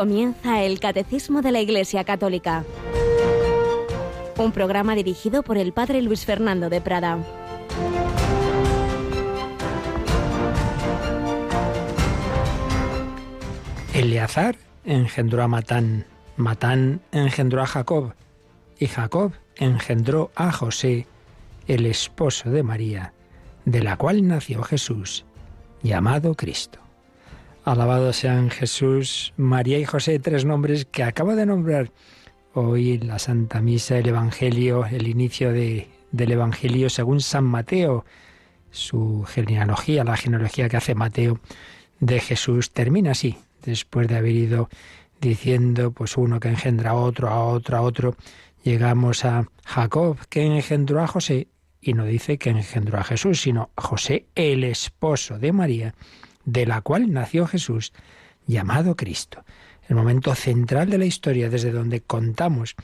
Comienza 0.00 0.62
el 0.62 0.80
Catecismo 0.80 1.42
de 1.42 1.52
la 1.52 1.60
Iglesia 1.60 2.04
Católica. 2.04 2.64
Un 4.38 4.50
programa 4.50 4.94
dirigido 4.94 5.42
por 5.42 5.58
el 5.58 5.74
Padre 5.74 6.00
Luis 6.00 6.24
Fernando 6.24 6.70
de 6.70 6.80
Prada. 6.80 7.18
Eleazar 13.92 14.56
engendró 14.86 15.42
a 15.42 15.48
Matán, 15.48 16.06
Matán 16.38 17.02
engendró 17.12 17.60
a 17.60 17.66
Jacob, 17.66 18.14
y 18.78 18.86
Jacob 18.86 19.32
engendró 19.56 20.30
a 20.34 20.50
José, 20.50 21.06
el 21.68 21.84
esposo 21.84 22.48
de 22.48 22.62
María, 22.62 23.12
de 23.66 23.82
la 23.82 23.98
cual 23.98 24.26
nació 24.26 24.62
Jesús, 24.62 25.26
llamado 25.82 26.34
Cristo. 26.36 26.79
Alabado 27.70 28.12
sean 28.12 28.50
Jesús, 28.50 29.32
María 29.36 29.78
y 29.78 29.84
José, 29.84 30.18
tres 30.18 30.44
nombres 30.44 30.86
que 30.86 31.04
acabo 31.04 31.36
de 31.36 31.46
nombrar 31.46 31.92
hoy 32.52 32.98
la 32.98 33.20
Santa 33.20 33.60
Misa, 33.60 33.96
el 33.96 34.08
Evangelio, 34.08 34.86
el 34.86 35.06
inicio 35.06 35.52
de, 35.52 35.86
del 36.10 36.32
Evangelio 36.32 36.90
según 36.90 37.20
San 37.20 37.44
Mateo. 37.44 38.04
Su 38.72 39.24
genealogía, 39.24 40.02
la 40.02 40.16
genealogía 40.16 40.68
que 40.68 40.78
hace 40.78 40.96
Mateo 40.96 41.38
de 42.00 42.18
Jesús, 42.18 42.72
termina 42.72 43.12
así, 43.12 43.36
después 43.64 44.08
de 44.08 44.16
haber 44.16 44.34
ido 44.34 44.68
diciendo, 45.20 45.92
pues 45.92 46.16
uno 46.16 46.40
que 46.40 46.48
engendra 46.48 46.90
a 46.90 46.94
otro, 46.94 47.28
a 47.28 47.44
otro, 47.44 47.76
a 47.76 47.82
otro, 47.82 48.16
llegamos 48.64 49.24
a 49.24 49.46
Jacob, 49.64 50.18
que 50.28 50.42
engendró 50.42 51.04
a 51.04 51.06
José, 51.06 51.46
y 51.80 51.92
no 51.92 52.04
dice 52.04 52.36
que 52.36 52.50
engendró 52.50 52.98
a 52.98 53.04
Jesús, 53.04 53.40
sino 53.40 53.70
José, 53.76 54.26
el 54.34 54.64
esposo 54.64 55.38
de 55.38 55.52
María, 55.52 55.94
de 56.52 56.66
la 56.66 56.80
cual 56.80 57.12
nació 57.12 57.46
Jesús, 57.46 57.92
llamado 58.46 58.96
Cristo. 58.96 59.44
El 59.88 59.96
momento 59.96 60.34
central 60.34 60.90
de 60.90 60.98
la 60.98 61.04
historia 61.04 61.48
desde 61.48 61.70
donde 61.70 62.00
contamos 62.00 62.74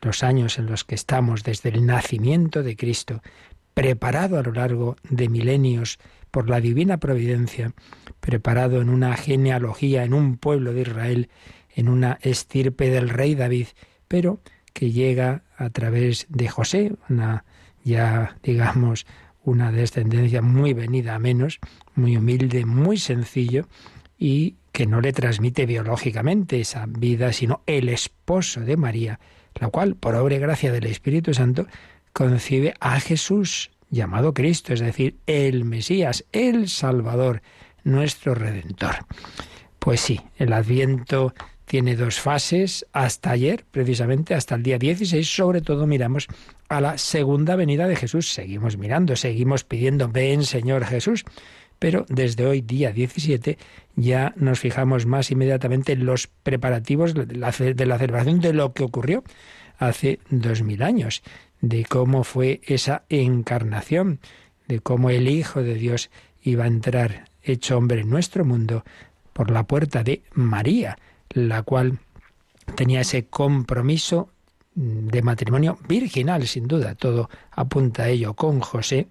los 0.00 0.22
años 0.22 0.58
en 0.58 0.66
los 0.66 0.84
que 0.84 0.94
estamos 0.94 1.42
desde 1.42 1.70
el 1.70 1.84
nacimiento 1.86 2.62
de 2.62 2.76
Cristo, 2.76 3.22
preparado 3.74 4.38
a 4.38 4.42
lo 4.42 4.52
largo 4.52 4.96
de 5.08 5.28
milenios 5.28 5.98
por 6.30 6.48
la 6.48 6.60
divina 6.60 6.98
providencia, 6.98 7.72
preparado 8.20 8.80
en 8.80 8.88
una 8.88 9.16
genealogía, 9.16 10.04
en 10.04 10.14
un 10.14 10.36
pueblo 10.36 10.72
de 10.72 10.82
Israel, 10.82 11.30
en 11.74 11.88
una 11.88 12.18
estirpe 12.22 12.90
del 12.90 13.08
rey 13.08 13.34
David, 13.34 13.68
pero 14.06 14.40
que 14.72 14.92
llega 14.92 15.42
a 15.56 15.70
través 15.70 16.26
de 16.28 16.48
José, 16.48 16.92
una 17.08 17.44
ya 17.84 18.36
digamos 18.42 19.06
una 19.48 19.72
descendencia 19.72 20.42
muy 20.42 20.72
venida 20.72 21.14
a 21.14 21.18
menos, 21.18 21.58
muy 21.94 22.16
humilde, 22.16 22.64
muy 22.66 22.98
sencillo 22.98 23.66
y 24.18 24.56
que 24.72 24.86
no 24.86 25.00
le 25.00 25.12
transmite 25.12 25.66
biológicamente 25.66 26.60
esa 26.60 26.86
vida, 26.86 27.32
sino 27.32 27.62
el 27.66 27.88
esposo 27.88 28.60
de 28.60 28.76
María, 28.76 29.20
la 29.54 29.68
cual, 29.68 29.96
por 29.96 30.14
obra 30.14 30.36
y 30.36 30.38
gracia 30.38 30.72
del 30.72 30.86
Espíritu 30.86 31.34
Santo, 31.34 31.66
concibe 32.12 32.74
a 32.80 33.00
Jesús, 33.00 33.70
llamado 33.90 34.34
Cristo, 34.34 34.72
es 34.72 34.80
decir, 34.80 35.16
el 35.26 35.64
Mesías, 35.64 36.24
el 36.32 36.68
Salvador, 36.68 37.42
nuestro 37.84 38.34
Redentor. 38.34 38.96
Pues 39.78 40.00
sí, 40.00 40.20
el 40.36 40.52
Adviento 40.52 41.32
tiene 41.68 41.94
dos 41.94 42.18
fases. 42.18 42.86
Hasta 42.92 43.30
ayer, 43.30 43.64
precisamente, 43.70 44.34
hasta 44.34 44.56
el 44.56 44.62
día 44.62 44.78
16, 44.78 45.28
sobre 45.28 45.60
todo 45.60 45.86
miramos 45.86 46.26
a 46.68 46.80
la 46.80 46.98
segunda 46.98 47.54
venida 47.54 47.86
de 47.86 47.94
Jesús. 47.94 48.32
Seguimos 48.32 48.76
mirando, 48.76 49.14
seguimos 49.14 49.64
pidiendo, 49.64 50.08
ven 50.08 50.44
Señor 50.44 50.84
Jesús. 50.84 51.24
Pero 51.78 52.06
desde 52.08 52.46
hoy, 52.46 52.62
día 52.62 52.90
17, 52.90 53.58
ya 53.94 54.32
nos 54.36 54.58
fijamos 54.58 55.06
más 55.06 55.30
inmediatamente 55.30 55.92
en 55.92 56.06
los 56.06 56.26
preparativos 56.26 57.14
de 57.14 57.36
la, 57.36 57.52
celebración 57.52 58.40
de 58.40 58.52
lo 58.52 58.72
que 58.72 58.82
ocurrió 58.82 59.22
hace 59.78 60.18
dos 60.30 60.62
mil 60.62 60.82
años, 60.82 61.22
de 61.60 61.84
cómo 61.84 62.24
fue 62.24 62.60
esa 62.64 63.04
encarnación, 63.08 64.18
de 64.66 64.80
cómo 64.80 65.10
el 65.10 65.28
Hijo 65.28 65.62
de 65.62 65.74
Dios 65.74 66.10
iba 66.42 66.64
a 66.64 66.68
entrar 66.68 67.26
hecho 67.42 67.76
hombre 67.76 68.00
en 68.00 68.10
nuestro 68.10 68.44
mundo 68.44 68.84
por 69.32 69.52
la 69.52 69.64
puerta 69.64 70.02
de 70.02 70.22
María, 70.32 70.98
la 71.30 71.62
cual 71.62 71.98
tenía 72.74 73.00
ese 73.00 73.26
compromiso 73.26 74.30
de 74.74 75.22
matrimonio 75.22 75.78
virginal, 75.88 76.46
sin 76.46 76.68
duda, 76.68 76.94
todo 76.94 77.28
apunta 77.50 78.04
a 78.04 78.08
ello 78.08 78.34
con 78.34 78.60
José, 78.60 79.08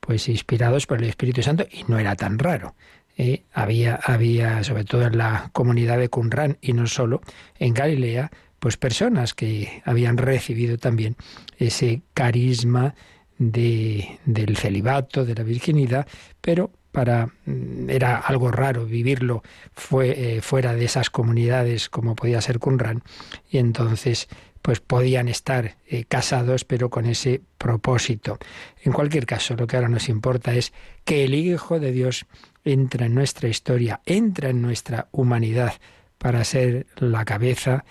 pues 0.00 0.28
inspirados 0.28 0.86
por 0.86 0.98
el 0.98 1.08
Espíritu 1.08 1.42
Santo, 1.42 1.66
y 1.70 1.84
no 1.88 1.98
era 1.98 2.16
tan 2.16 2.38
raro. 2.38 2.74
¿eh? 3.16 3.42
había, 3.52 3.96
había, 3.96 4.64
sobre 4.64 4.84
todo 4.84 5.02
en 5.02 5.18
la 5.18 5.50
comunidad 5.52 5.98
de 5.98 6.08
Qumran 6.08 6.56
y 6.60 6.72
no 6.72 6.86
solo, 6.86 7.20
en 7.58 7.74
Galilea, 7.74 8.30
pues 8.58 8.76
personas 8.76 9.34
que 9.34 9.82
habían 9.84 10.16
recibido 10.16 10.78
también 10.78 11.16
ese 11.58 12.02
carisma 12.14 12.94
de, 13.38 14.18
del 14.24 14.56
celibato, 14.56 15.24
de 15.24 15.34
la 15.34 15.42
virginidad, 15.42 16.06
pero 16.40 16.70
para 16.92 17.26
mm, 17.46 17.90
era 17.90 18.16
algo 18.18 18.50
raro 18.50 18.86
vivirlo 18.86 19.42
fue, 19.72 20.36
eh, 20.36 20.40
fuera 20.42 20.74
de 20.74 20.84
esas 20.84 21.10
comunidades 21.10 21.88
como 21.88 22.14
podía 22.14 22.40
ser 22.40 22.58
Qumran 22.58 23.02
y 23.50 23.58
entonces 23.58 24.28
pues 24.62 24.80
podían 24.80 25.28
estar 25.28 25.76
eh, 25.86 26.04
casados 26.04 26.64
pero 26.64 26.90
con 26.90 27.06
ese 27.06 27.40
propósito. 27.58 28.38
En 28.82 28.92
cualquier 28.92 29.26
caso, 29.26 29.54
lo 29.56 29.66
que 29.66 29.76
ahora 29.76 29.88
nos 29.88 30.08
importa 30.08 30.54
es 30.54 30.72
que 31.04 31.24
el 31.24 31.34
Hijo 31.34 31.80
de 31.80 31.92
Dios 31.92 32.26
entra 32.64 33.06
en 33.06 33.14
nuestra 33.14 33.48
historia, 33.48 34.00
entra 34.04 34.50
en 34.50 34.60
nuestra 34.60 35.08
humanidad 35.12 35.74
para 36.18 36.44
ser 36.44 36.86
la 36.96 37.24
cabeza 37.24 37.84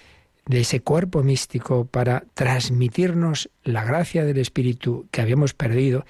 de 0.45 0.61
ese 0.61 0.81
cuerpo 0.81 1.23
místico, 1.23 1.85
para 1.85 2.23
transmitirnos 2.33 3.49
la 3.63 3.83
gracia 3.83 4.25
del 4.25 4.37
Espíritu 4.37 5.07
que 5.11 5.21
habíamos 5.21 5.53
perdido 5.53 6.05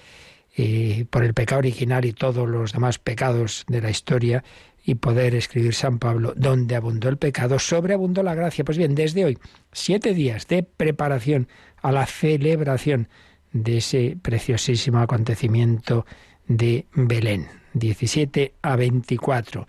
por 1.09 1.23
el 1.23 1.33
pecado 1.33 1.59
original 1.59 2.05
y 2.05 2.13
todos 2.13 2.47
los 2.47 2.73
demás 2.73 2.99
pecados 2.99 3.65
de 3.67 3.81
la 3.81 3.89
historia, 3.89 4.43
y 4.83 4.95
poder 4.95 5.35
escribir 5.35 5.75
San 5.75 5.99
Pablo, 5.99 6.33
donde 6.35 6.75
abundó 6.75 7.09
el 7.09 7.17
pecado, 7.17 7.59
sobreabundó 7.59 8.23
la 8.23 8.33
gracia. 8.33 8.63
Pues 8.63 8.77
bien, 8.77 8.95
desde 8.95 9.25
hoy, 9.25 9.37
siete 9.71 10.13
días 10.13 10.47
de 10.47 10.63
preparación 10.63 11.47
a 11.81 11.91
la 11.91 12.05
celebración 12.05 13.07
de 13.51 13.77
ese 13.77 14.17
preciosísimo 14.21 14.99
acontecimiento 14.99 16.05
de 16.47 16.87
Belén, 16.93 17.47
17 17.73 18.55
a 18.61 18.75
24, 18.75 19.67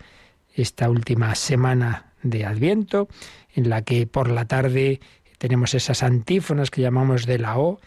esta 0.55 0.89
última 0.89 1.35
semana 1.35 2.13
de 2.23 2.45
Adviento, 2.45 3.07
en 3.53 3.69
la 3.69 3.83
que 3.83 4.07
por 4.07 4.29
la 4.29 4.45
tarde 4.45 5.01
tenemos 5.37 5.73
esas 5.73 6.03
antífonas 6.03 6.71
que 6.71 6.81
llamamos 6.81 7.25
de 7.25 7.39
la 7.39 7.59
O, 7.59 7.79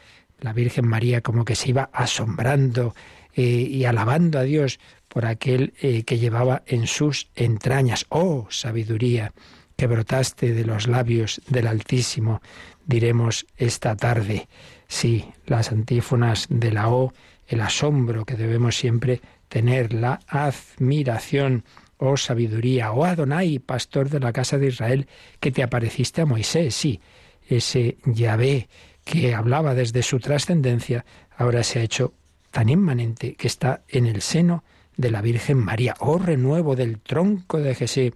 la 0.44 0.52
Virgen 0.52 0.86
María 0.86 1.22
como 1.22 1.46
que 1.46 1.56
se 1.56 1.70
iba 1.70 1.88
asombrando 1.94 2.94
eh, 3.32 3.42
y 3.42 3.86
alabando 3.86 4.38
a 4.38 4.42
Dios 4.42 4.78
por 5.08 5.24
aquel 5.24 5.72
eh, 5.80 6.02
que 6.04 6.18
llevaba 6.18 6.62
en 6.66 6.86
sus 6.86 7.30
entrañas. 7.34 8.04
Oh, 8.10 8.46
sabiduría, 8.50 9.32
que 9.74 9.86
brotaste 9.86 10.52
de 10.52 10.66
los 10.66 10.86
labios 10.86 11.40
del 11.48 11.66
Altísimo, 11.66 12.42
diremos 12.84 13.46
esta 13.56 13.96
tarde. 13.96 14.46
Sí, 14.86 15.24
las 15.46 15.72
antífonas 15.72 16.46
de 16.50 16.72
la 16.72 16.90
O, 16.90 17.14
el 17.46 17.62
asombro 17.62 18.26
que 18.26 18.34
debemos 18.34 18.76
siempre 18.76 19.22
tener, 19.48 19.94
la 19.94 20.20
admiración, 20.28 21.64
oh 21.96 22.18
sabiduría, 22.18 22.92
oh 22.92 23.06
Adonai, 23.06 23.60
pastor 23.60 24.10
de 24.10 24.20
la 24.20 24.34
casa 24.34 24.58
de 24.58 24.66
Israel, 24.66 25.08
que 25.40 25.50
te 25.50 25.62
apareciste 25.62 26.20
a 26.20 26.26
Moisés, 26.26 26.74
sí, 26.74 27.00
ese 27.48 27.96
Yahvé 28.04 28.68
que 29.04 29.34
hablaba 29.34 29.74
desde 29.74 30.02
su 30.02 30.18
trascendencia, 30.18 31.04
ahora 31.36 31.62
se 31.62 31.78
ha 31.78 31.82
hecho 31.82 32.14
tan 32.50 32.68
inmanente 32.68 33.34
que 33.34 33.46
está 33.46 33.82
en 33.88 34.06
el 34.06 34.22
seno 34.22 34.64
de 34.96 35.10
la 35.10 35.20
Virgen 35.20 35.58
María, 35.58 35.94
oh 36.00 36.18
renuevo 36.18 36.76
del 36.76 37.00
tronco 37.00 37.58
de 37.58 37.74
Jesús 37.74 38.12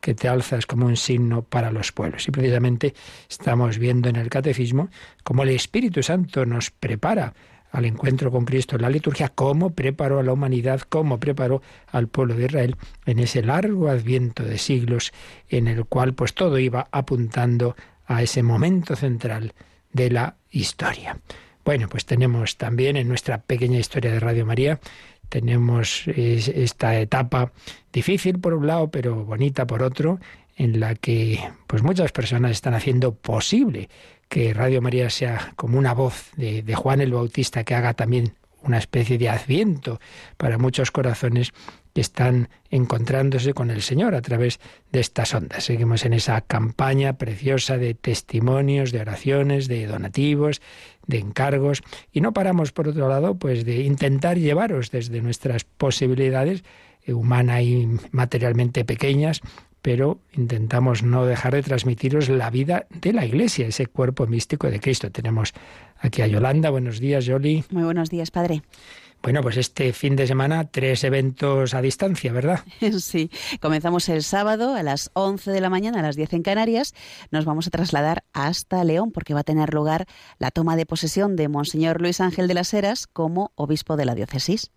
que 0.00 0.14
te 0.14 0.28
alzas 0.28 0.66
como 0.66 0.86
un 0.86 0.96
signo 0.96 1.42
para 1.42 1.70
los 1.70 1.92
pueblos. 1.92 2.26
Y 2.26 2.30
precisamente 2.30 2.94
estamos 3.28 3.78
viendo 3.78 4.08
en 4.08 4.16
el 4.16 4.30
catecismo 4.30 4.88
cómo 5.22 5.42
el 5.42 5.50
Espíritu 5.50 6.02
Santo 6.02 6.46
nos 6.46 6.70
prepara 6.70 7.34
al 7.70 7.84
encuentro 7.84 8.30
con 8.30 8.44
Cristo 8.44 8.76
en 8.76 8.82
la 8.82 8.90
liturgia, 8.90 9.28
cómo 9.28 9.70
preparó 9.70 10.18
a 10.18 10.22
la 10.22 10.32
humanidad, 10.32 10.80
cómo 10.88 11.20
preparó 11.20 11.62
al 11.92 12.08
pueblo 12.08 12.34
de 12.34 12.46
Israel 12.46 12.76
en 13.06 13.20
ese 13.20 13.42
largo 13.42 13.88
adviento 13.88 14.42
de 14.42 14.58
siglos 14.58 15.12
en 15.48 15.68
el 15.68 15.84
cual 15.84 16.14
pues 16.14 16.34
todo 16.34 16.58
iba 16.58 16.88
apuntando 16.90 17.76
a 18.06 18.22
ese 18.22 18.42
momento 18.42 18.96
central 18.96 19.52
de 19.92 20.10
la 20.10 20.36
historia. 20.50 21.18
Bueno, 21.64 21.88
pues 21.88 22.04
tenemos 22.06 22.56
también 22.56 22.96
en 22.96 23.08
nuestra 23.08 23.38
pequeña 23.42 23.78
historia 23.78 24.12
de 24.12 24.20
Radio 24.20 24.46
María 24.46 24.80
tenemos 25.30 26.08
esta 26.08 26.98
etapa 26.98 27.52
difícil 27.92 28.40
por 28.40 28.52
un 28.52 28.66
lado, 28.66 28.90
pero 28.90 29.24
bonita 29.24 29.66
por 29.66 29.82
otro, 29.82 30.18
en 30.56 30.80
la 30.80 30.96
que 30.96 31.40
pues 31.68 31.82
muchas 31.82 32.12
personas 32.12 32.50
están 32.50 32.74
haciendo 32.74 33.14
posible 33.14 33.88
que 34.28 34.52
Radio 34.52 34.82
María 34.82 35.08
sea 35.08 35.52
como 35.56 35.78
una 35.78 35.94
voz 35.94 36.30
de, 36.36 36.62
Juan 36.74 37.00
el 37.00 37.12
Bautista 37.12 37.64
que 37.64 37.74
haga 37.74 37.94
también 37.94 38.34
una 38.62 38.78
especie 38.78 39.18
de 39.18 39.28
adviento 39.28 40.00
para 40.36 40.58
muchos 40.58 40.90
corazones 40.90 41.52
están 41.94 42.48
encontrándose 42.70 43.52
con 43.54 43.70
el 43.70 43.82
Señor 43.82 44.14
a 44.14 44.22
través 44.22 44.60
de 44.92 45.00
estas 45.00 45.34
ondas. 45.34 45.64
Seguimos 45.64 46.04
en 46.04 46.12
esa 46.12 46.40
campaña 46.40 47.14
preciosa 47.14 47.78
de 47.78 47.94
testimonios, 47.94 48.92
de 48.92 49.00
oraciones, 49.00 49.66
de 49.66 49.86
donativos, 49.86 50.60
de 51.06 51.18
encargos 51.18 51.82
y 52.12 52.20
no 52.20 52.32
paramos 52.32 52.72
por 52.72 52.88
otro 52.88 53.08
lado 53.08 53.34
pues 53.34 53.64
de 53.64 53.82
intentar 53.82 54.38
llevaros 54.38 54.90
desde 54.90 55.20
nuestras 55.20 55.64
posibilidades 55.64 56.62
eh, 57.04 57.12
humana 57.12 57.62
y 57.62 57.88
materialmente 58.12 58.84
pequeñas 58.84 59.40
pero 59.82 60.20
intentamos 60.32 61.02
no 61.02 61.24
dejar 61.24 61.54
de 61.54 61.62
transmitiros 61.62 62.28
la 62.28 62.50
vida 62.50 62.86
de 62.90 63.12
la 63.12 63.24
Iglesia, 63.24 63.66
ese 63.66 63.86
cuerpo 63.86 64.26
místico 64.26 64.70
de 64.70 64.78
Cristo. 64.78 65.10
Tenemos 65.10 65.54
aquí 65.98 66.22
a 66.22 66.26
Yolanda. 66.26 66.70
Buenos 66.70 67.00
días, 67.00 67.24
Yoli. 67.24 67.64
Muy 67.70 67.84
buenos 67.84 68.10
días, 68.10 68.30
Padre. 68.30 68.62
Bueno, 69.22 69.42
pues 69.42 69.58
este 69.58 69.92
fin 69.92 70.16
de 70.16 70.26
semana 70.26 70.70
tres 70.70 71.04
eventos 71.04 71.74
a 71.74 71.82
distancia, 71.82 72.32
¿verdad? 72.32 72.60
Sí, 73.00 73.30
comenzamos 73.60 74.08
el 74.08 74.22
sábado 74.22 74.74
a 74.74 74.82
las 74.82 75.10
11 75.12 75.50
de 75.50 75.60
la 75.60 75.68
mañana, 75.68 76.00
a 76.00 76.02
las 76.02 76.16
10 76.16 76.32
en 76.34 76.42
Canarias. 76.42 76.94
Nos 77.30 77.44
vamos 77.44 77.66
a 77.66 77.70
trasladar 77.70 78.24
hasta 78.32 78.82
León 78.82 79.12
porque 79.12 79.34
va 79.34 79.40
a 79.40 79.44
tener 79.44 79.74
lugar 79.74 80.06
la 80.38 80.50
toma 80.50 80.76
de 80.76 80.86
posesión 80.86 81.36
de 81.36 81.48
Monseñor 81.48 82.00
Luis 82.00 82.20
Ángel 82.20 82.48
de 82.48 82.54
las 82.54 82.72
Heras 82.72 83.06
como 83.06 83.52
obispo 83.56 83.96
de 83.96 84.06
la 84.06 84.14
diócesis. 84.14 84.70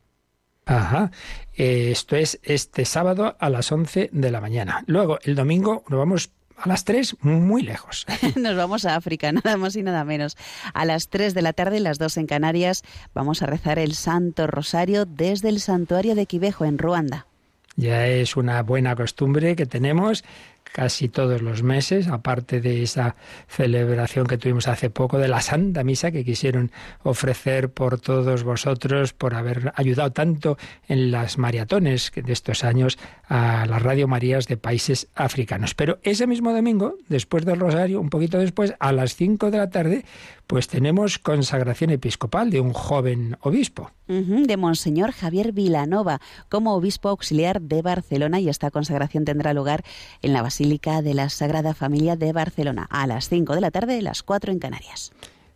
Ajá, 0.66 1.12
eh, 1.56 1.90
esto 1.92 2.16
es 2.16 2.40
este 2.44 2.86
sábado 2.86 3.36
a 3.40 3.50
las 3.50 3.72
11 3.72 4.10
de 4.12 4.32
la 4.32 4.40
mañana. 4.40 4.84
Luego, 4.88 5.20
el 5.24 5.36
domingo 5.36 5.84
nos 5.90 6.00
vamos 6.00 6.32
a 6.64 6.70
las 6.70 6.86
3 6.86 7.18
muy 7.22 7.62
lejos. 7.62 8.06
Nos 8.36 8.56
vamos 8.56 8.86
a 8.86 8.96
África, 8.96 9.32
nada 9.32 9.58
más 9.58 9.76
y 9.76 9.84
nada 9.84 10.06
menos. 10.06 10.38
A 10.74 10.86
las 10.86 11.10
3 11.10 11.34
de 11.34 11.42
la 11.42 11.52
tarde, 11.52 11.80
las 11.82 12.00
2 12.00 12.18
en 12.18 12.28
Canarias, 12.28 12.84
vamos 13.14 13.42
a 13.42 13.48
rezar 13.48 13.80
el 13.80 13.94
Santo 13.94 14.48
Rosario 14.48 15.06
desde 15.06 15.50
el 15.50 15.60
santuario 15.60 16.16
de 16.16 16.26
Quivejo, 16.26 16.64
en 16.64 16.78
Ruanda. 16.78 17.28
Ya 17.76 18.08
es 18.08 18.38
una 18.38 18.62
buena 18.62 18.96
costumbre 18.96 19.56
que 19.56 19.66
tenemos 19.66 20.24
casi 20.74 21.08
todos 21.08 21.42
los 21.42 21.62
meses, 21.62 22.08
aparte 22.08 22.60
de 22.60 22.82
esa 22.82 23.16
celebración 23.48 24.26
que 24.26 24.40
tuvimos 24.40 24.68
hace 24.68 24.90
poco 24.90 25.20
de 25.20 25.28
la 25.28 25.40
Santa 25.40 25.84
Misa 25.84 26.12
que 26.12 26.26
quisieron 26.26 26.72
ofrecer 27.04 27.70
por 27.70 28.00
todos 28.00 28.44
vosotros, 28.44 29.14
por 29.14 29.36
haber 29.36 29.72
ayudado 29.76 30.12
tanto 30.12 30.58
en 30.88 31.12
las 31.12 31.38
maratones 31.38 32.12
de 32.16 32.34
estos 32.34 32.64
años 32.64 32.98
a 33.30 33.68
las 33.68 33.84
Radio 33.84 34.08
Marías 34.08 34.48
de 34.48 34.58
países 34.58 35.08
africanos. 35.14 35.76
Pero 35.76 36.00
ese 36.02 36.26
mismo 36.26 36.52
domingo, 36.52 36.96
después 37.08 37.46
del 37.46 37.60
Rosario, 37.60 38.02
un 38.02 38.10
poquito 38.10 38.40
después, 38.40 38.74
a 38.80 38.92
las 38.92 39.16
5 39.16 39.52
de 39.52 39.58
la 39.60 39.70
tarde, 39.70 40.06
pues 40.48 40.68
tenemos 40.68 41.20
consagración 41.20 41.90
episcopal 41.90 42.50
de 42.50 42.60
un 42.60 42.74
joven 42.74 43.38
obispo. 43.42 43.92
de 44.08 44.58
Monseñor 44.58 45.12
Javier 45.12 45.54
Vilanova, 45.54 46.20
como 46.50 46.76
obispo 46.76 47.10
auxiliar 47.10 47.62
de 47.62 47.82
Barcelona, 47.82 48.40
y 48.40 48.50
esta 48.50 48.70
consagración 48.70 49.26
tendrá 49.26 49.54
lugar 49.54 49.84
en 50.22 50.34
la 50.34 50.42
Basílica 50.42 51.02
de 51.02 51.14
la 51.14 51.30
Sagrada 51.30 51.74
Familia 51.74 52.16
de 52.16 52.34
Barcelona, 52.34 52.88
a 52.90 53.08
las 53.08 53.30
5 53.30 53.56
de 53.56 53.62
la 53.62 53.72
tarde, 53.72 54.02
las 54.02 54.24
4 54.24 54.52
en 54.52 54.60
Canarias. 54.60 55.12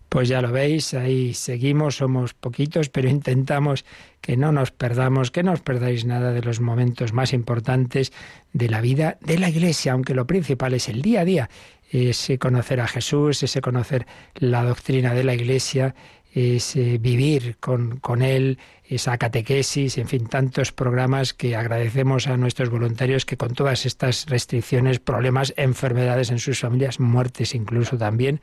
Pues 0.10 0.30
ya 0.30 0.42
lo 0.42 0.54
veis, 0.54 0.94
ahí 0.94 1.34
seguimos, 1.34 1.98
somos 1.98 2.34
poquitos, 2.34 2.88
pero 2.88 3.10
intentamos 3.10 3.84
que 4.22 4.38
no 4.38 4.54
nos 4.54 4.72
perdamos, 4.72 5.32
que 5.32 5.44
no 5.44 5.52
os 5.52 5.60
perdáis 5.60 6.06
nada 6.06 6.32
de 6.32 6.42
los 6.42 6.62
momentos 6.62 7.12
más 7.12 7.34
importantes 7.34 8.14
de 8.54 8.70
la 8.70 8.80
vida 8.80 9.18
de 9.20 9.38
la 9.38 9.50
Iglesia, 9.50 9.92
aunque 9.92 10.14
lo 10.14 10.26
principal 10.26 10.74
es 10.74 10.88
el 10.88 11.02
día 11.02 11.22
a 11.22 11.26
día 11.26 11.50
ese 11.90 12.38
conocer 12.38 12.82
a 12.82 12.88
Jesús, 12.88 13.44
ese 13.44 13.62
conocer 13.62 14.06
la 14.36 14.64
doctrina 14.64 15.14
de 15.14 15.24
la 15.24 15.34
Iglesia, 15.34 15.96
ese 16.34 16.98
vivir 16.98 17.58
con, 17.60 17.98
con 17.98 18.22
Él, 18.22 18.60
esa 18.84 19.18
catequesis, 19.18 19.98
en 19.98 20.08
fin, 20.08 20.28
tantos 20.28 20.72
programas 20.72 21.34
que 21.34 21.56
agradecemos 21.56 22.28
a 22.28 22.38
nuestros 22.38 22.70
voluntarios 22.70 23.26
que 23.26 23.38
con 23.38 23.54
todas 23.54 23.86
estas 23.86 24.26
restricciones, 24.28 25.00
problemas, 25.00 25.54
enfermedades 25.58 26.30
en 26.30 26.40
sus 26.40 26.60
familias, 26.60 27.00
muertes 27.00 27.56
incluso 27.56 27.98
también, 27.98 28.42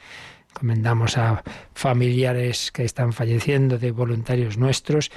Comendamos 0.54 1.18
a 1.18 1.42
familiares 1.74 2.70
que 2.70 2.84
están 2.84 3.12
falleciendo 3.12 3.76
de 3.76 3.90
voluntarios 3.90 4.56
nuestros, 4.56 5.10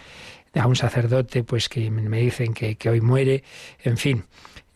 a 0.56 0.66
un 0.66 0.76
sacerdote 0.76 1.44
pues 1.44 1.70
que 1.70 1.92
me 1.92 2.20
dicen 2.20 2.56
que, 2.56 2.76
que 2.76 2.90
hoy 2.90 3.02
muere, 3.02 3.44
en 3.84 3.98
fin, 3.98 4.26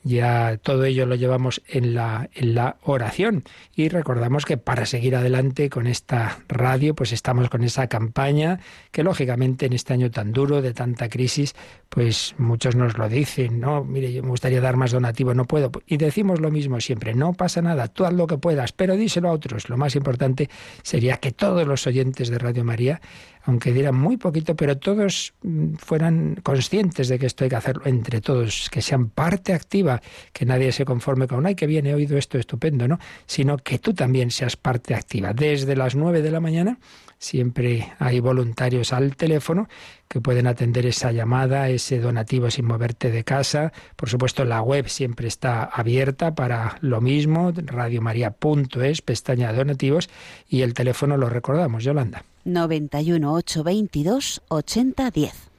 ya 0.03 0.57
todo 0.57 0.85
ello 0.85 1.05
lo 1.05 1.15
llevamos 1.15 1.61
en 1.67 1.93
la, 1.93 2.29
en 2.33 2.55
la 2.55 2.77
oración. 2.83 3.43
Y 3.75 3.89
recordamos 3.89 4.45
que 4.45 4.57
para 4.57 4.85
seguir 4.85 5.15
adelante 5.15 5.69
con 5.69 5.87
esta 5.87 6.39
radio 6.47 6.95
pues 6.95 7.11
estamos 7.11 7.49
con 7.49 7.63
esa 7.63 7.87
campaña 7.87 8.59
que 8.91 9.03
lógicamente 9.03 9.65
en 9.65 9.73
este 9.73 9.93
año 9.93 10.11
tan 10.11 10.31
duro 10.31 10.61
de 10.61 10.73
tanta 10.73 11.09
crisis 11.09 11.55
pues 11.89 12.35
muchos 12.37 12.75
nos 12.75 12.97
lo 12.97 13.09
dicen, 13.09 13.59
no, 13.59 13.83
mire, 13.83 14.13
yo 14.13 14.23
me 14.23 14.29
gustaría 14.29 14.61
dar 14.61 14.77
más 14.77 14.91
donativo, 14.91 15.33
no 15.33 15.45
puedo 15.45 15.71
y 15.85 15.97
decimos 15.97 16.39
lo 16.39 16.49
mismo 16.49 16.79
siempre, 16.79 17.13
no 17.13 17.33
pasa 17.33 17.61
nada, 17.61 17.87
tú 17.87 18.05
haz 18.05 18.13
lo 18.13 18.27
que 18.27 18.37
puedas, 18.37 18.71
pero 18.71 18.95
díselo 18.95 19.29
a 19.29 19.33
otros. 19.33 19.69
Lo 19.69 19.77
más 19.77 19.95
importante 19.95 20.49
sería 20.83 21.17
que 21.17 21.31
todos 21.31 21.67
los 21.67 21.85
oyentes 21.87 22.29
de 22.29 22.37
Radio 22.37 22.63
María 22.63 23.01
aunque 23.43 23.73
dieran 23.73 23.95
muy 23.95 24.17
poquito, 24.17 24.55
pero 24.55 24.77
todos 24.77 25.33
mm, 25.41 25.75
fueran 25.75 26.39
conscientes 26.43 27.07
de 27.07 27.19
que 27.19 27.25
esto 27.25 27.43
hay 27.43 27.49
que 27.49 27.55
hacerlo 27.55 27.83
entre 27.85 28.21
todos, 28.21 28.69
que 28.71 28.81
sean 28.81 29.09
parte 29.09 29.53
activa, 29.53 30.01
que 30.33 30.45
nadie 30.45 30.71
se 30.71 30.85
conforme 30.85 31.27
con, 31.27 31.45
ay, 31.45 31.55
que 31.55 31.67
bien, 31.67 31.87
he 31.87 31.93
oído 31.93 32.17
esto 32.17 32.37
estupendo, 32.37 32.87
¿no? 32.87 32.99
Sino 33.25 33.57
que 33.57 33.79
tú 33.79 33.93
también 33.93 34.31
seas 34.31 34.55
parte 34.55 34.93
activa. 34.93 35.33
Desde 35.33 35.75
las 35.75 35.95
nueve 35.95 36.21
de 36.21 36.31
la 36.31 36.39
mañana 36.39 36.77
siempre 37.21 37.93
hay 37.99 38.19
voluntarios 38.19 38.91
al 38.91 39.15
teléfono 39.15 39.69
que 40.07 40.19
pueden 40.19 40.47
atender 40.47 40.87
esa 40.87 41.11
llamada, 41.11 41.69
ese 41.69 41.99
donativo 41.99 42.49
sin 42.49 42.65
moverte 42.65 43.11
de 43.11 43.23
casa. 43.23 43.71
Por 43.95 44.09
supuesto, 44.09 44.43
la 44.43 44.61
web 44.61 44.89
siempre 44.89 45.27
está 45.27 45.63
abierta 45.63 46.35
para 46.35 46.77
lo 46.81 46.99
mismo, 46.99 47.53
radiomaria.es, 47.55 49.01
pestaña 49.03 49.51
de 49.51 49.59
donativos, 49.59 50.09
y 50.49 50.63
el 50.63 50.73
teléfono 50.73 51.15
lo 51.15 51.29
recordamos, 51.29 51.83
Yolanda. 51.83 52.25
91 52.43 53.33
822 53.33 54.41
8010 54.49 55.51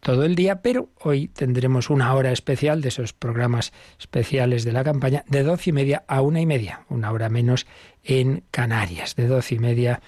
todo 0.00 0.24
el 0.24 0.36
día, 0.36 0.62
pero 0.62 0.88
hoy 1.00 1.26
tendremos 1.26 1.90
una 1.90 2.14
hora 2.14 2.30
especial 2.30 2.80
de 2.80 2.88
esos 2.88 3.12
programas 3.12 3.72
especiales 3.98 4.64
de 4.64 4.72
la 4.72 4.84
campaña 4.84 5.24
de 5.28 5.42
doce 5.42 5.70
y 5.70 5.72
media 5.72 6.04
a 6.06 6.22
una 6.22 6.40
y 6.40 6.46
media, 6.46 6.86
una 6.88 7.10
hora 7.10 7.28
menos 7.28 7.66
en 8.04 8.44
Canarias, 8.52 9.16
de 9.16 9.26
doce 9.26 9.56
y 9.56 9.58
media 9.58 9.94
a 9.94 10.00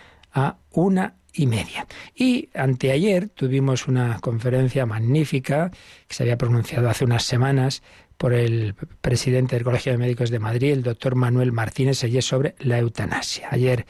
una 0.73 1.15
y 1.33 1.47
media. 1.47 1.87
Y 2.15 2.49
anteayer 2.55 3.29
tuvimos 3.29 3.87
una 3.89 4.19
conferencia 4.21 4.87
magnífica 4.87 5.71
que 6.09 6.15
se 6.15 6.23
había 6.25 6.39
pronunciado 6.39 6.89
hace 6.89 7.05
unas 7.05 7.25
semanas 7.25 7.83
por 8.17 8.35
el 8.35 8.75
presidente 9.01 9.57
del 9.57 9.65
Colegio 9.65 9.93
de 9.93 9.99
Médicos 9.99 10.31
de 10.31 10.39
Madrid, 10.39 10.73
el 10.73 10.83
doctor 10.83 11.15
Manuel 11.15 11.53
Martínez, 11.53 12.05
allí 12.05 12.21
sobre 12.21 12.55
la 12.59 12.79
eutanasia. 12.79 13.49
Ayer 13.51 13.87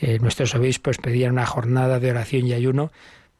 eh, 0.00 0.18
nuestros 0.18 0.54
obispos 0.54 0.98
pedían 0.98 1.32
una 1.32 1.46
jornada 1.46 2.00
de 2.00 2.10
oración 2.10 2.46
y 2.46 2.52
ayuno 2.52 2.90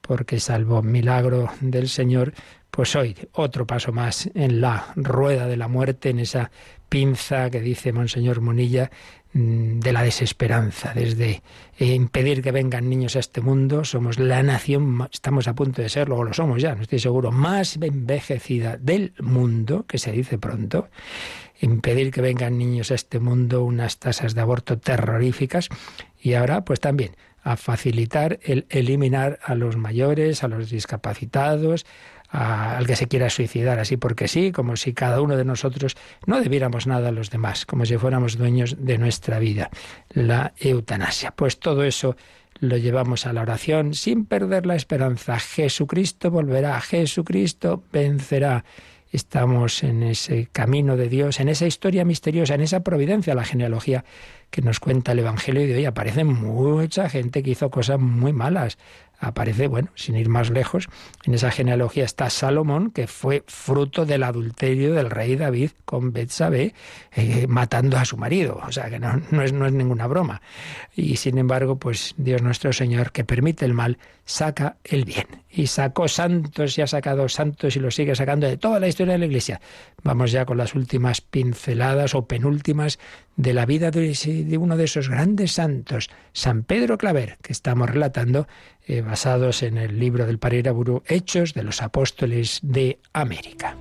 porque 0.01 0.39
salvo 0.39 0.83
milagro 0.83 1.51
del 1.61 1.89
Señor, 1.89 2.33
pues 2.71 2.95
hoy 2.95 3.17
otro 3.33 3.67
paso 3.67 3.93
más 3.93 4.29
en 4.35 4.61
la 4.61 4.93
rueda 4.95 5.47
de 5.47 5.57
la 5.57 5.69
muerte, 5.69 6.11
en 6.11 6.21
esa 6.21 6.51
pinza 6.89 7.51
que 7.51 7.61
dice 7.61 7.93
Monseñor 7.93 8.41
Munilla 8.41 8.91
Mm, 9.26 9.26
de 9.37 9.93
la 9.93 10.03
desesperanza, 10.03 10.95
desde 10.95 11.43
eh, 11.79 11.95
impedir 11.95 12.43
que 12.43 12.53
vengan 12.53 12.89
niños 12.89 13.17
a 13.17 13.19
este 13.19 13.43
mundo. 13.43 13.85
Somos 13.85 14.19
la 14.19 14.43
nación, 14.43 15.07
estamos 15.13 15.47
a 15.47 15.55
punto 15.55 15.83
de 15.83 15.91
serlo, 15.91 16.17
o 16.17 16.25
lo 16.25 16.33
somos 16.33 16.63
ya, 16.63 16.75
no 16.75 16.83
estoy 16.83 17.01
seguro, 17.01 17.33
más 17.33 17.77
envejecida 17.77 18.79
del 18.79 19.13
mundo, 19.21 19.85
que 19.87 19.99
se 19.99 20.11
dice 20.13 20.39
pronto. 20.39 20.89
Impedir 21.61 22.13
que 22.13 22.23
vengan 22.23 22.57
niños 22.57 22.91
a 22.91 22.95
este 22.95 23.19
mundo, 23.19 23.63
unas 23.63 23.99
tasas 23.99 24.35
de 24.35 24.41
aborto 24.41 24.79
terroríficas. 24.79 25.69
Y 26.19 26.33
ahora, 26.33 26.65
pues 26.65 26.81
también, 26.81 27.15
a 27.43 27.57
facilitar 27.57 28.41
el 28.43 28.67
eliminar 28.71 29.39
a 29.43 29.55
los 29.55 29.77
mayores, 29.77 30.45
a 30.45 30.49
los 30.49 30.71
discapacitados, 30.71 31.85
al 32.31 32.87
que 32.87 32.97
se 32.97 33.07
quiera 33.07 33.31
suicidar 33.31 33.79
así 33.79 33.97
porque 33.97 34.29
sí, 34.29 34.53
como 34.53 34.77
si 34.77 34.93
cada 34.93 35.21
uno 35.21 35.37
de 35.37 35.45
nosotros 35.45 35.97
no 36.27 36.41
debiéramos 36.41 36.87
nada 36.87 37.09
a 37.09 37.13
los 37.13 37.31
demás, 37.31 37.67
como 37.67 37.87
si 37.87 37.97
fuéramos 37.97 38.37
dueños 38.37 38.77
de 38.79 38.99
nuestra 38.99 39.39
vida, 39.39 39.71
la 40.11 40.53
eutanasia. 40.59 41.31
Pues 41.33 41.59
todo 41.59 41.85
eso 41.85 42.17
lo 42.59 42.77
llevamos 42.77 43.27
a 43.27 43.33
la 43.33 43.43
oración 43.43 43.95
sin 43.95 44.25
perder 44.25 44.67
la 44.67 44.77
esperanza. 44.77 45.39
Jesucristo 45.39 46.31
volverá, 46.31 46.81
Jesucristo 46.81 47.83
vencerá. 47.93 48.65
Estamos 49.13 49.83
en 49.85 50.03
ese 50.03 50.49
camino 50.51 50.97
de 50.97 51.09
Dios, 51.09 51.39
en 51.39 51.49
esa 51.49 51.67
historia 51.67 52.05
misteriosa, 52.05 52.55
en 52.55 52.61
esa 52.61 52.81
providencia, 52.81 53.35
la 53.35 53.45
genealogía 53.45 54.05
que 54.51 54.63
nos 54.63 54.81
cuenta 54.81 55.13
el 55.13 55.21
Evangelio 55.21 55.63
de 55.63 55.77
hoy. 55.77 55.85
Aparece 55.85 56.25
mucha 56.25 57.09
gente 57.09 57.43
que 57.43 57.51
hizo 57.51 57.71
cosas 57.71 58.01
muy 58.01 58.33
malas. 58.33 58.79
Aparece, 59.19 59.67
bueno, 59.67 59.89
sin 59.95 60.17
ir 60.17 60.29
más 60.29 60.51
lejos, 60.51 60.89
en 61.25 61.35
esa 61.35 61.51
genealogía 61.51 62.05
está 62.05 62.31
Salomón, 62.31 62.91
que 62.91 63.07
fue 63.07 63.45
fruto 63.47 64.07
del 64.07 64.23
adulterio 64.23 64.95
del 64.95 65.11
rey 65.11 65.37
David 65.37 65.71
con 65.85 66.13
Betsabé, 66.13 66.75
eh, 67.13 67.47
matando 67.49 67.97
a 67.97 68.05
su 68.05 68.17
marido. 68.17 68.61
O 68.67 68.73
sea 68.73 68.91
que 68.91 68.99
no, 68.99 69.21
no, 69.31 69.43
es, 69.43 69.53
no 69.53 69.67
es 69.67 69.73
ninguna 69.73 70.07
broma. 70.07 70.43
Y 70.95 71.17
sin 71.17 71.39
embargo, 71.39 71.77
pues 71.77 72.15
Dios 72.17 72.43
nuestro 72.43 72.73
Señor, 72.73 73.13
que 73.13 73.25
permite 73.25 73.65
el 73.65 73.75
mal, 73.75 73.99
saca 74.25 74.77
el 74.85 75.05
bien. 75.05 75.27
Y 75.57 75.69
sacó 75.69 76.07
santos 76.07 76.77
y 76.77 76.83
ha 76.83 76.87
sacado 76.87 77.31
santos 77.31 77.77
y 77.77 77.81
lo 77.81 77.91
sigue 77.91 78.15
sacando 78.15 78.47
de 78.47 78.59
toda 78.59 78.79
la 78.79 78.89
historia 78.89 79.15
de 79.15 79.21
la 79.21 79.25
Iglesia. 79.25 79.63
Vamos 80.03 80.31
ya 80.31 80.45
con 80.45 80.59
las 80.59 80.75
últimas 80.75 81.23
pinceladas 81.23 82.15
o 82.15 82.27
penúltimas 82.27 82.99
de 83.37 83.55
la 83.55 83.65
vida 83.65 83.91
de, 83.91 84.59
uno 84.59 84.77
de 84.77 84.85
esos 84.85 85.09
grandes 85.09 85.53
santos, 85.53 86.11
San 86.35 86.63
Pedro 86.63 86.99
Claver, 86.99 87.39
que 87.41 87.55
estamos 87.55 87.89
relatando, 87.89 88.47
eh, 88.87 89.01
basados 89.01 89.63
en 89.63 89.79
el 89.79 89.99
libro 89.99 90.27
del 90.27 90.39
Pariraburu, 90.39 91.03
Hechos 91.07 91.55
de 91.55 91.63
los 91.63 91.81
Apóstoles 91.81 92.61
de 92.63 92.99
América. 93.15 93.77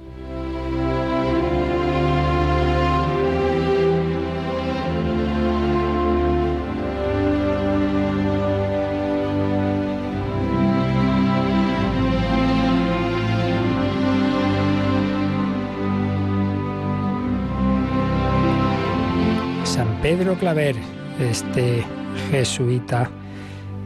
Pedro 20.06 20.36
Claver, 20.36 20.76
este 21.20 21.84
jesuita 22.30 23.10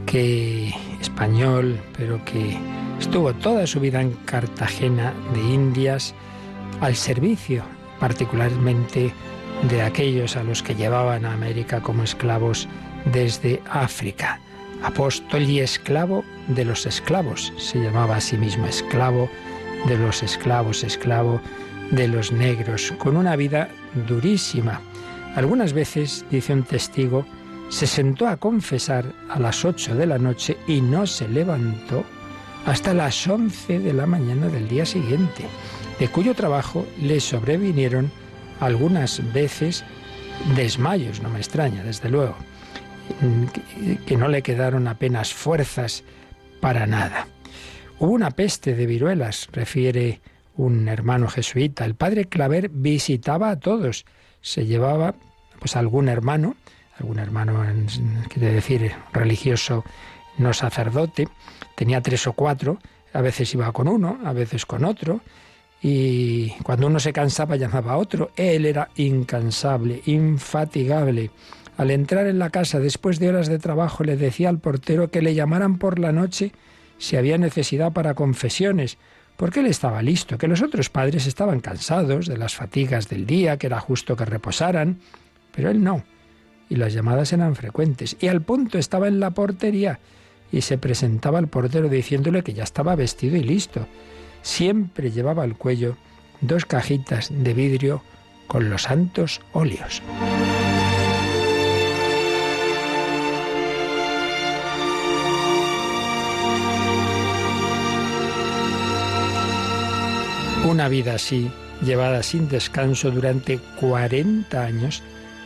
que 0.06 0.76
español, 1.00 1.80
pero 1.98 2.20
que 2.26 2.58
estuvo 3.00 3.34
toda 3.36 3.66
su 3.66 3.80
vida 3.80 4.02
en 4.02 4.12
Cartagena 4.26 5.14
de 5.34 5.40
Indias 5.40 6.14
al 6.82 6.98
servicio 6.98 7.64
particularmente 8.02 9.14
de 9.70 9.82
aquellos 9.82 10.36
a 10.36 10.44
los 10.44 10.62
que 10.62 10.76
llevaban 10.76 11.24
a 11.24 11.32
América 11.32 11.80
como 11.80 12.04
esclavos 12.04 12.68
desde 13.14 13.62
África. 13.70 14.42
Apóstol 14.84 15.44
y 15.44 15.62
esclavo 15.62 16.26
de 16.50 16.66
los 16.66 16.86
esclavos, 16.86 17.54
se 17.56 17.82
llamaba 17.82 18.18
a 18.18 18.22
sí 18.22 18.38
mismo 18.38 18.66
esclavo 18.66 19.30
de 19.88 19.98
los 19.98 20.22
esclavos, 20.22 20.84
esclavo 20.84 21.40
de 21.92 22.10
los 22.10 22.34
negros, 22.34 22.94
con 22.98 23.16
una 23.16 23.38
vida 23.38 23.70
durísima 24.06 24.82
algunas 25.36 25.74
veces, 25.74 26.26
dice 26.32 26.54
un 26.54 26.64
testigo, 26.64 27.26
se 27.70 27.88
sentó 27.88 28.28
a 28.28 28.38
confesar 28.38 29.06
a 29.30 29.40
las 29.40 29.64
ocho 29.64 29.96
de 29.96 30.08
la 30.08 30.18
noche 30.18 30.58
y 30.68 30.82
no 30.82 31.06
se 31.06 31.28
levantó 31.28 32.04
hasta 32.66 32.94
las 32.94 33.28
once 33.28 33.80
de 33.80 33.94
la 33.94 34.06
mañana 34.06 34.48
del 34.48 34.68
día 34.68 34.86
siguiente, 34.86 35.46
de 36.00 36.08
cuyo 36.08 36.34
trabajo 36.34 36.86
le 37.02 37.20
sobrevinieron 37.20 38.12
algunas 38.60 39.22
veces 39.34 39.84
desmayos, 40.56 41.22
no 41.22 41.30
me 41.30 41.40
extraña, 41.40 41.84
desde 41.84 42.10
luego, 42.10 42.36
que 44.06 44.18
no 44.18 44.28
le 44.28 44.42
quedaron 44.42 44.88
apenas 44.88 45.34
fuerzas 45.34 46.04
para 46.60 46.86
nada. 46.86 47.28
Hubo 48.00 48.12
una 48.12 48.32
peste 48.32 48.76
de 48.76 48.86
viruelas, 48.86 49.50
refiere 49.52 50.22
un 50.56 50.88
hermano 50.88 51.28
jesuita. 51.28 51.86
El 51.86 51.96
padre 51.96 52.26
Claver 52.26 52.70
visitaba 52.70 53.50
a 53.50 53.60
todos, 53.60 54.06
se 54.42 54.66
llevaba 54.66 55.16
pues 55.60 55.76
algún 55.76 56.10
hermano, 56.10 56.56
algún 56.98 57.20
hermano 57.20 57.64
quiere 58.30 58.54
decir 58.54 58.94
religioso 59.14 59.84
no 60.38 60.54
sacerdote, 60.54 61.28
tenía 61.76 62.02
tres 62.02 62.26
o 62.28 62.34
cuatro, 62.34 62.80
a 63.14 63.22
veces 63.22 63.54
iba 63.54 63.72
con 63.72 63.88
uno, 63.88 64.20
a 64.24 64.34
veces 64.34 64.66
con 64.66 64.86
otro, 64.86 65.22
y 65.82 66.52
cuando 66.64 66.88
uno 66.88 67.00
se 67.00 67.14
cansaba 67.14 67.56
llamaba 67.56 67.94
a 67.94 67.98
otro. 67.98 68.32
Él 68.36 68.66
era 68.66 68.90
incansable, 68.96 70.02
infatigable. 70.06 71.32
Al 71.78 71.92
entrar 71.92 72.28
en 72.28 72.40
la 72.40 72.50
casa 72.50 72.80
después 72.80 73.20
de 73.20 73.30
horas 73.30 73.48
de 73.48 73.60
trabajo 73.60 74.04
le 74.04 74.18
decía 74.18 74.50
al 74.50 74.60
portero 74.60 75.10
que 75.12 75.22
le 75.22 75.34
llamaran 75.34 75.78
por 75.78 76.00
la 76.00 76.12
noche 76.12 76.52
si 76.98 77.16
había 77.16 77.38
necesidad 77.38 77.94
para 77.94 78.14
confesiones, 78.14 78.98
porque 79.40 79.62
él 79.62 79.68
estaba 79.68 80.02
listo, 80.02 80.38
que 80.38 80.50
los 80.50 80.62
otros 80.62 80.90
padres 80.90 81.26
estaban 81.26 81.62
cansados 81.62 82.28
de 82.28 82.38
las 82.38 82.56
fatigas 82.56 83.08
del 83.08 83.26
día, 83.26 83.56
que 83.56 83.68
era 83.68 83.80
justo 83.80 84.18
que 84.18 84.26
reposaran, 84.26 85.00
pero 85.56 85.72
él 85.72 85.82
no. 85.82 86.04
Y 86.70 86.76
las 86.76 86.92
llamadas 86.92 87.32
eran 87.32 87.56
frecuentes. 87.56 88.18
Y 88.20 88.28
al 88.28 88.42
punto 88.42 88.78
estaba 88.78 89.08
en 89.08 89.22
la 89.22 89.32
portería 89.32 90.02
y 90.52 90.60
se 90.60 90.78
presentaba 90.78 91.40
al 91.40 91.48
portero 91.48 91.88
diciéndole 91.88 92.44
que 92.44 92.54
ya 92.54 92.64
estaba 92.64 92.96
vestido 92.96 93.38
y 93.38 93.44
listo. 93.44 93.88
Siempre 94.42 95.10
llevaba 95.10 95.44
al 95.44 95.56
cuello 95.56 95.96
dos 96.42 96.66
cajitas 96.66 97.30
de 97.32 97.54
vidrio 97.54 98.04
con 98.46 98.70
los 98.70 98.82
santos 98.82 99.40
óleos. 99.54 100.02
Una 110.70 110.88
vida 110.88 111.16
así, 111.16 111.50
llevada 111.82 112.22
sin 112.22 112.48
descanso 112.48 113.10
durante 113.10 113.58
40 113.80 114.64
años, 114.64 115.02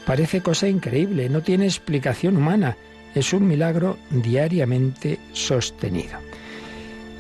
parece 0.06 0.42
cosa 0.42 0.68
increíble, 0.68 1.30
no 1.30 1.42
tiene 1.42 1.63
explicación 1.63 2.36
humana, 2.36 2.75
es 3.15 3.32
un 3.32 3.48
milagro 3.48 3.98
diariamente 4.10 5.20
sostenido. 5.32 6.20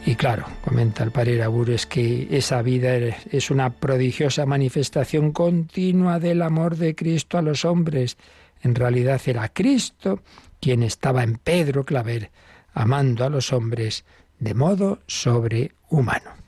Y 0.05 0.15
claro, 0.15 0.45
comenta 0.65 1.05
el 1.05 1.11
padre 1.11 1.41
es 1.73 1.85
que 1.85 2.27
esa 2.29 2.61
vida 2.61 2.93
es 2.93 3.49
una 3.49 3.69
prodigiosa 3.69 4.45
manifestación 4.45 5.31
continua 5.31 6.19
del 6.19 6.41
amor 6.41 6.75
de 6.75 6.95
Cristo 6.95 7.37
a 7.37 7.41
los 7.41 7.63
hombres. 7.63 8.17
En 8.63 8.75
realidad 8.75 9.21
era 9.25 9.47
Cristo 9.47 10.19
quien 10.59 10.83
estaba 10.83 11.23
en 11.23 11.37
Pedro 11.37 11.85
Claver, 11.85 12.31
amando 12.73 13.23
a 13.23 13.29
los 13.29 13.53
hombres 13.53 14.03
de 14.39 14.53
modo 14.53 14.99
sobrehumano. 15.07 16.42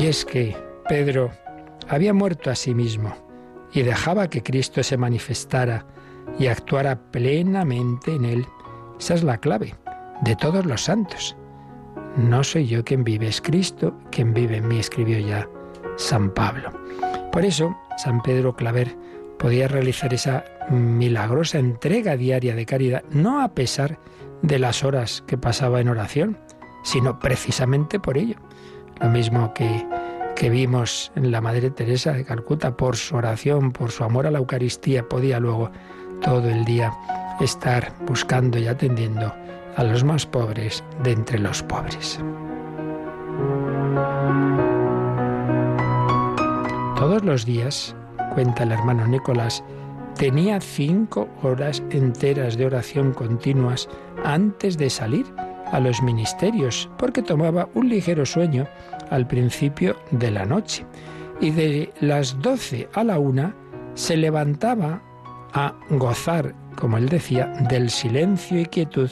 Y 0.00 0.06
es 0.06 0.24
que 0.24 0.56
Pedro 0.88 1.30
había 1.86 2.14
muerto 2.14 2.50
a 2.50 2.54
sí 2.54 2.74
mismo 2.74 3.14
y 3.70 3.82
dejaba 3.82 4.30
que 4.30 4.42
Cristo 4.42 4.82
se 4.82 4.96
manifestara 4.96 5.84
y 6.38 6.46
actuara 6.46 6.98
plenamente 7.10 8.14
en 8.14 8.24
él. 8.24 8.46
Esa 8.98 9.12
es 9.12 9.22
la 9.22 9.36
clave 9.36 9.74
de 10.22 10.36
todos 10.36 10.64
los 10.64 10.84
santos. 10.84 11.36
No 12.16 12.42
soy 12.42 12.66
yo 12.66 12.82
quien 12.82 13.04
vive, 13.04 13.28
es 13.28 13.42
Cristo 13.42 13.94
quien 14.10 14.32
vive 14.32 14.56
en 14.56 14.68
mí, 14.68 14.78
escribió 14.78 15.18
ya 15.18 15.46
San 15.96 16.32
Pablo. 16.32 16.70
Por 17.30 17.44
eso, 17.44 17.76
San 17.98 18.22
Pedro 18.22 18.56
Claver 18.56 18.96
podía 19.38 19.68
realizar 19.68 20.14
esa 20.14 20.46
milagrosa 20.70 21.58
entrega 21.58 22.16
diaria 22.16 22.54
de 22.54 22.64
caridad, 22.64 23.04
no 23.10 23.42
a 23.42 23.48
pesar 23.48 23.98
de 24.40 24.58
las 24.58 24.82
horas 24.82 25.22
que 25.26 25.36
pasaba 25.36 25.78
en 25.78 25.90
oración, 25.90 26.38
sino 26.84 27.18
precisamente 27.18 28.00
por 28.00 28.16
ello. 28.16 28.36
Lo 29.00 29.08
mismo 29.08 29.52
que, 29.54 29.86
que 30.36 30.50
vimos 30.50 31.10
en 31.16 31.30
la 31.30 31.40
Madre 31.40 31.70
Teresa 31.70 32.12
de 32.12 32.24
Calcuta, 32.24 32.76
por 32.76 32.96
su 32.96 33.16
oración, 33.16 33.72
por 33.72 33.90
su 33.90 34.04
amor 34.04 34.26
a 34.26 34.30
la 34.30 34.38
Eucaristía, 34.38 35.08
podía 35.08 35.40
luego 35.40 35.70
todo 36.22 36.48
el 36.48 36.64
día 36.64 36.92
estar 37.40 37.92
buscando 38.06 38.58
y 38.58 38.66
atendiendo 38.66 39.34
a 39.76 39.84
los 39.84 40.04
más 40.04 40.26
pobres 40.26 40.84
de 41.02 41.12
entre 41.12 41.38
los 41.38 41.62
pobres. 41.62 42.20
Todos 46.96 47.24
los 47.24 47.46
días, 47.46 47.96
cuenta 48.34 48.64
el 48.64 48.72
hermano 48.72 49.06
Nicolás, 49.06 49.64
tenía 50.16 50.60
cinco 50.60 51.28
horas 51.42 51.82
enteras 51.90 52.58
de 52.58 52.66
oración 52.66 53.12
continuas 53.14 53.88
antes 54.22 54.76
de 54.76 54.90
salir 54.90 55.24
a 55.72 55.80
los 55.80 56.02
ministerios, 56.02 56.88
porque 56.98 57.22
tomaba 57.22 57.68
un 57.74 57.88
ligero 57.88 58.26
sueño 58.26 58.66
al 59.10 59.26
principio 59.26 59.96
de 60.10 60.30
la 60.30 60.44
noche. 60.44 60.84
Y 61.40 61.50
de 61.50 61.92
las 62.00 62.40
doce 62.40 62.88
a 62.94 63.04
la 63.04 63.18
una 63.18 63.54
se 63.94 64.16
levantaba 64.16 65.02
a 65.52 65.74
gozar, 65.90 66.54
como 66.76 66.98
él 66.98 67.08
decía, 67.08 67.46
del 67.68 67.90
silencio 67.90 68.60
y 68.60 68.66
quietud 68.66 69.10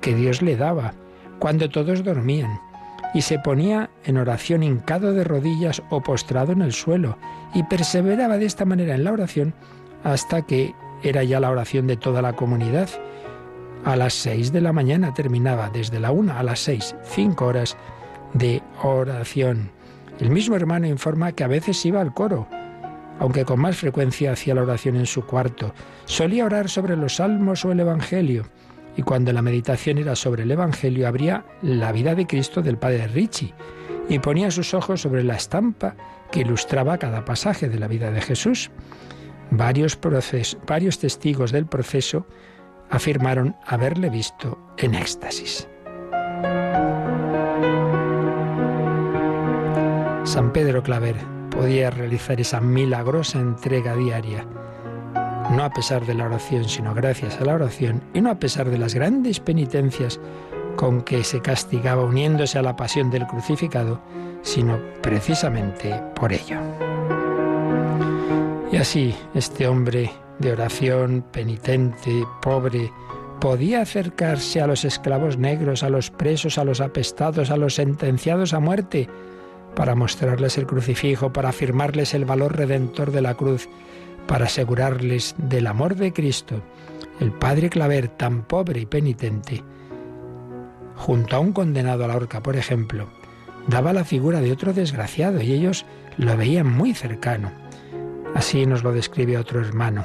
que 0.00 0.14
Dios 0.14 0.42
le 0.42 0.56
daba 0.56 0.94
cuando 1.38 1.68
todos 1.68 2.04
dormían, 2.04 2.60
y 3.14 3.22
se 3.22 3.38
ponía 3.38 3.90
en 4.04 4.16
oración 4.16 4.62
hincado 4.62 5.12
de 5.12 5.24
rodillas 5.24 5.82
o 5.90 6.00
postrado 6.00 6.52
en 6.52 6.62
el 6.62 6.72
suelo, 6.72 7.18
y 7.54 7.62
perseveraba 7.64 8.38
de 8.38 8.46
esta 8.46 8.64
manera 8.64 8.94
en 8.94 9.04
la 9.04 9.12
oración 9.12 9.54
hasta 10.04 10.42
que 10.42 10.74
era 11.02 11.24
ya 11.24 11.40
la 11.40 11.50
oración 11.50 11.86
de 11.86 11.96
toda 11.96 12.22
la 12.22 12.34
comunidad, 12.34 12.88
a 13.84 13.96
las 13.96 14.14
seis 14.14 14.52
de 14.52 14.60
la 14.60 14.72
mañana 14.72 15.14
terminaba, 15.14 15.70
desde 15.70 16.00
la 16.00 16.12
una 16.12 16.38
a 16.38 16.42
las 16.42 16.60
seis, 16.60 16.94
cinco 17.02 17.46
horas 17.46 17.76
de 18.34 18.62
oración. 18.82 19.70
El 20.20 20.30
mismo 20.30 20.56
hermano 20.56 20.86
informa 20.86 21.32
que 21.32 21.44
a 21.44 21.48
veces 21.48 21.84
iba 21.84 22.00
al 22.00 22.14
coro, 22.14 22.46
aunque 23.18 23.44
con 23.44 23.60
más 23.60 23.76
frecuencia 23.76 24.32
hacía 24.32 24.54
la 24.54 24.62
oración 24.62 24.96
en 24.96 25.06
su 25.06 25.24
cuarto. 25.26 25.74
Solía 26.04 26.44
orar 26.44 26.68
sobre 26.68 26.96
los 26.96 27.16
salmos 27.16 27.64
o 27.64 27.72
el 27.72 27.80
Evangelio 27.80 28.44
y 28.96 29.02
cuando 29.02 29.32
la 29.32 29.42
meditación 29.42 29.98
era 29.98 30.14
sobre 30.16 30.42
el 30.42 30.50
Evangelio 30.50 31.08
abría 31.08 31.44
la 31.62 31.92
vida 31.92 32.14
de 32.14 32.26
Cristo 32.26 32.62
del 32.62 32.78
Padre 32.78 33.08
Ricci 33.08 33.54
y 34.08 34.18
ponía 34.18 34.50
sus 34.50 34.74
ojos 34.74 35.00
sobre 35.00 35.24
la 35.24 35.36
estampa 35.36 35.96
que 36.30 36.40
ilustraba 36.40 36.98
cada 36.98 37.24
pasaje 37.24 37.68
de 37.68 37.78
la 37.78 37.88
vida 37.88 38.10
de 38.10 38.20
Jesús. 38.20 38.70
Varios, 39.50 39.98
varios 40.66 40.98
testigos 40.98 41.52
del 41.52 41.66
proceso 41.66 42.26
afirmaron 42.92 43.56
haberle 43.66 44.08
visto 44.08 44.56
en 44.78 44.94
éxtasis. 44.94 45.68
San 50.22 50.52
Pedro 50.52 50.84
Claver 50.84 51.16
podía 51.50 51.90
realizar 51.90 52.40
esa 52.40 52.60
milagrosa 52.60 53.40
entrega 53.40 53.96
diaria 53.96 54.46
no 55.50 55.64
a 55.64 55.70
pesar 55.70 56.06
de 56.06 56.14
la 56.14 56.24
oración, 56.24 56.68
sino 56.68 56.94
gracias 56.94 57.40
a 57.40 57.44
la 57.44 57.54
oración, 57.54 58.02
y 58.14 58.20
no 58.20 58.30
a 58.30 58.36
pesar 58.36 58.70
de 58.70 58.78
las 58.78 58.94
grandes 58.94 59.40
penitencias 59.40 60.18
con 60.76 61.02
que 61.02 61.24
se 61.24 61.40
castigaba 61.40 62.04
uniéndose 62.04 62.58
a 62.58 62.62
la 62.62 62.76
pasión 62.76 63.10
del 63.10 63.26
crucificado, 63.26 64.00
sino 64.42 64.78
precisamente 65.02 66.00
por 66.14 66.32
ello. 66.32 66.58
Y 68.70 68.76
así 68.76 69.14
este 69.34 69.68
hombre 69.68 70.10
de 70.42 70.52
oración, 70.52 71.24
penitente, 71.32 72.24
pobre, 72.42 72.92
podía 73.40 73.80
acercarse 73.80 74.60
a 74.60 74.66
los 74.66 74.84
esclavos 74.84 75.38
negros, 75.38 75.82
a 75.82 75.88
los 75.88 76.10
presos, 76.10 76.58
a 76.58 76.64
los 76.64 76.80
apestados, 76.80 77.50
a 77.50 77.56
los 77.56 77.76
sentenciados 77.76 78.52
a 78.52 78.60
muerte, 78.60 79.08
para 79.74 79.94
mostrarles 79.94 80.58
el 80.58 80.66
crucifijo, 80.66 81.32
para 81.32 81.48
afirmarles 81.48 82.12
el 82.12 82.24
valor 82.24 82.56
redentor 82.56 83.10
de 83.10 83.22
la 83.22 83.34
cruz, 83.34 83.68
para 84.26 84.44
asegurarles 84.44 85.34
del 85.38 85.66
amor 85.66 85.96
de 85.96 86.12
Cristo. 86.12 86.62
El 87.20 87.32
padre 87.32 87.70
Claver, 87.70 88.08
tan 88.08 88.42
pobre 88.42 88.80
y 88.80 88.86
penitente, 88.86 89.62
junto 90.96 91.36
a 91.36 91.40
un 91.40 91.52
condenado 91.52 92.04
a 92.04 92.08
la 92.08 92.16
horca, 92.16 92.42
por 92.42 92.56
ejemplo, 92.56 93.08
daba 93.66 93.92
la 93.92 94.04
figura 94.04 94.40
de 94.40 94.52
otro 94.52 94.72
desgraciado 94.72 95.40
y 95.40 95.52
ellos 95.52 95.86
lo 96.16 96.36
veían 96.36 96.70
muy 96.70 96.94
cercano. 96.94 97.50
Así 98.34 98.66
nos 98.66 98.82
lo 98.82 98.92
describe 98.92 99.36
otro 99.36 99.60
hermano, 99.60 100.04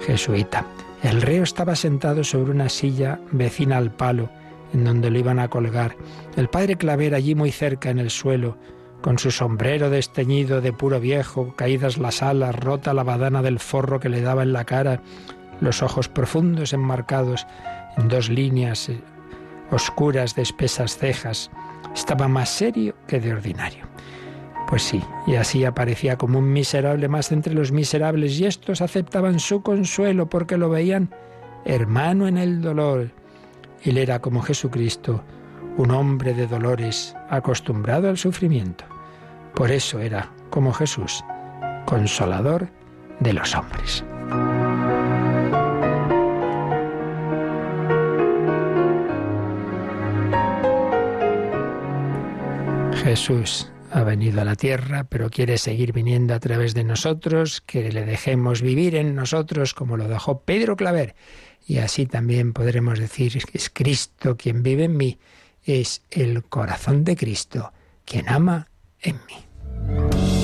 jesuita. 0.00 0.66
El 1.02 1.22
reo 1.22 1.42
estaba 1.42 1.76
sentado 1.76 2.24
sobre 2.24 2.50
una 2.50 2.68
silla 2.68 3.20
vecina 3.30 3.76
al 3.76 3.92
palo, 3.92 4.30
en 4.72 4.84
donde 4.84 5.10
lo 5.10 5.18
iban 5.18 5.38
a 5.38 5.48
colgar. 5.48 5.96
El 6.36 6.48
padre 6.48 6.76
Claver 6.76 7.14
allí 7.14 7.34
muy 7.34 7.52
cerca 7.52 7.90
en 7.90 7.98
el 7.98 8.10
suelo, 8.10 8.56
con 9.00 9.18
su 9.18 9.30
sombrero 9.30 9.90
desteñido 9.90 10.60
de 10.60 10.72
puro 10.72 10.98
viejo, 11.00 11.54
caídas 11.54 11.98
las 11.98 12.22
alas, 12.22 12.56
rota 12.56 12.92
la 12.94 13.04
badana 13.04 13.42
del 13.42 13.60
forro 13.60 14.00
que 14.00 14.08
le 14.08 14.20
daba 14.20 14.42
en 14.42 14.52
la 14.52 14.64
cara, 14.64 15.02
los 15.60 15.82
ojos 15.82 16.08
profundos 16.08 16.72
enmarcados 16.72 17.46
en 17.96 18.08
dos 18.08 18.28
líneas 18.28 18.88
eh, 18.88 19.00
oscuras 19.70 20.34
de 20.34 20.42
espesas 20.42 20.98
cejas, 20.98 21.50
estaba 21.94 22.28
más 22.28 22.48
serio 22.48 22.94
que 23.06 23.20
de 23.20 23.32
ordinario. 23.32 23.86
Pues 24.68 24.82
sí, 24.82 25.02
y 25.26 25.36
así 25.36 25.64
aparecía 25.64 26.18
como 26.18 26.38
un 26.38 26.52
miserable 26.52 27.08
más 27.08 27.30
entre 27.30 27.54
los 27.54 27.70
miserables, 27.70 28.38
y 28.40 28.46
estos 28.46 28.80
aceptaban 28.80 29.38
su 29.38 29.62
consuelo 29.62 30.28
porque 30.28 30.56
lo 30.56 30.68
veían 30.68 31.10
hermano 31.64 32.26
en 32.26 32.36
el 32.36 32.60
dolor. 32.60 33.10
Él 33.82 33.98
era 33.98 34.20
como 34.20 34.42
Jesucristo, 34.42 35.22
un 35.76 35.90
hombre 35.92 36.34
de 36.34 36.46
dolores, 36.46 37.14
acostumbrado 37.30 38.08
al 38.08 38.18
sufrimiento. 38.18 38.84
Por 39.54 39.70
eso 39.70 40.00
era, 40.00 40.32
como 40.50 40.72
Jesús, 40.72 41.24
consolador 41.86 42.68
de 43.20 43.32
los 43.32 43.54
hombres. 43.54 44.04
Jesús 53.04 53.70
ha 53.90 54.02
venido 54.02 54.40
a 54.40 54.44
la 54.44 54.56
tierra, 54.56 55.04
pero 55.04 55.30
quiere 55.30 55.58
seguir 55.58 55.92
viniendo 55.92 56.34
a 56.34 56.40
través 56.40 56.74
de 56.74 56.84
nosotros, 56.84 57.60
que 57.60 57.90
le 57.92 58.04
dejemos 58.04 58.62
vivir 58.62 58.94
en 58.94 59.14
nosotros 59.14 59.74
como 59.74 59.96
lo 59.96 60.08
dejó 60.08 60.40
Pedro 60.40 60.76
Claver. 60.76 61.14
Y 61.66 61.78
así 61.78 62.06
también 62.06 62.52
podremos 62.52 62.98
decir 62.98 63.38
es 63.52 63.70
Cristo 63.70 64.36
quien 64.36 64.62
vive 64.62 64.84
en 64.84 64.96
mí 64.96 65.18
es 65.66 66.02
el 66.10 66.44
corazón 66.44 67.04
de 67.04 67.16
Cristo, 67.16 67.72
quien 68.04 68.28
ama 68.28 68.68
en 69.02 69.16
mí. 69.26 70.35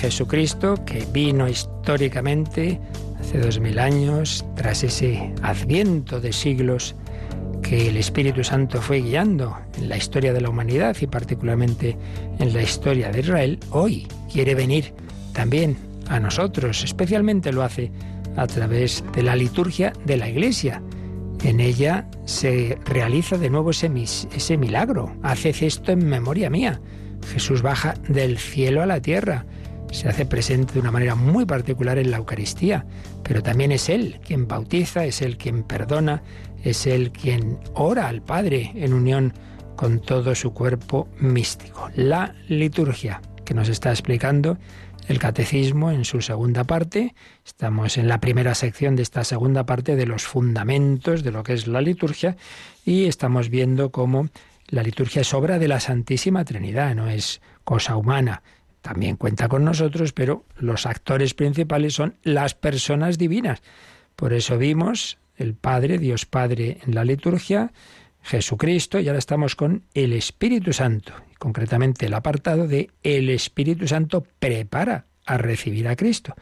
Jesucristo, 0.00 0.82
que 0.86 1.06
vino 1.12 1.46
históricamente 1.46 2.80
hace 3.20 3.38
dos 3.38 3.60
mil 3.60 3.78
años, 3.78 4.46
tras 4.56 4.82
ese 4.82 5.30
adviento 5.42 6.22
de 6.22 6.32
siglos 6.32 6.96
que 7.62 7.88
el 7.88 7.98
Espíritu 7.98 8.42
Santo 8.42 8.80
fue 8.80 9.02
guiando 9.02 9.58
en 9.76 9.90
la 9.90 9.98
historia 9.98 10.32
de 10.32 10.40
la 10.40 10.48
humanidad 10.48 10.96
y 11.02 11.06
particularmente 11.06 11.98
en 12.38 12.54
la 12.54 12.62
historia 12.62 13.10
de 13.10 13.20
Israel, 13.20 13.58
hoy 13.72 14.08
quiere 14.32 14.54
venir 14.54 14.94
también 15.34 15.76
a 16.08 16.18
nosotros, 16.18 16.82
especialmente 16.82 17.52
lo 17.52 17.62
hace 17.62 17.92
a 18.36 18.46
través 18.46 19.04
de 19.12 19.22
la 19.22 19.36
liturgia 19.36 19.92
de 20.06 20.16
la 20.16 20.30
Iglesia. 20.30 20.82
En 21.44 21.60
ella 21.60 22.08
se 22.24 22.78
realiza 22.86 23.36
de 23.36 23.50
nuevo 23.50 23.70
ese, 23.70 23.90
ese 24.34 24.56
milagro. 24.56 25.14
Hace 25.22 25.50
esto 25.66 25.92
en 25.92 26.06
memoria 26.06 26.48
mía. 26.48 26.80
Jesús 27.34 27.60
baja 27.60 27.94
del 28.08 28.38
cielo 28.38 28.82
a 28.82 28.86
la 28.86 29.02
tierra 29.02 29.44
se 29.90 30.08
hace 30.08 30.26
presente 30.26 30.74
de 30.74 30.80
una 30.80 30.90
manera 30.90 31.14
muy 31.14 31.46
particular 31.46 31.98
en 31.98 32.10
la 32.10 32.18
Eucaristía, 32.18 32.86
pero 33.22 33.42
también 33.42 33.72
es 33.72 33.88
Él 33.88 34.20
quien 34.24 34.46
bautiza, 34.46 35.04
es 35.04 35.22
Él 35.22 35.36
quien 35.36 35.62
perdona, 35.62 36.22
es 36.62 36.86
Él 36.86 37.12
quien 37.12 37.58
ora 37.74 38.08
al 38.08 38.22
Padre 38.22 38.72
en 38.74 38.94
unión 38.94 39.32
con 39.76 40.00
todo 40.00 40.34
su 40.34 40.52
cuerpo 40.52 41.08
místico. 41.18 41.90
La 41.94 42.34
liturgia 42.48 43.20
que 43.44 43.54
nos 43.54 43.68
está 43.68 43.90
explicando 43.90 44.58
el 45.08 45.18
catecismo 45.18 45.90
en 45.90 46.04
su 46.04 46.20
segunda 46.20 46.64
parte. 46.64 47.14
Estamos 47.44 47.98
en 47.98 48.06
la 48.06 48.20
primera 48.20 48.54
sección 48.54 48.94
de 48.94 49.02
esta 49.02 49.24
segunda 49.24 49.66
parte 49.66 49.96
de 49.96 50.06
los 50.06 50.22
fundamentos 50.22 51.24
de 51.24 51.32
lo 51.32 51.42
que 51.42 51.54
es 51.54 51.66
la 51.66 51.80
liturgia 51.80 52.36
y 52.84 53.06
estamos 53.06 53.48
viendo 53.48 53.90
cómo 53.90 54.28
la 54.68 54.84
liturgia 54.84 55.22
es 55.22 55.34
obra 55.34 55.58
de 55.58 55.66
la 55.66 55.80
Santísima 55.80 56.44
Trinidad, 56.44 56.94
no 56.94 57.08
es 57.08 57.40
cosa 57.64 57.96
humana 57.96 58.42
también 58.82 59.16
cuenta 59.16 59.48
con 59.48 59.64
nosotros, 59.64 60.12
pero 60.12 60.44
los 60.56 60.86
actores 60.86 61.34
principales 61.34 61.94
son 61.94 62.16
las 62.22 62.54
personas 62.54 63.18
divinas. 63.18 63.62
Por 64.16 64.32
eso 64.32 64.58
vimos 64.58 65.18
el 65.36 65.54
Padre, 65.54 65.98
Dios 65.98 66.26
Padre 66.26 66.78
en 66.86 66.94
la 66.94 67.04
liturgia, 67.04 67.72
Jesucristo, 68.22 69.00
y 69.00 69.08
ahora 69.08 69.18
estamos 69.18 69.56
con 69.56 69.84
el 69.94 70.12
Espíritu 70.12 70.72
Santo, 70.72 71.12
concretamente 71.38 72.06
el 72.06 72.14
apartado 72.14 72.66
de 72.68 72.90
el 73.02 73.30
Espíritu 73.30 73.88
Santo 73.88 74.26
prepara 74.38 75.06
a 75.24 75.38
recibir 75.38 75.88
a 75.88 75.96
Cristo. 75.96 76.34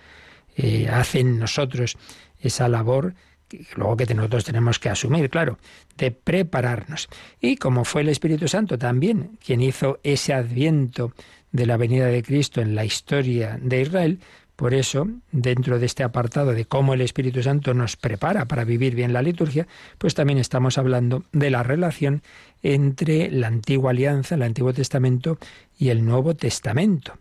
Eh, 0.56 0.88
hace 0.88 1.20
en 1.20 1.38
nosotros 1.38 1.96
esa 2.40 2.68
labor 2.68 3.14
que 3.46 3.64
luego 3.76 3.96
que 3.96 4.14
nosotros 4.14 4.44
tenemos 4.44 4.78
que 4.78 4.90
asumir, 4.90 5.30
claro, 5.30 5.58
de 5.96 6.10
prepararnos. 6.10 7.08
Y 7.40 7.56
como 7.56 7.84
fue 7.84 8.02
el 8.02 8.08
Espíritu 8.08 8.48
Santo 8.48 8.78
también 8.78 9.38
quien 9.44 9.62
hizo 9.62 10.00
ese 10.02 10.34
adviento 10.34 11.12
de 11.52 11.66
la 11.66 11.76
venida 11.76 12.06
de 12.06 12.22
Cristo 12.22 12.60
en 12.60 12.74
la 12.74 12.84
historia 12.84 13.58
de 13.60 13.82
Israel. 13.82 14.20
Por 14.56 14.74
eso, 14.74 15.06
dentro 15.30 15.78
de 15.78 15.86
este 15.86 16.02
apartado 16.02 16.52
de 16.52 16.64
cómo 16.64 16.94
el 16.94 17.00
Espíritu 17.00 17.42
Santo 17.42 17.74
nos 17.74 17.96
prepara 17.96 18.46
para 18.46 18.64
vivir 18.64 18.96
bien 18.96 19.12
la 19.12 19.22
liturgia, 19.22 19.68
pues 19.98 20.14
también 20.14 20.38
estamos 20.38 20.78
hablando 20.78 21.24
de 21.30 21.50
la 21.50 21.62
relación 21.62 22.22
entre 22.62 23.30
la 23.30 23.46
antigua 23.46 23.92
alianza, 23.92 24.34
el 24.34 24.42
Antiguo 24.42 24.72
Testamento 24.72 25.38
y 25.78 25.90
el 25.90 26.04
Nuevo 26.04 26.34
Testamento. 26.34 27.18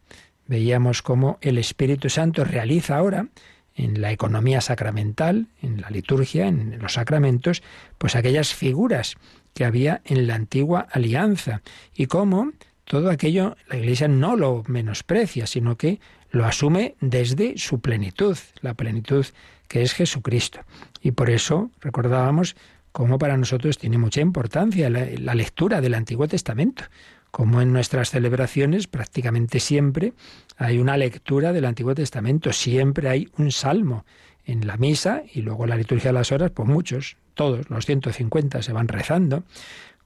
Veíamos 0.47 1.03
cómo 1.03 1.37
el 1.41 1.59
Espíritu 1.59 2.09
Santo 2.09 2.43
realiza 2.43 2.97
ahora 2.97 3.27
en 3.75 4.01
la 4.01 4.11
economía 4.11 4.59
sacramental, 4.59 5.45
en 5.61 5.81
la 5.81 5.91
liturgia, 5.91 6.47
en 6.47 6.79
los 6.79 6.93
sacramentos, 6.93 7.61
pues 7.99 8.15
aquellas 8.15 8.55
figuras 8.55 9.15
que 9.53 9.65
había 9.65 10.01
en 10.05 10.27
la 10.27 10.35
antigua 10.35 10.87
alianza 10.91 11.61
y 11.93 12.07
cómo 12.07 12.51
todo 12.88 13.10
aquello 13.10 13.56
la 13.67 13.78
Iglesia 13.78 14.08
no 14.08 14.36
lo 14.36 14.63
menosprecia, 14.67 15.45
sino 15.45 15.76
que 15.78 16.00
lo 16.32 16.45
asume 16.45 16.95
desde 17.02 17.58
su 17.58 17.80
plenitud, 17.80 18.38
la 18.62 18.73
plenitud 18.73 19.26
que 19.67 19.84
es 19.84 19.93
Jesucristo. 19.93 20.62
Y 21.02 21.12
por 21.12 21.30
eso 21.30 21.69
recordábamos 21.82 22.56
como 22.91 23.19
para 23.19 23.38
nosotros 23.38 23.78
tiene 23.78 23.97
mucha 23.97 24.21
importancia 24.21 24.89
la, 24.89 25.06
la 25.19 25.36
lectura 25.36 25.82
del 25.82 25.93
Antiguo 25.93 26.28
Testamento 26.28 26.86
como 27.32 27.62
en 27.62 27.71
nuestras 27.73 28.10
celebraciones 28.10 28.88
prácticamente 28.88 29.60
siempre 29.60 30.13
hay 30.58 30.80
una 30.80 30.97
lectura 30.97 31.54
del 31.54 31.65
Antiguo 31.65 31.93
Testamento, 31.93 32.52
siempre 32.52 33.10
hay 33.10 33.30
un 33.38 33.52
salmo 33.52 34.06
en 34.45 34.65
la 34.65 34.78
misa 34.78 35.23
y 35.34 35.41
luego 35.41 35.67
la 35.67 35.76
liturgia 35.76 36.10
de 36.10 36.13
las 36.13 36.32
horas, 36.32 36.52
pues 36.52 36.67
muchos, 36.67 37.17
todos, 37.34 37.69
los 37.69 37.86
150 37.86 38.62
se 38.62 38.73
van 38.73 38.88
rezando, 38.88 39.43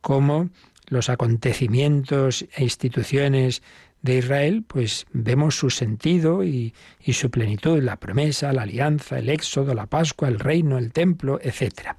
como 0.02 0.50
los 0.92 1.10
acontecimientos 1.10 2.46
e 2.54 2.64
instituciones 2.64 3.64
de 4.02 4.18
Israel, 4.18 4.66
pues 4.68 5.06
vemos 5.14 5.56
su 5.56 5.70
sentido 5.70 6.44
y, 6.44 6.74
su 7.14 7.32
plenitud, 7.32 7.82
la 7.82 7.96
promesa, 7.96 8.52
la 8.52 8.64
alianza, 8.64 9.18
el 9.18 9.30
éxodo, 9.30 9.74
la 9.74 9.86
Pascua, 9.86 10.28
el 10.28 10.38
reino, 10.38 10.78
el 10.78 10.92
templo, 10.92 11.40
etc. 11.42 11.96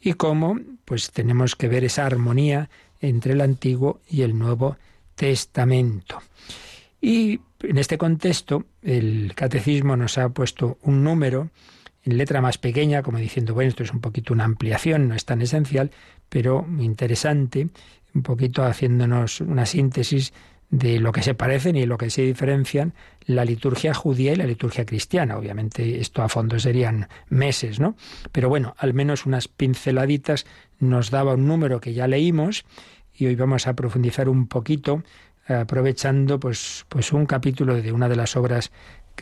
Y 0.00 0.12
cómo, 0.12 0.60
pues 0.84 1.10
tenemos 1.10 1.56
que 1.56 1.66
ver 1.66 1.82
esa 1.82 2.06
armonía 2.06 2.70
entre 3.00 3.32
el 3.32 3.40
Antiguo 3.40 4.00
y 4.08 4.22
el 4.22 4.38
Nuevo 4.38 4.76
Testamento. 5.16 6.22
Y 7.00 7.40
en 7.62 7.78
este 7.78 7.98
contexto, 7.98 8.66
el 8.82 9.32
catecismo 9.34 9.96
nos 9.96 10.18
ha 10.18 10.28
puesto 10.28 10.78
un 10.82 11.02
número 11.02 11.50
en 12.04 12.16
letra 12.16 12.40
más 12.40 12.58
pequeña, 12.58 13.02
como 13.02 13.18
diciendo, 13.18 13.54
bueno, 13.54 13.68
esto 13.68 13.82
es 13.82 13.92
un 13.92 14.00
poquito 14.00 14.32
una 14.32 14.44
ampliación, 14.44 15.08
no 15.08 15.14
es 15.14 15.24
tan 15.24 15.42
esencial, 15.42 15.90
pero 16.28 16.66
interesante, 16.78 17.68
un 18.14 18.22
poquito 18.22 18.64
haciéndonos 18.64 19.40
una 19.40 19.66
síntesis 19.66 20.32
de 20.70 21.00
lo 21.00 21.10
que 21.10 21.22
se 21.22 21.34
parecen 21.34 21.76
y 21.76 21.84
lo 21.84 21.98
que 21.98 22.10
se 22.10 22.22
diferencian 22.22 22.94
la 23.26 23.44
liturgia 23.44 23.92
judía 23.92 24.32
y 24.32 24.36
la 24.36 24.46
liturgia 24.46 24.86
cristiana. 24.86 25.36
Obviamente 25.36 26.00
esto 26.00 26.22
a 26.22 26.28
fondo 26.28 26.58
serían 26.58 27.08
meses, 27.28 27.80
¿no? 27.80 27.96
Pero 28.32 28.48
bueno, 28.48 28.74
al 28.78 28.94
menos 28.94 29.26
unas 29.26 29.48
pinceladitas 29.48 30.46
nos 30.78 31.10
daba 31.10 31.34
un 31.34 31.46
número 31.46 31.80
que 31.80 31.92
ya 31.92 32.06
leímos 32.06 32.64
y 33.14 33.26
hoy 33.26 33.34
vamos 33.34 33.66
a 33.66 33.74
profundizar 33.74 34.28
un 34.28 34.46
poquito 34.46 35.02
aprovechando 35.48 36.38
pues, 36.38 36.86
pues 36.88 37.12
un 37.12 37.26
capítulo 37.26 37.74
de 37.80 37.90
una 37.92 38.08
de 38.08 38.16
las 38.16 38.36
obras 38.36 38.70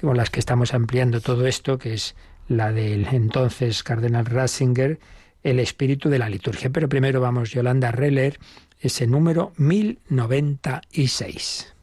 con 0.01 0.17
las 0.17 0.31
que 0.31 0.41
estamos 0.41 0.75
ampliando 0.75 1.21
todo 1.21 1.47
esto, 1.47 1.79
que 1.79 1.95
es 1.95 2.15
la 2.49 2.73
del 2.73 3.07
entonces 3.07 3.83
cardenal 3.83 4.27
Ratzinger, 4.27 4.99
El 5.45 5.61
espíritu 5.61 6.09
de 6.09 6.19
la 6.19 6.29
liturgia. 6.29 6.71
Pero 6.71 6.89
primero 6.89 7.21
vamos, 7.21 7.53
Yolanda, 7.53 7.91
a 7.91 7.93
releer 7.93 8.41
ese 8.81 9.07
número 9.07 9.53
1096. 9.57 11.75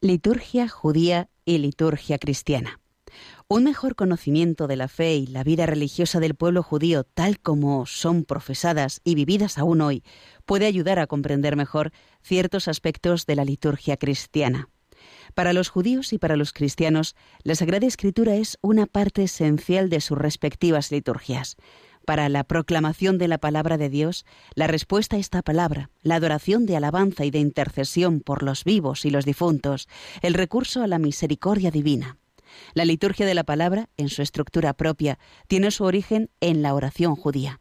Liturgia 0.00 0.68
judía 0.68 1.28
y 1.44 1.58
liturgia 1.58 2.18
cristiana. 2.18 2.80
Un 3.48 3.64
mejor 3.64 3.94
conocimiento 3.94 4.66
de 4.66 4.76
la 4.76 4.88
fe 4.88 5.16
y 5.16 5.26
la 5.26 5.42
vida 5.42 5.66
religiosa 5.66 6.20
del 6.20 6.34
pueblo 6.34 6.62
judío, 6.62 7.04
tal 7.04 7.40
como 7.40 7.86
son 7.86 8.24
profesadas 8.24 9.00
y 9.04 9.14
vividas 9.14 9.58
aún 9.58 9.80
hoy, 9.80 10.02
puede 10.44 10.66
ayudar 10.66 10.98
a 10.98 11.06
comprender 11.06 11.56
mejor 11.56 11.92
ciertos 12.22 12.68
aspectos 12.68 13.26
de 13.26 13.36
la 13.36 13.44
liturgia 13.44 13.96
cristiana. 13.96 14.68
Para 15.34 15.52
los 15.52 15.68
judíos 15.68 16.12
y 16.12 16.18
para 16.18 16.36
los 16.36 16.52
cristianos, 16.52 17.14
la 17.42 17.54
Sagrada 17.54 17.86
Escritura 17.86 18.34
es 18.34 18.58
una 18.60 18.86
parte 18.86 19.24
esencial 19.24 19.88
de 19.88 20.00
sus 20.00 20.18
respectivas 20.18 20.90
liturgias. 20.90 21.56
Para 22.04 22.28
la 22.30 22.44
proclamación 22.44 23.18
de 23.18 23.28
la 23.28 23.36
palabra 23.36 23.76
de 23.76 23.90
Dios, 23.90 24.24
la 24.54 24.66
respuesta 24.66 25.16
a 25.16 25.18
esta 25.18 25.42
palabra, 25.42 25.90
la 26.02 26.14
adoración 26.14 26.64
de 26.64 26.76
alabanza 26.76 27.26
y 27.26 27.30
de 27.30 27.38
intercesión 27.38 28.20
por 28.20 28.42
los 28.42 28.64
vivos 28.64 29.04
y 29.04 29.10
los 29.10 29.26
difuntos, 29.26 29.88
el 30.22 30.32
recurso 30.32 30.82
a 30.82 30.86
la 30.86 30.98
misericordia 30.98 31.70
divina. 31.70 32.16
La 32.72 32.86
liturgia 32.86 33.26
de 33.26 33.34
la 33.34 33.44
palabra, 33.44 33.90
en 33.98 34.08
su 34.08 34.22
estructura 34.22 34.72
propia, 34.72 35.18
tiene 35.48 35.70
su 35.70 35.84
origen 35.84 36.30
en 36.40 36.62
la 36.62 36.72
oración 36.72 37.14
judía. 37.14 37.60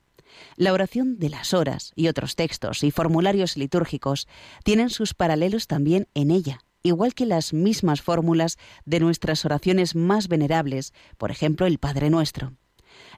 La 0.56 0.71
oración 0.71 1.19
de 1.19 1.30
las 1.30 1.53
horas 1.53 1.91
y 1.95 2.08
otros 2.08 2.36
textos 2.36 2.84
y 2.84 2.91
formularios 2.91 3.58
litúrgicos 3.58 4.27
tienen 4.63 4.89
sus 4.89 5.13
paralelos 5.13 5.67
también 5.67 6.08
en 6.13 6.32
ella, 6.32 6.60
igual 6.88 7.13
que 7.13 7.26
las 7.26 7.54
mismas 7.54 8.02
fórmulas 8.02 8.58
de 8.86 9.00
nuestras 9.00 9.45
oraciones 9.45 9.95
más 9.95 10.28
venerables, 10.28 10.93
por 11.17 11.32
ejemplo 11.32 11.65
el 11.65 11.78
Padre 11.78 12.10
Nuestro. 12.10 12.54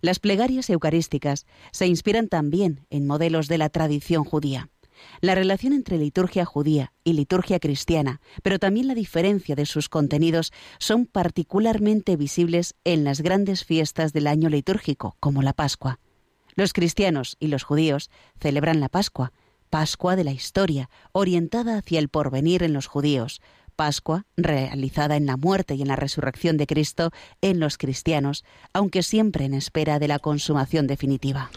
Las 0.01 0.19
plegarias 0.19 0.69
eucarísticas 0.69 1.45
se 1.71 1.87
inspiran 1.87 2.27
también 2.27 2.85
en 2.89 3.07
modelos 3.07 3.47
de 3.47 3.57
la 3.57 3.69
tradición 3.69 4.23
judía. 4.23 4.69
La 5.21 5.35
relación 5.35 5.73
entre 5.73 5.97
liturgia 5.97 6.45
judía 6.45 6.93
y 7.03 7.13
liturgia 7.13 7.59
cristiana, 7.59 8.19
pero 8.43 8.59
también 8.59 8.87
la 8.87 8.95
diferencia 8.95 9.55
de 9.55 9.65
sus 9.65 9.87
contenidos 9.87 10.51
son 10.77 11.05
particularmente 11.05 12.17
visibles 12.17 12.75
en 12.83 13.05
las 13.05 13.21
grandes 13.21 13.63
fiestas 13.63 14.11
del 14.11 14.27
año 14.27 14.49
litúrgico, 14.49 15.15
como 15.19 15.41
la 15.41 15.53
Pascua. 15.53 15.99
Los 16.55 16.73
cristianos 16.73 17.37
y 17.39 17.47
los 17.47 17.63
judíos 17.63 18.09
celebran 18.41 18.81
la 18.81 18.89
Pascua, 18.89 19.31
Pascua 19.69 20.15
de 20.15 20.23
la 20.23 20.31
historia, 20.31 20.89
orientada 21.11 21.77
hacia 21.77 21.99
el 21.99 22.09
porvenir 22.09 22.63
en 22.63 22.73
los 22.73 22.87
judíos, 22.87 23.39
Pascua 23.79 24.25
realizada 24.35 25.15
en 25.15 25.25
la 25.25 25.37
muerte 25.37 25.73
y 25.75 25.83
en 25.83 25.87
la 25.87 25.95
resurrección 25.95 26.57
de 26.57 26.67
Cristo 26.67 27.11
en 27.39 27.61
los 27.61 27.77
cristianos, 27.77 28.43
aunque 28.73 29.03
siempre 29.03 29.45
en 29.45 29.53
espera 29.53 29.99
de 29.99 30.09
la 30.09 30.19
consumación 30.19 30.85
definitiva. 30.85 31.49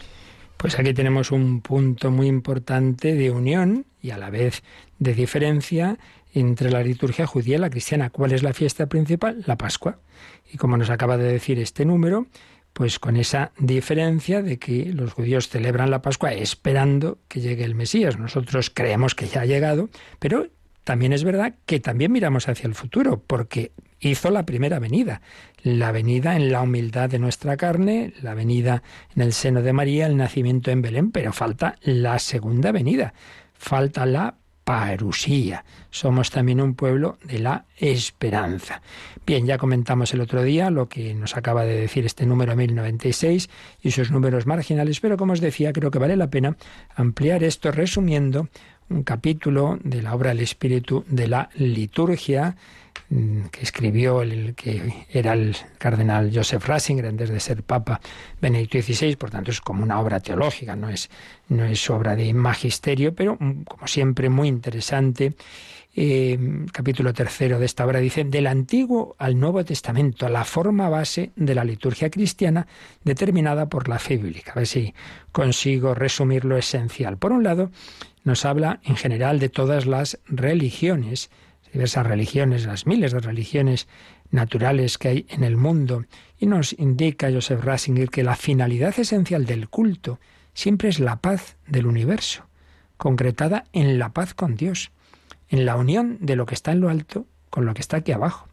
Pues 0.55 0.79
aquí 0.79 0.93
tenemos 0.93 1.31
un 1.31 1.59
punto 1.59 2.11
muy 2.11 2.27
importante 2.27 3.13
de 3.13 3.29
unión 3.29 3.87
y 4.01 4.11
a 4.11 4.17
la 4.17 4.29
vez 4.29 4.63
de 4.99 5.13
diferencia 5.13 5.97
entre 6.33 6.71
la 6.71 6.81
liturgia 6.81 7.27
judía 7.27 7.57
y 7.57 7.59
la 7.59 7.69
cristiana. 7.69 8.09
¿Cuál 8.09 8.31
es 8.31 8.41
la 8.41 8.53
fiesta 8.53 8.85
principal? 8.85 9.43
La 9.45 9.57
Pascua. 9.57 9.99
Y 10.49 10.55
como 10.55 10.77
nos 10.77 10.89
acaba 10.89 11.17
de 11.17 11.29
decir 11.29 11.59
este 11.59 11.83
número, 11.83 12.27
pues 12.71 12.99
con 12.99 13.17
esa 13.17 13.51
diferencia 13.59 14.41
de 14.41 14.59
que 14.59 14.93
los 14.93 15.11
judíos 15.11 15.49
celebran 15.49 15.91
la 15.91 16.01
Pascua 16.01 16.31
esperando 16.31 17.19
que 17.27 17.41
llegue 17.41 17.65
el 17.65 17.75
Mesías. 17.75 18.17
Nosotros 18.17 18.69
creemos 18.69 19.13
que 19.13 19.27
ya 19.27 19.41
ha 19.41 19.45
llegado, 19.45 19.89
pero 20.19 20.47
también 20.83 21.13
es 21.13 21.23
verdad 21.23 21.55
que 21.65 21.79
también 21.79 22.11
miramos 22.11 22.49
hacia 22.49 22.67
el 22.67 22.75
futuro, 22.75 23.21
porque 23.25 23.71
hizo 23.99 24.29
la 24.29 24.45
primera 24.45 24.79
venida, 24.79 25.21
la 25.61 25.91
venida 25.91 26.35
en 26.35 26.51
la 26.51 26.61
humildad 26.61 27.09
de 27.09 27.19
nuestra 27.19 27.57
carne, 27.57 28.13
la 28.21 28.33
venida 28.33 28.83
en 29.15 29.21
el 29.21 29.33
seno 29.33 29.61
de 29.61 29.73
María, 29.73 30.07
el 30.07 30.17
nacimiento 30.17 30.71
en 30.71 30.81
Belén, 30.81 31.11
pero 31.11 31.31
falta 31.33 31.75
la 31.81 32.19
segunda 32.19 32.71
venida, 32.71 33.13
falta 33.53 34.05
la 34.05 34.35
parusía. 34.63 35.65
Somos 35.89 36.31
también 36.31 36.61
un 36.61 36.75
pueblo 36.75 37.17
de 37.23 37.39
la 37.39 37.65
esperanza. 37.77 38.81
Bien, 39.25 39.45
ya 39.45 39.57
comentamos 39.57 40.13
el 40.13 40.21
otro 40.21 40.41
día 40.43 40.69
lo 40.69 40.87
que 40.87 41.13
nos 41.13 41.35
acaba 41.35 41.65
de 41.65 41.79
decir 41.79 42.05
este 42.05 42.25
número 42.25 42.55
1096 42.55 43.49
y 43.81 43.91
sus 43.91 44.11
números 44.11 44.45
marginales, 44.45 44.99
pero 44.99 45.17
como 45.17 45.33
os 45.33 45.41
decía, 45.41 45.73
creo 45.73 45.91
que 45.91 45.99
vale 45.99 46.15
la 46.15 46.29
pena 46.29 46.55
ampliar 46.95 47.43
esto 47.43 47.71
resumiendo 47.71 48.47
un 48.89 49.03
capítulo 49.03 49.79
de 49.83 50.01
la 50.01 50.13
obra 50.13 50.31
El 50.31 50.39
espíritu 50.39 51.03
de 51.07 51.27
la 51.27 51.49
liturgia 51.55 52.55
mm, 53.09 53.45
que 53.45 53.61
escribió 53.61 54.21
el 54.21 54.55
que 54.55 55.05
era 55.09 55.33
el 55.33 55.55
cardenal 55.77 56.31
Joseph 56.33 56.65
Ratzinger 56.65 57.07
antes 57.07 57.29
de 57.29 57.39
ser 57.39 57.63
papa 57.63 57.99
Benedicto 58.41 58.81
XVI, 58.81 59.15
por 59.15 59.29
tanto 59.29 59.51
es 59.51 59.61
como 59.61 59.83
una 59.83 59.99
obra 59.99 60.19
teológica, 60.19 60.75
no 60.75 60.89
es, 60.89 61.09
no 61.49 61.65
es 61.65 61.89
obra 61.89 62.15
de 62.15 62.33
magisterio, 62.33 63.13
pero 63.13 63.37
mm, 63.39 63.63
como 63.63 63.87
siempre 63.87 64.29
muy 64.29 64.47
interesante. 64.47 65.33
Eh, 65.95 66.65
capítulo 66.71 67.13
tercero 67.13 67.59
de 67.59 67.67
esta 67.67 67.85
obra 67.85 67.99
dice, 67.99 68.23
del 68.23 68.47
Antiguo 68.47 69.15
al 69.19 69.39
Nuevo 69.39 69.63
Testamento, 69.63 70.27
la 70.27 70.43
forma 70.43 70.89
base 70.89 71.31
de 71.35 71.53
la 71.53 71.63
liturgia 71.63 72.09
cristiana 72.09 72.65
determinada 73.03 73.67
por 73.67 73.87
la 73.87 73.99
fe 73.99 74.17
bíblica. 74.17 74.53
A 74.53 74.55
ver 74.55 74.67
si 74.67 74.93
consigo 75.31 75.93
resumir 75.93 76.45
lo 76.45 76.57
esencial. 76.57 77.17
Por 77.17 77.31
un 77.31 77.43
lado, 77.43 77.69
nos 78.23 78.45
habla 78.45 78.79
en 78.83 78.95
general 78.95 79.39
de 79.39 79.49
todas 79.49 79.85
las 79.85 80.19
religiones, 80.25 81.29
diversas 81.71 82.05
religiones, 82.05 82.65
las 82.65 82.87
miles 82.87 83.11
de 83.11 83.19
religiones 83.19 83.87
naturales 84.31 84.97
que 84.97 85.07
hay 85.09 85.25
en 85.29 85.43
el 85.43 85.57
mundo, 85.57 86.05
y 86.37 86.47
nos 86.47 86.73
indica 86.73 87.31
Joseph 87.31 87.63
Ratzinger 87.63 88.09
que 88.09 88.23
la 88.23 88.35
finalidad 88.35 88.97
esencial 88.99 89.45
del 89.45 89.69
culto 89.69 90.19
siempre 90.53 90.89
es 90.89 90.99
la 90.99 91.17
paz 91.17 91.57
del 91.67 91.85
universo, 91.85 92.47
concretada 92.97 93.65
en 93.73 93.99
la 93.99 94.09
paz 94.09 94.33
con 94.33 94.55
Dios, 94.55 94.91
en 95.49 95.65
la 95.65 95.75
unión 95.75 96.17
de 96.21 96.35
lo 96.35 96.45
que 96.45 96.55
está 96.55 96.71
en 96.71 96.79
lo 96.79 96.89
alto 96.89 97.27
con 97.49 97.65
lo 97.65 97.73
que 97.73 97.81
está 97.81 97.97
aquí 97.97 98.11
abajo. 98.11 98.47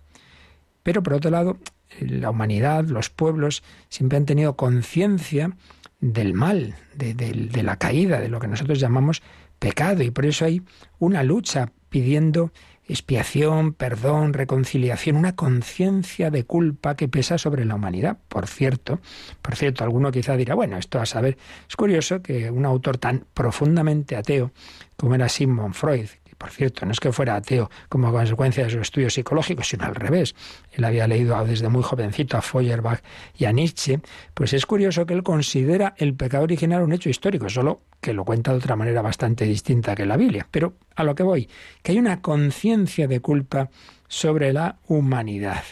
Pero 0.82 1.02
por 1.02 1.14
otro 1.14 1.30
lado, 1.30 1.58
la 1.98 2.30
humanidad, 2.30 2.84
los 2.84 3.10
pueblos, 3.10 3.62
siempre 3.88 4.18
han 4.18 4.26
tenido 4.26 4.56
conciencia 4.56 5.52
del 6.00 6.34
mal, 6.34 6.74
de, 6.94 7.14
de, 7.14 7.62
la 7.62 7.76
caída, 7.76 8.20
de 8.20 8.28
lo 8.28 8.40
que 8.40 8.48
nosotros 8.48 8.80
llamamos 8.80 9.22
pecado 9.60 10.02
y 10.02 10.10
por 10.10 10.26
eso 10.26 10.44
hay 10.44 10.62
una 10.98 11.22
lucha 11.22 11.70
pidiendo 11.88 12.50
expiación, 12.88 13.72
perdón, 13.72 14.32
reconciliación, 14.32 15.14
una 15.14 15.36
conciencia 15.36 16.30
de 16.30 16.44
culpa 16.44 16.96
que 16.96 17.06
pesa 17.06 17.38
sobre 17.38 17.64
la 17.64 17.76
humanidad. 17.76 18.18
Por 18.28 18.48
cierto, 18.48 19.00
por 19.42 19.54
cierto, 19.54 19.84
alguno 19.84 20.10
quizá 20.10 20.36
dirá, 20.36 20.56
bueno, 20.56 20.76
esto 20.76 20.98
a 20.98 21.06
saber, 21.06 21.38
es 21.68 21.76
curioso 21.76 22.20
que 22.20 22.50
un 22.50 22.66
autor 22.66 22.98
tan 22.98 23.26
profundamente 23.32 24.16
ateo 24.16 24.50
como 24.96 25.14
era 25.14 25.28
Sigmund 25.28 25.74
Freud, 25.74 26.08
Por 26.40 26.52
cierto, 26.52 26.86
no 26.86 26.92
es 26.92 27.00
que 27.00 27.12
fuera 27.12 27.36
ateo 27.36 27.68
como 27.90 28.10
consecuencia 28.10 28.64
de 28.64 28.70
sus 28.70 28.80
estudios 28.80 29.12
psicológicos, 29.12 29.68
sino 29.68 29.84
al 29.84 29.94
revés. 29.94 30.34
Él 30.72 30.84
había 30.84 31.06
leído 31.06 31.44
desde 31.44 31.68
muy 31.68 31.82
jovencito 31.82 32.38
a 32.38 32.40
Feuerbach 32.40 33.02
y 33.36 33.44
a 33.44 33.52
Nietzsche. 33.52 34.00
Pues 34.32 34.54
es 34.54 34.64
curioso 34.64 35.04
que 35.04 35.12
él 35.12 35.22
considera 35.22 35.92
el 35.98 36.14
pecado 36.14 36.44
original 36.44 36.82
un 36.82 36.94
hecho 36.94 37.10
histórico, 37.10 37.50
solo 37.50 37.82
que 38.00 38.14
lo 38.14 38.24
cuenta 38.24 38.52
de 38.52 38.56
otra 38.56 38.74
manera 38.74 39.02
bastante 39.02 39.44
distinta 39.44 39.94
que 39.94 40.06
la 40.06 40.16
Biblia. 40.16 40.48
Pero 40.50 40.78
a 40.96 41.04
lo 41.04 41.14
que 41.14 41.24
voy, 41.24 41.46
que 41.82 41.92
hay 41.92 41.98
una 41.98 42.22
conciencia 42.22 43.06
de 43.06 43.20
culpa 43.20 43.68
sobre 44.08 44.54
la 44.54 44.78
humanidad. 44.88 45.62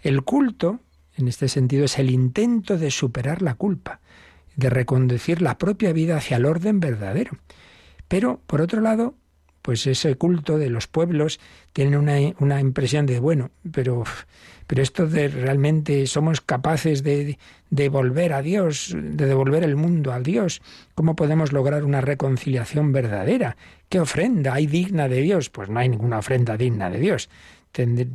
El 0.00 0.22
culto, 0.22 0.78
en 1.16 1.26
este 1.26 1.48
sentido, 1.48 1.86
es 1.86 1.98
el 1.98 2.08
intento 2.08 2.78
de 2.78 2.92
superar 2.92 3.42
la 3.42 3.56
culpa, 3.56 3.98
de 4.54 4.70
reconducir 4.70 5.42
la 5.42 5.58
propia 5.58 5.92
vida 5.92 6.18
hacia 6.18 6.36
el 6.36 6.46
orden 6.46 6.78
verdadero. 6.78 7.32
Pero, 8.06 8.40
por 8.46 8.60
otro 8.60 8.80
lado, 8.80 9.16
pues 9.64 9.86
ese 9.86 10.14
culto 10.16 10.58
de 10.58 10.68
los 10.68 10.88
pueblos 10.88 11.40
tiene 11.72 11.96
una, 11.96 12.18
una 12.38 12.60
impresión 12.60 13.06
de, 13.06 13.18
bueno, 13.18 13.50
pero 13.72 14.04
pero 14.66 14.82
esto 14.82 15.06
de 15.06 15.28
realmente 15.28 16.06
somos 16.06 16.40
capaces 16.40 17.02
de, 17.02 17.38
devolver 17.70 18.32
a 18.32 18.42
Dios, 18.42 18.94
de 18.94 19.26
devolver 19.26 19.64
el 19.64 19.76
mundo 19.76 20.12
a 20.12 20.20
Dios, 20.20 20.62
¿cómo 20.94 21.16
podemos 21.16 21.52
lograr 21.52 21.84
una 21.84 22.00
reconciliación 22.00 22.92
verdadera? 22.92 23.56
¿Qué 23.88 24.00
ofrenda 24.00 24.54
hay 24.54 24.66
digna 24.66 25.08
de 25.08 25.20
Dios? 25.20 25.50
Pues 25.50 25.68
no 25.68 25.80
hay 25.80 25.88
ninguna 25.88 26.18
ofrenda 26.18 26.56
digna 26.56 26.88
de 26.88 26.98
Dios. 26.98 27.28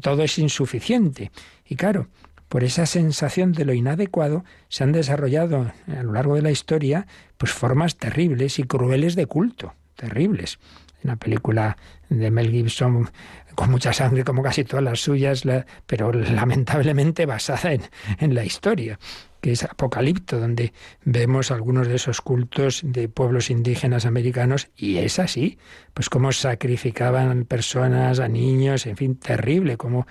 Todo 0.02 0.24
es 0.24 0.40
insuficiente. 0.40 1.32
Y 1.66 1.76
claro, 1.76 2.08
por 2.48 2.64
esa 2.64 2.86
sensación 2.86 3.52
de 3.52 3.66
lo 3.66 3.74
inadecuado 3.74 4.46
se 4.70 4.84
han 4.84 4.94
desarrollado 4.94 5.72
a 5.88 6.04
lo 6.04 6.14
largo 6.14 6.36
de 6.36 6.42
la 6.42 6.52
historia 6.52 7.06
pues 7.38 7.52
formas 7.52 7.98
terribles 7.98 8.60
y 8.60 8.64
crueles 8.64 9.16
de 9.16 9.26
culto, 9.26 9.74
terribles. 9.96 10.58
En 11.04 11.10
la 11.10 11.16
película 11.16 11.78
de 12.10 12.32
Mel 12.32 12.52
Gibson 12.52 13.10
con 13.56 13.72
mucha 13.72 13.92
sangre 13.92 14.24
como 14.24 14.42
casi 14.42 14.64
todas 14.64 14.84
las 14.84 15.02
suyas, 15.02 15.44
pero 15.86 16.14
lamentablemente 16.14 17.26
basada 17.26 17.74
en, 17.74 17.82
en 18.20 18.34
la 18.34 18.46
historia 18.46 18.98
que 19.42 19.52
es 19.52 19.64
Apocalipto, 19.64 20.40
donde 20.40 20.74
vemos 21.06 21.52
algunos 21.52 21.88
de 21.88 21.96
esos 21.96 22.22
cultos 22.22 22.82
de 22.84 23.08
pueblos 23.08 23.50
indígenas 23.50 24.06
americanos, 24.06 24.70
y 24.76 24.98
es 24.98 25.20
así, 25.20 25.58
pues 25.94 26.10
cómo 26.10 26.32
sacrificaban 26.32 27.46
personas, 27.46 28.20
a 28.20 28.28
niños, 28.28 28.86
en 28.86 28.98
fin, 28.98 29.16
terrible, 29.16 29.78
como 29.78 30.08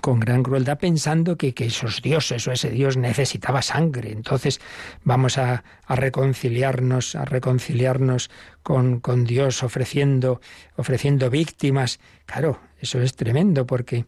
con 0.00 0.20
gran 0.20 0.42
crueldad 0.42 0.78
pensando 0.78 1.36
que, 1.36 1.54
esos 1.56 2.02
dioses 2.02 2.46
o 2.48 2.52
ese 2.52 2.70
dios 2.70 2.96
necesitaba 2.96 3.62
sangre. 3.62 4.12
Entonces 4.12 4.60
vamos 5.04 5.38
a, 5.38 5.64
reconciliarnos, 5.88 7.14
a 7.14 7.24
reconciliarnos 7.24 8.30
con, 8.62 9.00
con, 9.00 9.24
Dios 9.24 9.62
ofreciendo, 9.62 10.40
ofreciendo 10.76 11.30
víctimas. 11.30 12.00
Claro, 12.26 12.60
eso 12.80 13.00
es 13.00 13.14
tremendo 13.14 13.66
porque 13.66 14.06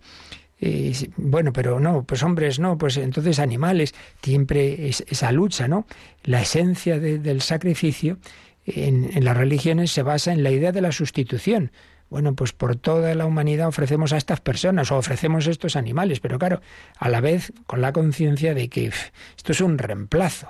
eh, 0.65 0.93
bueno, 1.17 1.53
pero 1.53 1.81
no, 1.81 2.05
pues 2.05 2.23
hombres 2.23 2.61
no, 2.61 2.79
pues 2.79 2.97
entonces 2.97 3.41
animales, 3.41 3.95
siempre 4.23 4.89
esa 4.89 5.33
lucha, 5.33 5.67
¿no? 5.67 5.87
La 6.23 6.41
esencia 6.41 7.01
del 7.01 7.43
sacrificio 7.43 8.19
en, 8.65 9.25
las 9.25 9.37
religiones 9.37 9.91
se 9.91 10.05
basa 10.05 10.33
en 10.33 10.45
la 10.45 10.53
idea 10.53 10.71
de 10.71 10.81
la 10.81 10.93
sustitución. 10.93 11.73
Bueno, 12.13 12.35
pues 12.35 12.53
por 12.53 12.77
toda 12.77 13.15
la 13.15 13.25
humanidad 13.25 13.69
ofrecemos 13.69 14.13
a 14.13 14.19
estas 14.19 14.39
personas 14.39 14.93
o 14.93 14.99
ofrecemos 14.99 15.47
estos 15.47 15.77
animales, 15.77 16.21
pero 16.21 16.39
claro, 16.39 16.61
a 16.99 17.09
la 17.09 17.23
vez 17.23 17.55
con 17.67 17.81
la 17.81 17.95
conciencia 17.95 18.53
de 18.53 18.69
que 18.69 18.93
esto 19.35 19.53
es 19.53 19.63
un 19.63 19.79
reemplazo. 19.79 20.49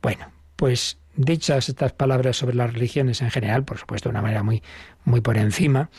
Bueno, 0.00 0.30
pues 0.54 0.98
dichas 1.16 1.68
estas 1.68 1.94
palabras 1.94 2.36
sobre 2.36 2.54
las 2.54 2.72
religiones 2.72 3.22
en 3.22 3.32
general, 3.32 3.64
por 3.64 3.78
supuesto 3.78 4.08
de 4.08 4.12
una 4.12 4.22
manera 4.22 4.44
muy, 4.44 4.62
muy 5.04 5.20
por 5.20 5.36
encima, 5.36 5.90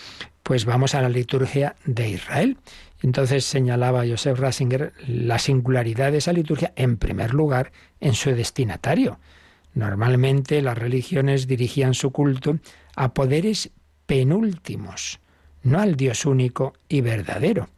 pues 0.43 0.63
vamos 0.63 0.95
a 0.95 1.01
la 1.01 1.09
liturgia 1.09 1.75
de 1.83 2.07
Israel. 2.07 2.57
Entonces 3.01 3.43
señalaba 3.43 4.07
Joseph 4.07 4.39
Rasinger 4.39 4.93
la 5.05 5.39
singularidad 5.39 6.13
de 6.13 6.19
esa 6.19 6.31
liturgia, 6.31 6.71
en 6.77 6.95
primer 6.95 7.33
lugar, 7.33 7.73
en 7.99 8.13
su 8.13 8.29
destinatario. 8.29 9.19
Normalmente 9.73 10.61
las 10.61 10.77
religiones 10.77 11.47
dirigían 11.47 11.95
su 11.95 12.13
culto 12.13 12.59
a 12.95 13.13
poderes 13.13 13.71
penúltimos, 14.11 15.21
no 15.63 15.79
al 15.79 15.95
Dios 15.95 16.25
único 16.25 16.73
y 16.89 16.99
verdadero, 16.99 17.69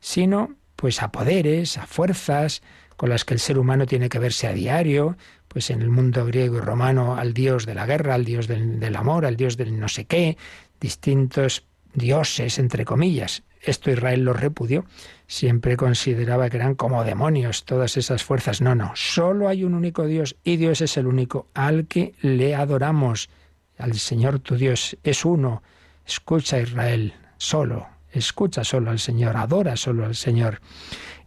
sino 0.00 0.54
pues 0.76 1.02
a 1.02 1.12
poderes, 1.12 1.76
a 1.76 1.86
fuerzas 1.86 2.62
con 2.96 3.10
las 3.10 3.26
que 3.26 3.34
el 3.34 3.40
ser 3.40 3.58
humano 3.58 3.84
tiene 3.84 4.08
que 4.08 4.18
verse 4.18 4.46
a 4.46 4.54
diario, 4.54 5.18
pues 5.46 5.68
en 5.68 5.82
el 5.82 5.90
mundo 5.90 6.24
griego 6.24 6.56
y 6.56 6.60
romano 6.60 7.16
al 7.16 7.34
Dios 7.34 7.66
de 7.66 7.74
la 7.74 7.84
guerra, 7.84 8.14
al 8.14 8.24
Dios 8.24 8.48
del, 8.48 8.80
del 8.80 8.96
amor, 8.96 9.26
al 9.26 9.36
Dios 9.36 9.58
del 9.58 9.78
no 9.78 9.88
sé 9.88 10.06
qué, 10.06 10.38
distintos 10.80 11.66
dioses, 11.92 12.58
entre 12.58 12.86
comillas. 12.86 13.42
Esto 13.60 13.90
Israel 13.90 14.24
lo 14.24 14.32
repudió, 14.32 14.86
siempre 15.26 15.76
consideraba 15.76 16.48
que 16.48 16.56
eran 16.56 16.76
como 16.76 17.04
demonios 17.04 17.66
todas 17.66 17.98
esas 17.98 18.24
fuerzas. 18.24 18.62
No, 18.62 18.74
no, 18.74 18.92
solo 18.94 19.48
hay 19.48 19.64
un 19.64 19.74
único 19.74 20.06
Dios 20.06 20.36
y 20.44 20.56
Dios 20.56 20.80
es 20.80 20.96
el 20.96 21.06
único 21.06 21.46
al 21.52 21.88
que 21.88 22.14
le 22.22 22.54
adoramos. 22.54 23.28
Al 23.76 23.92
Señor 23.98 24.38
tu 24.38 24.56
Dios 24.56 24.96
es 25.02 25.26
uno, 25.26 25.62
Escucha 26.06 26.60
Israel 26.60 27.14
solo, 27.36 27.86
escucha 28.12 28.64
solo 28.64 28.90
al 28.90 28.98
Señor, 28.98 29.36
adora 29.36 29.76
solo 29.76 30.04
al 30.04 30.14
Señor. 30.14 30.60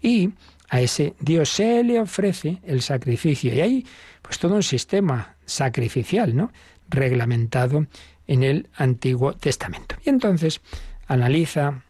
Y 0.01 0.31
a 0.69 0.81
ese 0.81 1.15
Dios 1.19 1.49
se 1.49 1.83
le 1.83 1.99
ofrece 1.99 2.59
el 2.65 2.81
sacrificio. 2.81 3.53
Y 3.53 3.61
hay 3.61 3.85
pues 4.21 4.39
todo 4.39 4.55
un 4.55 4.63
sistema 4.63 5.35
sacrificial, 5.45 6.35
¿no? 6.35 6.51
reglamentado 6.89 7.87
en 8.27 8.43
el 8.43 8.69
Antiguo 8.75 9.33
Testamento. 9.33 9.95
Y 10.05 10.09
entonces 10.09 10.61
analiza 11.07 11.83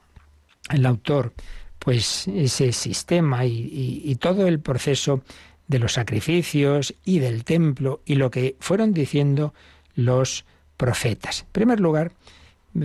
el 0.69 0.85
autor 0.85 1.33
pues 1.79 2.27
ese 2.27 2.73
sistema 2.73 3.45
y, 3.45 4.01
y, 4.03 4.15
todo 4.15 4.47
el 4.47 4.59
proceso 4.59 5.21
de 5.67 5.79
los 5.79 5.93
sacrificios 5.93 6.93
y 7.05 7.19
del 7.19 7.43
templo 7.45 8.01
y 8.05 8.15
lo 8.15 8.29
que 8.29 8.57
fueron 8.59 8.93
diciendo 8.93 9.53
los 9.95 10.43
profetas. 10.75 11.43
En 11.43 11.51
primer 11.51 11.79
lugar, 11.79 12.11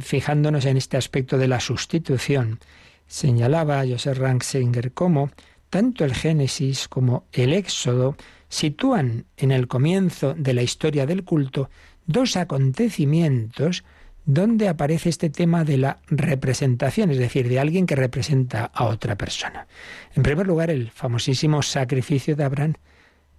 fijándonos 0.01 0.65
en 0.65 0.77
este 0.77 0.97
aspecto 0.97 1.39
de 1.39 1.49
la 1.49 1.61
sustitución, 1.61 2.61
señalaba 3.07 3.85
Joseph 3.87 4.19
Ranksinger 4.19 4.93
cómo 4.93 5.31
tanto 5.71 6.05
el 6.05 6.15
Génesis 6.15 6.89
como 6.89 7.25
el 7.33 7.53
Éxodo 7.53 8.17
sitúan 8.49 9.25
en 9.37 9.53
el 9.53 9.69
comienzo 9.69 10.35
de 10.35 10.53
la 10.53 10.63
historia 10.63 11.07
del 11.07 11.25
culto 11.25 11.71
dos 12.07 12.37
acontecimientos 12.37 13.85
donde 14.25 14.69
aparece 14.69 15.09
este 15.09 15.31
tema 15.31 15.65
de 15.65 15.79
la 15.79 15.99
representación, 16.07 17.11
es 17.11 17.19
decir, 17.19 17.49
de 17.49 17.59
alguien 17.59 17.87
que 17.87 17.97
representa 17.97 18.67
a 18.67 18.85
otra 18.85 19.17
persona. 19.17 19.67
En 20.15 20.23
primer 20.23 20.47
lugar, 20.47 20.71
el 20.71 20.91
famosísimo 20.91 21.63
sacrificio 21.63 22.37
de 22.37 22.45
Abraham. 22.45 22.75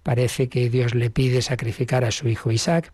Parece 0.02 0.48
que 0.48 0.68
Dios 0.68 0.94
le 0.94 1.08
pide 1.08 1.40
sacrificar 1.40 2.04
a 2.04 2.10
su 2.10 2.28
hijo 2.28 2.50
Isaac, 2.52 2.92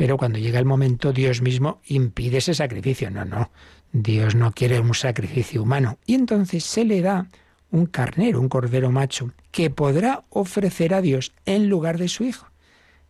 pero 0.00 0.16
cuando 0.16 0.38
llega 0.38 0.58
el 0.58 0.64
momento, 0.64 1.12
Dios 1.12 1.42
mismo 1.42 1.82
impide 1.84 2.38
ese 2.38 2.54
sacrificio. 2.54 3.10
No, 3.10 3.26
no, 3.26 3.50
Dios 3.92 4.34
no 4.34 4.52
quiere 4.52 4.80
un 4.80 4.94
sacrificio 4.94 5.62
humano. 5.62 5.98
Y 6.06 6.14
entonces 6.14 6.64
se 6.64 6.86
le 6.86 7.02
da 7.02 7.28
un 7.70 7.84
carnero, 7.84 8.40
un 8.40 8.48
cordero 8.48 8.90
macho, 8.90 9.32
que 9.50 9.68
podrá 9.68 10.24
ofrecer 10.30 10.94
a 10.94 11.02
Dios 11.02 11.34
en 11.44 11.68
lugar 11.68 11.98
de 11.98 12.08
su 12.08 12.24
hijo. 12.24 12.46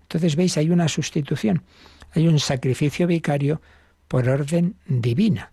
Entonces, 0.03 0.35
veis, 0.35 0.57
hay 0.57 0.71
una 0.71 0.89
sustitución, 0.89 1.63
hay 2.13 2.27
un 2.27 2.41
sacrificio 2.41 3.07
vicario 3.07 3.63
por 4.09 4.29
orden 4.29 4.75
divina. 4.89 5.53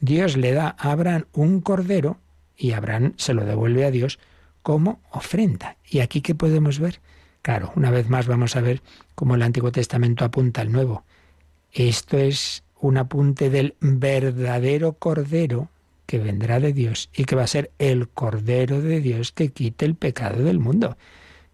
Dios 0.00 0.38
le 0.38 0.52
da 0.52 0.74
a 0.78 0.92
Abraham 0.92 1.26
un 1.34 1.60
cordero 1.60 2.16
y 2.56 2.72
Abraham 2.72 3.12
se 3.18 3.34
lo 3.34 3.44
devuelve 3.44 3.84
a 3.84 3.90
Dios 3.90 4.18
como 4.62 5.02
ofrenda. 5.10 5.76
¿Y 5.84 5.98
aquí 5.98 6.22
qué 6.22 6.34
podemos 6.34 6.78
ver? 6.78 7.02
Claro, 7.48 7.72
una 7.76 7.90
vez 7.90 8.10
más 8.10 8.26
vamos 8.26 8.56
a 8.56 8.60
ver 8.60 8.82
cómo 9.14 9.34
el 9.34 9.40
Antiguo 9.40 9.72
Testamento 9.72 10.22
apunta 10.22 10.60
al 10.60 10.70
Nuevo. 10.70 11.04
Esto 11.72 12.18
es 12.18 12.62
un 12.78 12.98
apunte 12.98 13.48
del 13.48 13.74
verdadero 13.80 14.92
Cordero 14.92 15.70
que 16.04 16.18
vendrá 16.18 16.60
de 16.60 16.74
Dios 16.74 17.08
y 17.16 17.24
que 17.24 17.36
va 17.36 17.44
a 17.44 17.46
ser 17.46 17.70
el 17.78 18.10
Cordero 18.10 18.82
de 18.82 19.00
Dios 19.00 19.32
que 19.32 19.48
quite 19.48 19.86
el 19.86 19.94
pecado 19.94 20.44
del 20.44 20.58
mundo. 20.58 20.98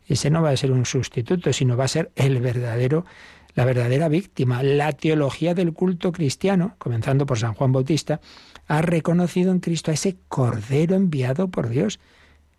Ese 0.08 0.30
no 0.30 0.42
va 0.42 0.50
a 0.50 0.56
ser 0.56 0.72
un 0.72 0.84
sustituto, 0.84 1.52
sino 1.52 1.76
va 1.76 1.84
a 1.84 1.86
ser 1.86 2.10
el 2.16 2.40
verdadero, 2.40 3.06
la 3.54 3.64
verdadera 3.64 4.08
víctima. 4.08 4.64
La 4.64 4.90
teología 4.94 5.54
del 5.54 5.74
culto 5.74 6.10
cristiano, 6.10 6.74
comenzando 6.78 7.24
por 7.24 7.38
San 7.38 7.54
Juan 7.54 7.70
Bautista, 7.70 8.20
ha 8.66 8.82
reconocido 8.82 9.52
en 9.52 9.60
Cristo 9.60 9.92
a 9.92 9.94
ese 9.94 10.16
Cordero 10.26 10.96
enviado 10.96 11.46
por 11.46 11.68
Dios 11.68 12.00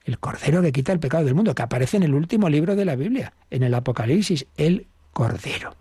el 0.05 0.19
Cordero 0.19 0.61
que 0.61 0.71
quita 0.71 0.93
el 0.93 0.99
pecado 0.99 1.25
del 1.25 1.35
mundo, 1.35 1.53
que 1.55 1.63
aparece 1.63 1.97
en 1.97 2.03
el 2.03 2.13
último 2.13 2.47
libro 2.49 2.75
de 2.75 2.85
la 2.85 2.95
Biblia, 2.95 3.33
en 3.49 3.63
el 3.63 3.73
Apocalipsis, 3.73 4.45
el 4.55 4.87
Cordero. 5.11 5.75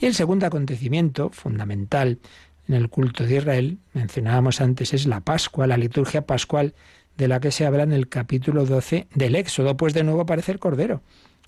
Y 0.00 0.06
el 0.06 0.14
segundo 0.14 0.46
acontecimiento 0.46 1.30
fundamental 1.30 2.18
en 2.66 2.74
el 2.74 2.88
culto 2.88 3.24
de 3.24 3.36
Israel, 3.36 3.78
mencionábamos 3.92 4.60
antes, 4.60 4.94
es 4.94 5.06
la 5.06 5.20
Pascua, 5.20 5.66
la 5.66 5.76
liturgia 5.76 6.26
pascual 6.26 6.74
de 7.16 7.28
la 7.28 7.40
que 7.40 7.50
se 7.50 7.66
habla 7.66 7.82
en 7.82 7.92
el 7.92 8.08
capítulo 8.08 8.64
12 8.64 9.08
del 9.14 9.34
Éxodo, 9.34 9.76
pues 9.76 9.94
de 9.94 10.04
nuevo 10.04 10.22
aparece 10.22 10.52
el 10.52 10.58
Cordero. 10.58 11.02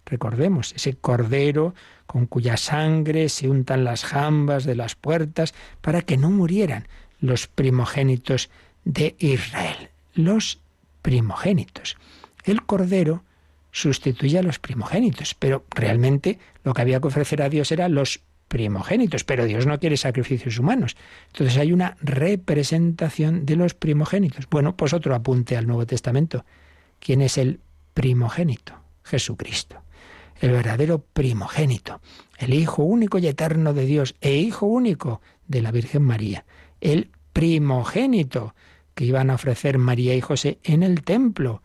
Recordemos, 0.07 0.73
ese 0.75 0.95
Cordero 0.95 1.75
con 2.07 2.27
cuya 2.27 2.57
sangre 2.57 3.29
se 3.29 3.49
untan 3.49 3.85
las 3.85 4.05
jambas 4.05 4.65
de 4.65 4.75
las 4.75 4.97
puertas 4.97 5.55
para 5.81 6.03
que 6.03 6.17
no 6.17 6.31
murieran 6.31 6.89
los 7.21 7.47
primogénitos 7.47 8.51
de 8.85 9.15
Israel. 9.19 9.91
Los 10.15 10.59
primogénitos. 11.03 11.97
El 12.45 12.63
cordero 12.63 13.25
sustituye 13.73 14.39
a 14.39 14.43
los 14.43 14.59
primogénitos, 14.59 15.35
pero 15.35 15.65
realmente 15.71 16.39
lo 16.65 16.75
que 16.75 16.83
había 16.83 17.01
que 17.01 17.09
ofrecer 17.09 17.43
a 17.43 17.49
Dios 17.49 17.71
era 17.73 17.89
los 17.89 18.21
primogénitos, 18.49 19.23
pero 19.23 19.45
Dios 19.45 19.67
no 19.67 19.79
quiere 19.79 19.97
sacrificios 19.97 20.59
humanos. 20.59 20.97
Entonces 21.29 21.57
hay 21.57 21.73
una 21.73 21.97
representación 22.01 23.47
de 23.47 23.55
los 23.55 23.75
primogénitos. 23.75 24.49
Bueno, 24.51 24.77
pues 24.77 24.93
otro 24.93 25.15
apunte 25.15 25.57
al 25.57 25.69
Nuevo 25.69 25.87
Testamento. 25.87 26.45
¿Quién 26.99 27.23
es 27.23 27.39
el 27.39 27.61
primogénito? 27.95 28.75
Jesucristo. 29.05 29.83
El 30.41 30.51
verdadero 30.51 31.05
primogénito, 31.13 32.01
el 32.39 32.55
Hijo 32.55 32.83
único 32.83 33.19
y 33.19 33.27
eterno 33.29 33.73
de 33.73 33.85
Dios 33.85 34.17
e 34.21 34.35
Hijo 34.37 34.67
único 34.67 35.21
de 35.47 35.63
la 35.63 35.71
Virgen 35.71 36.03
María. 36.03 36.45
El 36.81 37.11
primogénito 37.33 38.55
que 38.95 39.05
iban 39.05 39.31
a 39.31 39.35
ofrecer 39.35 39.79
María 39.79 40.15
y 40.15 40.21
José 40.21 40.59
en 40.65 40.83
el 40.83 41.03
templo 41.03 41.63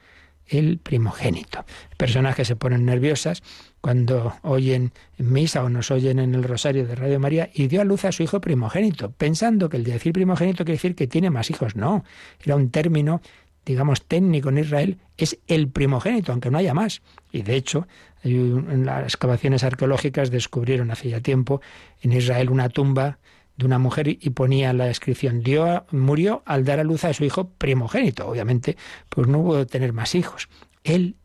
el 0.48 0.78
primogénito. 0.78 1.66
Personas 1.98 2.36
que 2.36 2.46
se 2.46 2.56
ponen 2.56 2.86
nerviosas 2.86 3.42
cuando 3.82 4.36
oyen 4.42 4.94
en 5.18 5.32
misa 5.32 5.64
o 5.64 5.70
nos 5.70 5.92
oyen 5.92 6.20
en 6.20 6.36
el 6.36 6.44
rosario 6.44 6.86
de 6.86 6.96
Radio 6.96 7.20
María 7.20 7.50
y 7.54 7.68
dio 7.68 7.82
a 7.82 7.86
luz 7.86 8.06
a 8.06 8.12
su 8.12 8.24
hijo 8.24 8.42
primogénito, 8.42 9.12
pensando 9.12 9.70
que 9.70 9.78
el 9.78 9.84
decir 9.84 10.14
primogénito 10.14 10.66
quiere 10.66 10.78
decir 10.78 10.96
que 10.96 11.08
tiene 11.08 11.30
más 11.30 11.50
hijos. 11.50 11.76
No, 11.76 12.04
era 12.44 12.56
un 12.56 12.70
término, 12.70 13.22
digamos, 13.66 14.04
técnico 14.04 14.50
en 14.50 14.60
Israel, 14.60 15.00
es 15.18 15.40
el 15.48 15.70
primogénito, 15.70 16.32
aunque 16.32 16.52
no 16.52 16.58
haya 16.58 16.74
más. 16.74 17.02
Y 17.32 17.42
de 17.42 17.56
hecho, 17.56 17.88
en 18.24 18.86
las 18.86 19.04
excavaciones 19.04 19.64
arqueológicas 19.64 20.32
descubrieron 20.32 20.92
hace 20.92 21.10
ya 21.10 21.22
tiempo 21.22 21.62
en 22.02 22.14
Israel 22.14 22.50
una 22.50 22.70
tumba 22.70 23.20
de 23.58 23.66
una 23.66 23.80
mujer 23.80 24.08
y 24.08 24.30
ponía 24.32 24.74
la 24.74 24.86
descripción, 24.86 25.42
dio, 25.42 25.86
murió 25.92 26.44
al 26.46 26.66
dar 26.66 26.80
a 26.80 26.84
luz 26.84 27.06
a 27.06 27.14
su 27.14 27.24
hijo 27.24 27.50
primogénito. 27.50 28.28
Obviamente, 28.28 28.78
pues 29.10 29.28
no 29.28 29.40
hubo 29.40 29.66
tener 29.66 29.94
más 29.94 30.16
hijos. 30.16 30.50
El 30.84 31.16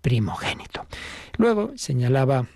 primogénito. 0.00 0.86
Luego 1.36 1.72
señalaba 1.76 2.46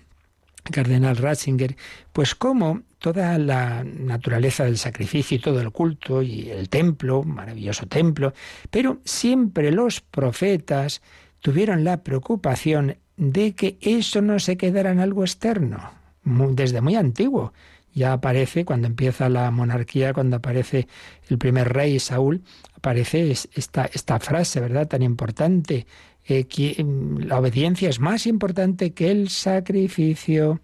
cardenal 0.63 1.17
Ratzinger, 1.17 1.75
pues 2.13 2.35
cómo 2.35 2.83
toda 2.99 3.37
la 3.37 3.83
naturaleza 3.83 4.63
del 4.63 4.77
sacrificio 4.77 5.35
y 5.35 5.41
todo 5.41 5.59
el 5.59 5.71
culto 5.71 6.21
y 6.21 6.49
el 6.49 6.69
templo, 6.69 7.23
maravilloso 7.23 7.85
templo, 7.85 8.33
pero 8.69 8.99
siempre 9.03 9.71
los 9.71 9.99
profetas 9.99 11.01
tuvieron 11.39 11.83
la 11.83 12.01
preocupación 12.03 12.95
de 13.17 13.53
que 13.55 13.77
eso 13.81 14.21
no 14.21 14.39
se 14.39 14.55
quedara 14.55 14.91
en 14.91 14.99
algo 14.99 15.23
externo, 15.23 15.91
desde 16.23 16.79
muy 16.79 16.95
antiguo 16.95 17.51
ya 17.93 18.13
aparece 18.13 18.65
cuando 18.65 18.87
empieza 18.87 19.29
la 19.29 19.51
monarquía, 19.51 20.13
cuando 20.13 20.37
aparece 20.37 20.87
el 21.29 21.37
primer 21.37 21.71
rey 21.71 21.99
Saúl, 21.99 22.43
aparece 22.75 23.31
esta, 23.31 24.19
frase, 24.19 24.59
¿verdad?, 24.59 24.87
tan 24.87 25.01
importante, 25.01 25.85
eh, 26.25 26.45
que 26.45 26.83
mm, 26.83 27.19
la 27.27 27.39
obediencia 27.39 27.89
es 27.89 27.99
más 27.99 28.25
importante 28.27 28.93
que 28.93 29.11
el 29.11 29.29
sacrificio. 29.29 30.59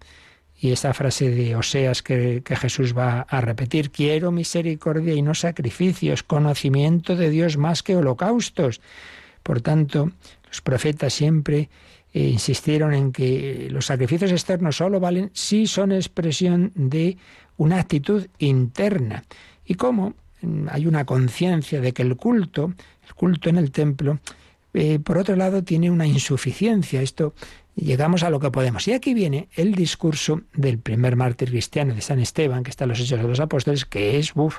Y 0.62 0.72
esa 0.72 0.92
frase 0.92 1.30
de 1.30 1.56
Oseas 1.56 2.02
que, 2.02 2.42
que 2.44 2.54
Jesús 2.54 2.94
va 2.94 3.22
a 3.22 3.40
repetir, 3.40 3.90
quiero 3.90 4.30
misericordia 4.30 5.14
y 5.14 5.22
no 5.22 5.34
sacrificios, 5.34 6.22
conocimiento 6.22 7.16
de 7.16 7.30
Dios 7.30 7.56
más 7.56 7.82
que 7.82 7.96
holocaustos. 7.96 8.82
Por 9.42 9.62
tanto, 9.62 10.10
los 10.48 10.60
profetas 10.60 11.14
siempre 11.14 11.70
e 12.12 12.28
insistieron 12.28 12.92
en 12.92 13.12
que 13.12 13.68
los 13.70 13.86
sacrificios 13.86 14.32
externos 14.32 14.76
solo 14.76 15.00
valen 15.00 15.30
si 15.32 15.66
son 15.66 15.92
expresión 15.92 16.72
de 16.74 17.16
una 17.56 17.78
actitud 17.78 18.26
interna. 18.38 19.24
Y 19.64 19.74
cómo 19.74 20.14
mm, 20.42 20.68
hay 20.70 20.86
una 20.86 21.04
conciencia 21.04 21.80
de 21.80 21.92
que 21.92 22.02
el 22.02 22.16
culto, 22.16 22.72
el 23.06 23.14
culto 23.14 23.48
en 23.48 23.58
el 23.58 23.70
templo, 23.70 24.18
eh, 24.74 24.98
por 24.98 25.18
otro 25.18 25.36
lado, 25.36 25.62
tiene 25.62 25.90
una 25.90 26.06
insuficiencia. 26.06 27.02
Esto 27.02 27.34
llegamos 27.74 28.22
a 28.22 28.30
lo 28.30 28.40
que 28.40 28.50
podemos. 28.50 28.86
Y 28.88 28.92
aquí 28.92 29.14
viene 29.14 29.48
el 29.54 29.74
discurso 29.74 30.42
del 30.54 30.78
primer 30.78 31.16
mártir 31.16 31.50
cristiano 31.50 31.94
de 31.94 32.00
San 32.00 32.20
Esteban, 32.20 32.62
que 32.62 32.70
está 32.70 32.84
en 32.84 32.90
los 32.90 33.00
Hechos 33.00 33.20
de 33.20 33.28
los 33.28 33.40
Apóstoles, 33.40 33.84
que 33.84 34.18
es, 34.18 34.32
uff, 34.34 34.58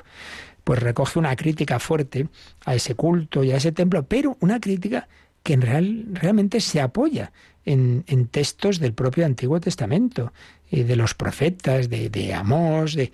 pues 0.64 0.80
recoge 0.80 1.18
una 1.18 1.34
crítica 1.36 1.78
fuerte 1.78 2.28
a 2.64 2.74
ese 2.74 2.94
culto 2.94 3.42
y 3.42 3.52
a 3.52 3.56
ese 3.56 3.72
templo, 3.72 4.04
pero 4.04 4.36
una 4.40 4.60
crítica 4.60 5.08
que 5.42 5.54
en 5.54 5.62
real, 5.62 6.04
realmente 6.12 6.60
se 6.60 6.80
apoya 6.80 7.32
en, 7.64 8.04
textos 8.30 8.78
del 8.80 8.92
propio 8.92 9.26
Antiguo 9.26 9.60
Testamento, 9.60 10.32
eh, 10.70 10.84
de 10.84 10.96
los 10.96 11.14
profetas, 11.14 11.88
de, 11.88 12.10
de 12.10 12.34
Amós, 12.34 12.94
de, 12.94 13.12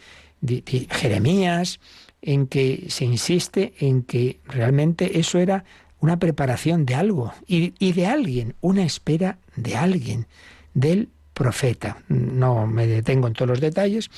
Jeremías, 0.91 1.81
en 2.23 2.47
que 2.47 2.87
se 2.89 3.05
insiste 3.05 3.75
en 3.81 4.03
que 4.03 4.41
realmente 4.45 5.19
eso 5.19 5.39
era 5.39 5.65
una 6.01 6.19
preparación 6.19 6.87
de 6.87 6.95
algo 6.95 7.33
y, 7.47 7.75
y, 7.79 7.93
de 7.93 8.07
alguien, 8.07 8.55
una 8.61 8.85
espera 8.85 9.39
de 9.57 9.77
alguien, 9.77 10.27
del 10.75 11.09
profeta. 11.35 11.99
No 12.09 12.67
me 12.67 12.87
detengo 12.87 13.27
en 13.27 13.33
todos 13.33 13.49
los 13.49 13.61
detalles. 13.61 14.11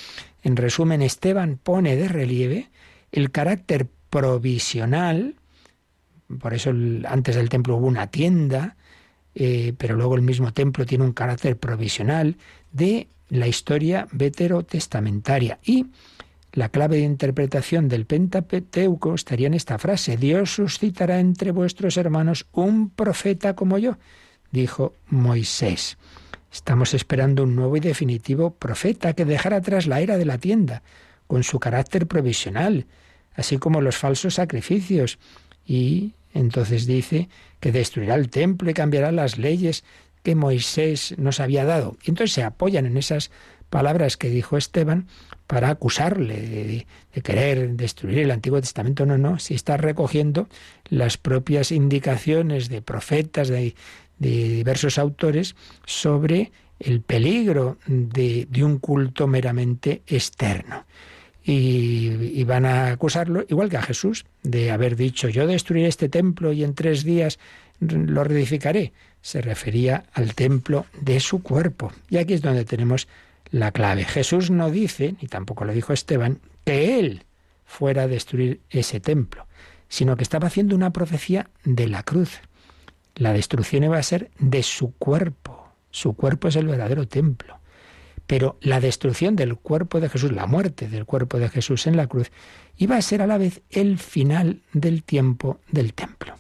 En 0.43 0.57
resumen, 0.57 1.03
Esteban 1.03 1.59
pone 1.63 1.97
de 1.97 2.09
relieve 2.09 2.71
el 3.13 3.31
carácter 3.31 3.87
provisional 4.11 5.37
por 6.39 6.55
eso 6.55 6.71
antes 7.09 7.37
del 7.37 7.49
templo 7.49 7.77
hubo 7.77 7.87
una 7.87 8.07
tienda, 8.09 8.77
eh, 9.35 9.75
pero 9.79 9.97
luego 9.97 10.15
el 10.15 10.23
mismo 10.23 10.53
templo 10.53 10.87
tiene 10.87 11.05
un 11.05 11.13
carácter 11.13 11.57
provisional 11.57 12.37
de 12.73 13.09
la 13.29 13.47
historia 13.47 14.07
veterotestamentaria. 14.13 15.59
Y 15.65 15.87
la 16.53 16.69
clave 16.69 16.97
de 16.97 17.03
interpretación 17.03 17.89
del 17.89 18.07
Pentateuco 18.07 19.15
estaría 19.15 19.47
en 19.47 19.55
esta 19.55 19.79
frase, 19.79 20.17
Dios 20.17 20.55
suscitará 20.55 21.21
entre 21.21 21.53
vuestros 21.53 21.97
hermanos 21.97 22.47
un 22.53 22.91
profeta 22.91 23.55
como 23.55 23.79
yo, 23.79 23.99
dijo 24.51 24.95
Moisés. 25.09 25.97
Estamos 26.53 26.95
esperando 26.95 27.45
un 27.45 27.55
nuevo 27.55 27.77
y 27.77 27.81
definitivo 27.81 28.51
profeta 28.51 29.13
que 29.13 29.25
dejara 29.25 29.59
atrás 29.59 29.87
la 29.87 30.01
era 30.01 30.19
de 30.19 30.25
la 30.25 30.39
tienda, 30.39 30.83
con 31.29 31.45
su 31.45 31.61
carácter 31.61 32.09
provisional, 32.09 32.87
así 33.37 33.59
como 33.59 33.81
los 33.81 33.97
falsos 33.97 34.35
sacrificios, 34.35 35.21
y 35.65 36.15
entonces 36.35 36.87
dice 36.87 37.29
que 37.61 37.73
destruirá 37.73 38.15
el 38.15 38.31
templo 38.31 38.71
y 38.71 38.75
cambiará 38.75 39.13
las 39.13 39.39
leyes 39.39 39.85
que 40.23 40.35
Moisés 40.35 41.15
nos 41.19 41.41
había 41.41 41.65
dado. 41.65 41.97
Y 42.05 42.11
entonces 42.11 42.35
se 42.35 42.43
apoyan 42.43 42.87
en 42.87 42.97
esas 42.97 43.31
palabras 43.71 44.17
que 44.17 44.29
dijo 44.29 44.57
Esteban 44.57 45.07
para 45.47 45.71
acusarle 45.71 46.87
de, 47.13 47.23
querer 47.23 47.71
destruir 47.71 48.21
el 48.21 48.31
Antiguo 48.31 48.61
Testamento. 48.61 49.07
No, 49.07 49.19
no, 49.19 49.39
si 49.39 49.55
está 49.55 49.77
recogiendo 49.77 50.49
las 50.89 51.17
propias 51.17 51.73
indicaciones 51.73 52.69
de 52.69 52.83
profetas, 52.83 53.49
de, 53.49 53.75
diversos 54.19 54.99
autores, 54.99 55.57
sobre 55.87 56.53
el 56.79 57.01
peligro 57.01 57.79
de 57.87 58.47
un 58.63 58.79
culto 58.79 59.27
meramente 59.27 60.03
externo 60.07 60.85
y, 61.45 62.10
van 62.45 62.65
a 62.65 62.91
acusarlo, 62.93 63.45
igual 63.49 63.69
que 63.69 63.77
a 63.77 63.83
Jesús, 63.83 64.25
de 64.43 64.71
haber 64.71 64.97
dicho, 64.97 65.29
yo 65.29 65.47
destruiré 65.47 65.89
este 65.89 66.09
templo 66.09 66.53
y 66.53 66.65
en 66.65 66.75
tres 66.75 67.05
días 67.05 67.39
lo 67.81 68.25
reedificaré. 68.25 68.93
Se 69.23 69.41
refería 69.41 70.05
al 70.13 70.35
templo 70.35 70.87
de 71.01 71.21
su 71.21 71.43
cuerpo. 71.43 71.93
Y 72.09 72.19
aquí 72.19 72.35
es 72.35 72.43
donde 72.43 72.65
tenemos 72.65 73.09
la 73.51 73.73
clave. 73.73 74.05
Jesús 74.05 74.51
no 74.51 74.71
dice, 74.71 75.15
ni 75.21 75.29
tampoco 75.29 75.65
lo 75.65 75.73
dijo 75.73 75.93
Esteban, 75.93 76.41
que 76.65 76.99
él 76.99 77.25
fuera 77.65 78.03
a 78.03 78.09
destruir 78.09 78.61
ese 78.71 79.01
templo, 79.01 79.47
sino 79.89 80.17
que 80.17 80.23
estaba 80.23 80.49
haciendo 80.49 80.75
una 80.75 80.93
profecía 80.93 81.51
de 81.65 81.89
la 81.89 82.03
cruz. 82.03 82.41
La 83.15 83.33
destrucción 83.33 83.85
iba 83.85 83.99
a 83.99 84.03
ser 84.03 84.31
de 84.39 84.63
su 84.63 84.93
cuerpo. 84.95 85.69
Su 85.91 86.15
cuerpo 86.15 86.49
es 86.49 86.57
el 86.57 86.67
verdadero 86.67 87.07
templo. 87.07 87.60
Pero 88.31 88.59
la 88.61 88.79
destrucción 88.79 89.35
del 89.35 89.57
cuerpo 89.57 89.99
de 89.99 90.09
Jesús, 90.09 90.31
la 90.31 90.47
muerte 90.47 90.87
del 90.87 91.05
cuerpo 91.05 91.41
de 91.41 91.49
Jesús 91.49 91.89
en 91.89 91.97
la 91.97 92.07
cruz, 92.07 92.31
iba 92.77 92.97
a 92.97 93.03
ser 93.03 93.23
a 93.23 93.27
la 93.27 93.39
vez 93.39 93.61
el 93.71 93.99
final 93.99 94.63
del 94.73 95.03
tiempo 95.03 95.59
del 95.73 95.95
templo. 95.95 96.37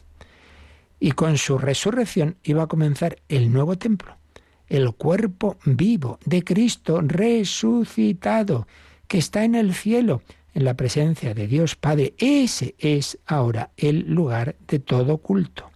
Y 1.01 1.11
con 1.11 1.37
su 1.37 1.59
resurrección 1.59 2.37
iba 2.45 2.63
a 2.63 2.69
comenzar 2.69 3.17
el 3.29 3.53
nuevo 3.53 3.77
templo, 3.77 4.17
el 4.69 4.93
cuerpo 4.93 5.59
vivo 5.65 6.21
de 6.25 6.45
Cristo 6.45 7.01
resucitado, 7.03 8.69
que 9.09 9.19
está 9.19 9.43
en 9.43 9.57
el 9.57 9.75
cielo, 9.75 10.23
en 10.55 10.67
la 10.67 10.75
presencia 10.75 11.35
de 11.35 11.49
Dios 11.49 11.75
Padre. 11.75 12.15
Ese 12.19 12.77
es 12.79 13.19
ahora 13.27 13.73
el 13.77 14.09
lugar 14.15 14.55
de 14.69 14.79
todo 14.79 15.19
culto. 15.19 15.73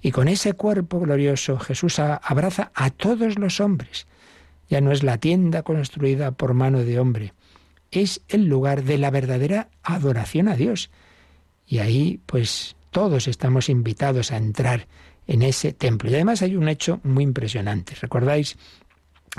Y 0.00 0.12
con 0.12 0.28
ese 0.28 0.54
cuerpo 0.54 0.98
glorioso 0.98 1.58
Jesús 1.58 1.98
abraza 1.98 2.72
a 2.74 2.88
todos 2.88 3.38
los 3.38 3.60
hombres 3.60 4.06
ya 4.68 4.80
no 4.80 4.92
es 4.92 5.02
la 5.02 5.18
tienda 5.18 5.62
construida 5.62 6.32
por 6.32 6.54
mano 6.54 6.84
de 6.84 6.98
hombre, 6.98 7.32
es 7.90 8.20
el 8.28 8.46
lugar 8.46 8.84
de 8.84 8.98
la 8.98 9.10
verdadera 9.10 9.68
adoración 9.82 10.48
a 10.48 10.56
Dios. 10.56 10.90
Y 11.66 11.78
ahí, 11.78 12.20
pues, 12.26 12.76
todos 12.90 13.28
estamos 13.28 13.68
invitados 13.68 14.30
a 14.30 14.36
entrar 14.36 14.86
en 15.26 15.42
ese 15.42 15.72
templo. 15.72 16.10
Y 16.10 16.14
además 16.14 16.42
hay 16.42 16.56
un 16.56 16.68
hecho 16.68 17.00
muy 17.04 17.24
impresionante. 17.24 17.94
¿Recordáis 18.00 18.56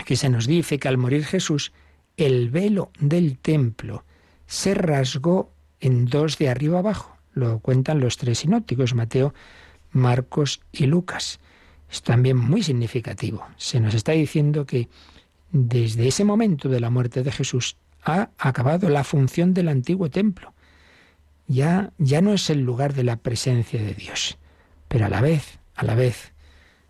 que 0.06 0.16
se 0.16 0.30
nos 0.30 0.48
dice 0.48 0.80
que 0.80 0.88
al 0.88 0.98
morir 0.98 1.26
Jesús, 1.26 1.74
el 2.18 2.50
velo 2.50 2.92
del 3.00 3.38
templo 3.38 4.04
se 4.46 4.74
rasgó 4.74 5.52
en 5.80 6.06
dos 6.06 6.38
de 6.38 6.50
arriba 6.50 6.80
abajo. 6.80 7.16
Lo 7.34 7.60
cuentan 7.60 8.00
los 8.00 8.18
tres 8.18 8.40
sinópticos, 8.40 8.94
Mateo, 8.94 9.34
Marcos 9.92 10.62
y 10.72 10.86
Lucas. 10.86 11.40
Es 11.90 12.04
también 12.04 12.38
muy 12.38 12.62
significativo. 12.64 13.46
Se 13.58 13.80
nos 13.80 13.94
está 13.94 14.12
diciendo 14.12 14.66
que 14.66 14.90
desde 15.52 16.08
ese 16.08 16.24
momento 16.24 16.70
de 16.70 16.80
la 16.80 16.90
muerte 16.90 17.24
de 17.24 17.32
Jesús 17.32 17.78
ha 18.04 18.30
acabado 18.38 18.90
la 18.90 19.04
función 19.04 19.54
del 19.54 19.70
antiguo 19.70 20.10
templo. 20.10 20.54
Ya, 21.48 21.92
ya 21.98 22.22
no 22.22 22.34
es 22.34 22.50
el 22.50 22.62
lugar 22.62 22.94
de 22.94 23.04
la 23.04 23.18
presencia 23.18 23.82
de 23.82 23.94
Dios. 23.94 24.38
Pero 24.88 25.06
a 25.06 25.10
la 25.10 25.22
vez, 25.22 25.60
a 25.76 25.84
la 25.84 25.96
vez, 25.96 26.34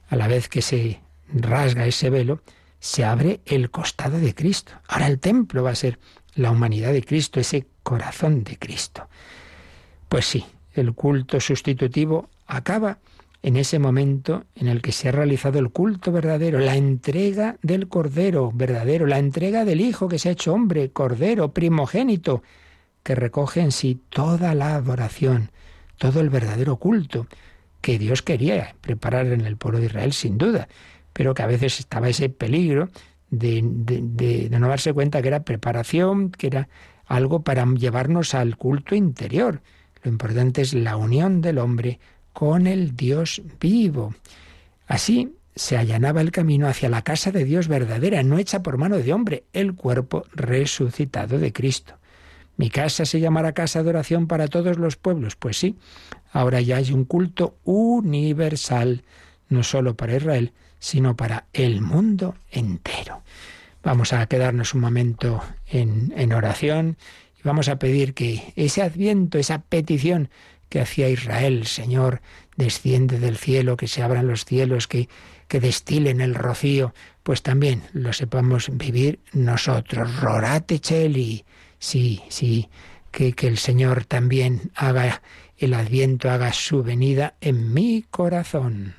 a 0.09 0.15
la 0.15 0.27
vez 0.27 0.49
que 0.49 0.61
se 0.61 0.99
rasga 1.33 1.85
ese 1.85 2.09
velo, 2.09 2.41
se 2.79 3.05
abre 3.05 3.41
el 3.45 3.71
costado 3.71 4.19
de 4.19 4.33
Cristo. 4.33 4.73
Ahora 4.87 5.07
el 5.07 5.19
templo 5.19 5.63
va 5.63 5.71
a 5.71 5.75
ser 5.75 5.99
la 6.35 6.51
humanidad 6.51 6.93
de 6.93 7.03
Cristo, 7.03 7.39
ese 7.39 7.67
corazón 7.83 8.43
de 8.43 8.57
Cristo. 8.57 9.07
Pues 10.07 10.25
sí, 10.25 10.45
el 10.73 10.93
culto 10.93 11.39
sustitutivo 11.39 12.29
acaba 12.47 12.99
en 13.41 13.55
ese 13.55 13.79
momento 13.79 14.45
en 14.55 14.67
el 14.67 14.81
que 14.81 14.91
se 14.91 15.09
ha 15.09 15.11
realizado 15.11 15.59
el 15.59 15.69
culto 15.69 16.11
verdadero, 16.11 16.59
la 16.59 16.75
entrega 16.75 17.57
del 17.61 17.87
Cordero 17.87 18.51
verdadero, 18.53 19.07
la 19.07 19.19
entrega 19.19 19.63
del 19.63 19.81
Hijo 19.81 20.09
que 20.09 20.19
se 20.19 20.29
ha 20.29 20.33
hecho 20.33 20.53
hombre, 20.53 20.91
Cordero, 20.91 21.53
primogénito, 21.53 22.43
que 23.03 23.15
recoge 23.15 23.61
en 23.61 23.71
sí 23.71 24.01
toda 24.09 24.53
la 24.55 24.75
adoración, 24.75 25.51
todo 25.97 26.19
el 26.19 26.29
verdadero 26.29 26.77
culto 26.77 27.27
que 27.81 27.97
Dios 27.97 28.21
quería 28.21 28.75
preparar 28.81 29.27
en 29.27 29.41
el 29.41 29.55
pueblo 29.55 29.79
de 29.79 29.85
Israel, 29.85 30.11
sin 30.11 30.37
duda, 30.37 30.67
pero 31.13 31.33
que 31.33 31.43
a 31.43 31.47
veces 31.47 31.79
estaba 31.79 32.09
ese 32.09 32.27
peligro 32.27 32.89
de, 33.29 33.61
de 33.63 34.49
no 34.59 34.67
darse 34.67 34.91
cuenta 34.91 35.21
que 35.21 35.29
era 35.29 35.43
preparación, 35.43 36.31
que 36.31 36.47
era 36.47 36.67
algo 37.05 37.41
para 37.43 37.65
llevarnos 37.65 38.35
al 38.35 38.57
culto 38.57 38.95
interior. 38.95 39.61
Lo 40.03 40.11
importante 40.11 40.61
es 40.61 40.73
la 40.73 40.97
unión 40.97 41.41
del 41.41 41.57
hombre 41.57 41.99
con 42.39 42.67
el 42.67 42.95
Dios 42.95 43.41
vivo. 43.59 44.15
Así 44.87 45.35
se 45.57 45.75
allanaba 45.75 46.21
el 46.21 46.31
camino 46.31 46.69
hacia 46.69 46.87
la 46.87 47.01
casa 47.01 47.33
de 47.33 47.43
Dios 47.43 47.67
verdadera, 47.67 48.23
no 48.23 48.37
hecha 48.37 48.63
por 48.63 48.77
mano 48.77 48.97
de 48.97 49.11
hombre, 49.11 49.43
el 49.51 49.75
cuerpo 49.75 50.23
resucitado 50.31 51.37
de 51.37 51.51
Cristo. 51.51 51.95
Mi 52.55 52.69
casa 52.69 53.03
se 53.03 53.19
llamará 53.19 53.51
casa 53.51 53.83
de 53.83 53.89
oración 53.89 54.27
para 54.27 54.47
todos 54.47 54.77
los 54.77 54.95
pueblos. 54.95 55.35
Pues 55.35 55.57
sí, 55.57 55.75
ahora 56.31 56.61
ya 56.61 56.77
hay 56.77 56.93
un 56.93 57.03
culto 57.03 57.57
universal, 57.65 59.03
no 59.49 59.61
solo 59.61 59.97
para 59.97 60.15
Israel, 60.15 60.53
sino 60.79 61.17
para 61.17 61.47
el 61.51 61.81
mundo 61.81 62.35
entero. 62.51 63.21
Vamos 63.83 64.13
a 64.13 64.25
quedarnos 64.27 64.73
un 64.73 64.79
momento 64.79 65.43
en, 65.67 66.13
en 66.15 66.31
oración 66.31 66.95
y 67.37 67.41
vamos 67.43 67.67
a 67.67 67.79
pedir 67.79 68.13
que 68.13 68.53
ese 68.55 68.81
adviento, 68.81 69.39
esa 69.39 69.61
petición 69.61 70.29
que 70.69 70.79
hacía 70.81 71.09
Israel, 71.09 71.65
Señor, 71.65 72.21
desciende 72.55 73.19
del 73.19 73.37
cielo, 73.37 73.77
que 73.77 73.87
se 73.87 74.03
abran 74.03 74.27
los 74.27 74.45
cielos, 74.45 74.87
que, 74.87 75.09
que 75.47 75.59
destilen 75.59 76.21
el 76.21 76.35
rocío, 76.35 76.93
pues 77.23 77.41
también 77.41 77.83
lo 77.93 78.13
sepamos 78.13 78.69
vivir 78.71 79.19
nosotros. 79.33 80.21
Rorate 80.21 80.79
cheli, 80.79 81.43
sí, 81.79 82.21
sí, 82.29 82.69
que, 83.11 83.33
que 83.33 83.47
el 83.47 83.57
Señor 83.57 84.05
también 84.05 84.71
haga 84.75 85.21
el 85.57 85.73
adviento, 85.73 86.29
haga 86.29 86.53
su 86.53 86.83
venida 86.83 87.33
en 87.41 87.73
mi 87.73 88.05
corazón. 88.09 88.95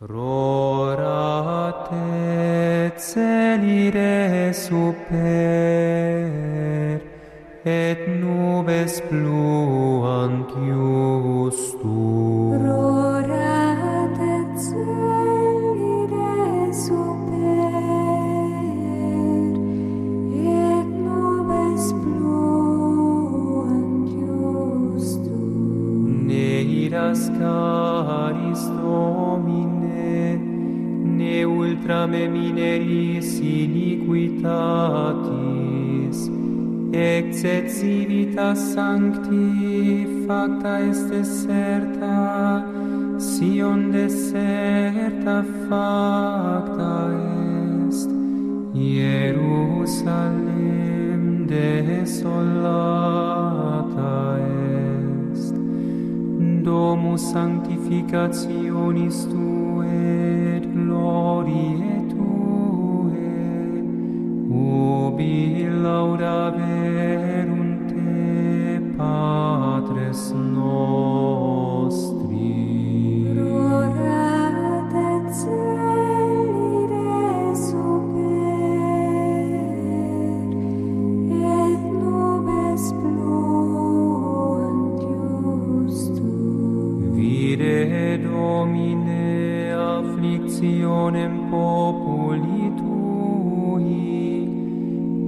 Rorate 0.00 1.30
super 4.54 5.50
et 7.64 7.98
nubes 8.08 9.00
pluant 9.08 10.48
iustum. 10.56 12.52
Rorat 12.64 14.18
et 14.34 14.50
celide 14.56 16.28
super, 16.72 17.84
et 20.32 20.84
nubes 21.04 21.84
pluant 22.00 23.84
iustum. 24.24 25.52
Ne 26.26 26.48
iras 26.62 27.22
caris 27.38 28.64
Domine, 28.80 30.40
ne 31.18 31.36
ultra 31.44 32.00
me 32.06 32.22
mineris 32.26 33.40
iniquitatis, 33.40 36.18
excessivitas 36.92 38.58
sancti 38.74 40.06
facta 40.26 40.80
est 40.80 41.08
deserta 41.10 42.64
sion 43.18 43.90
deserta 43.90 45.44
facta 45.68 47.10
est. 47.88 48.10
Jerusalem 48.74 50.26
desolata 51.46 52.18
est. 55.32 55.54
Domus 56.64 57.22
sanctificationis 57.32 59.20
tu 59.30 59.48
et 59.84 60.60
gloriae 60.74 61.89
ubi 65.20 65.68
laudaverum 65.84 67.64
te 67.88 68.80
patres 68.96 70.22
nostrum 70.32 71.29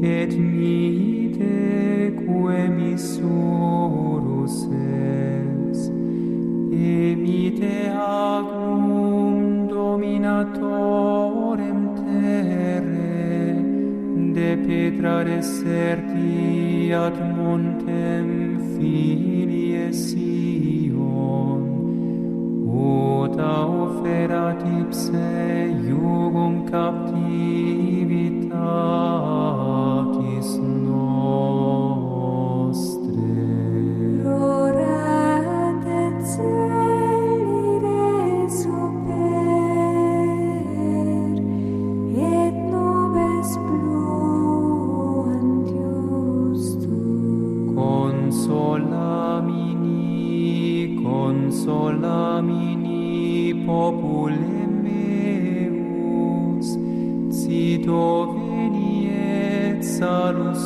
et 0.02 0.36
mite 0.36 2.12
quae 2.18 2.68
missurus 2.68 4.66
es 4.72 5.90
emite 6.72 7.88
agnum 7.94 9.68
dominatorem 9.68 11.80
terre 12.00 13.62
de 14.34 14.56
petra 14.66 15.22
deserti 15.22 16.92
ad 16.92 17.16
montem 17.36 18.58
filie 18.74 19.92
Sion. 19.92 21.62
Ut 22.66 23.38
auferat 23.38 24.60
ipse 24.80 25.30
jugum 25.86 26.54
capta 26.70 27.11
solamini 51.64 53.54
popule 53.66 54.66
meus, 54.82 56.68
si 57.38 57.62
doveniet 57.86 59.80
salus 59.96 60.61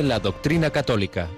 La 0.00 0.20
doctrina 0.20 0.70
católica. 0.70 1.28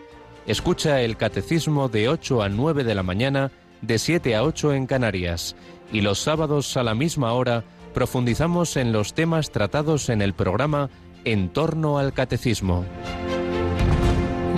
Escucha 0.47 1.01
el 1.01 1.17
catecismo 1.17 1.89
de 1.89 2.09
8 2.09 2.41
a 2.41 2.49
9 2.49 2.85
de 2.85 2.95
la 2.95 3.03
mañana, 3.03 3.51
de 3.83 3.99
7 3.99 4.37
a 4.37 4.45
8 4.45 4.75
en 4.75 4.87
Canarias. 4.87 5.57
Y 5.93 6.03
los 6.03 6.21
sábados 6.21 6.77
a 6.77 6.85
la 6.85 6.95
misma 6.95 7.33
hora 7.33 7.65
profundizamos 7.95 8.77
en 8.77 8.93
los 8.93 9.13
temas 9.13 9.51
tratados 9.51 10.09
en 10.09 10.23
el 10.23 10.35
programa 10.35 10.89
En 11.25 11.49
torno 11.49 11.99
al 11.99 12.13
catecismo. 12.13 12.85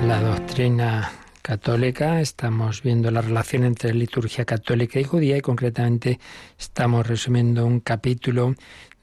La 0.07 0.21
doctrina 0.21 1.11
católica, 1.41 2.21
estamos 2.21 2.83
viendo 2.83 3.11
la 3.11 3.23
relación 3.23 3.65
entre 3.65 3.95
liturgia 3.95 4.45
católica 4.45 5.01
y 5.01 5.05
judía 5.05 5.39
y 5.39 5.41
concretamente 5.41 6.21
estamos 6.59 7.07
resumiendo 7.07 7.65
un 7.65 7.81
capítulo 7.81 8.57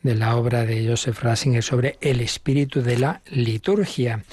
de 0.04 0.14
la 0.14 0.36
obra 0.36 0.66
de 0.66 0.88
Joseph 0.88 1.20
Ratzinger 1.24 1.64
sobre 1.64 1.98
el 2.00 2.22
espíritu 2.22 2.84
de 2.84 3.00
la 3.00 3.22
liturgia 3.32 4.24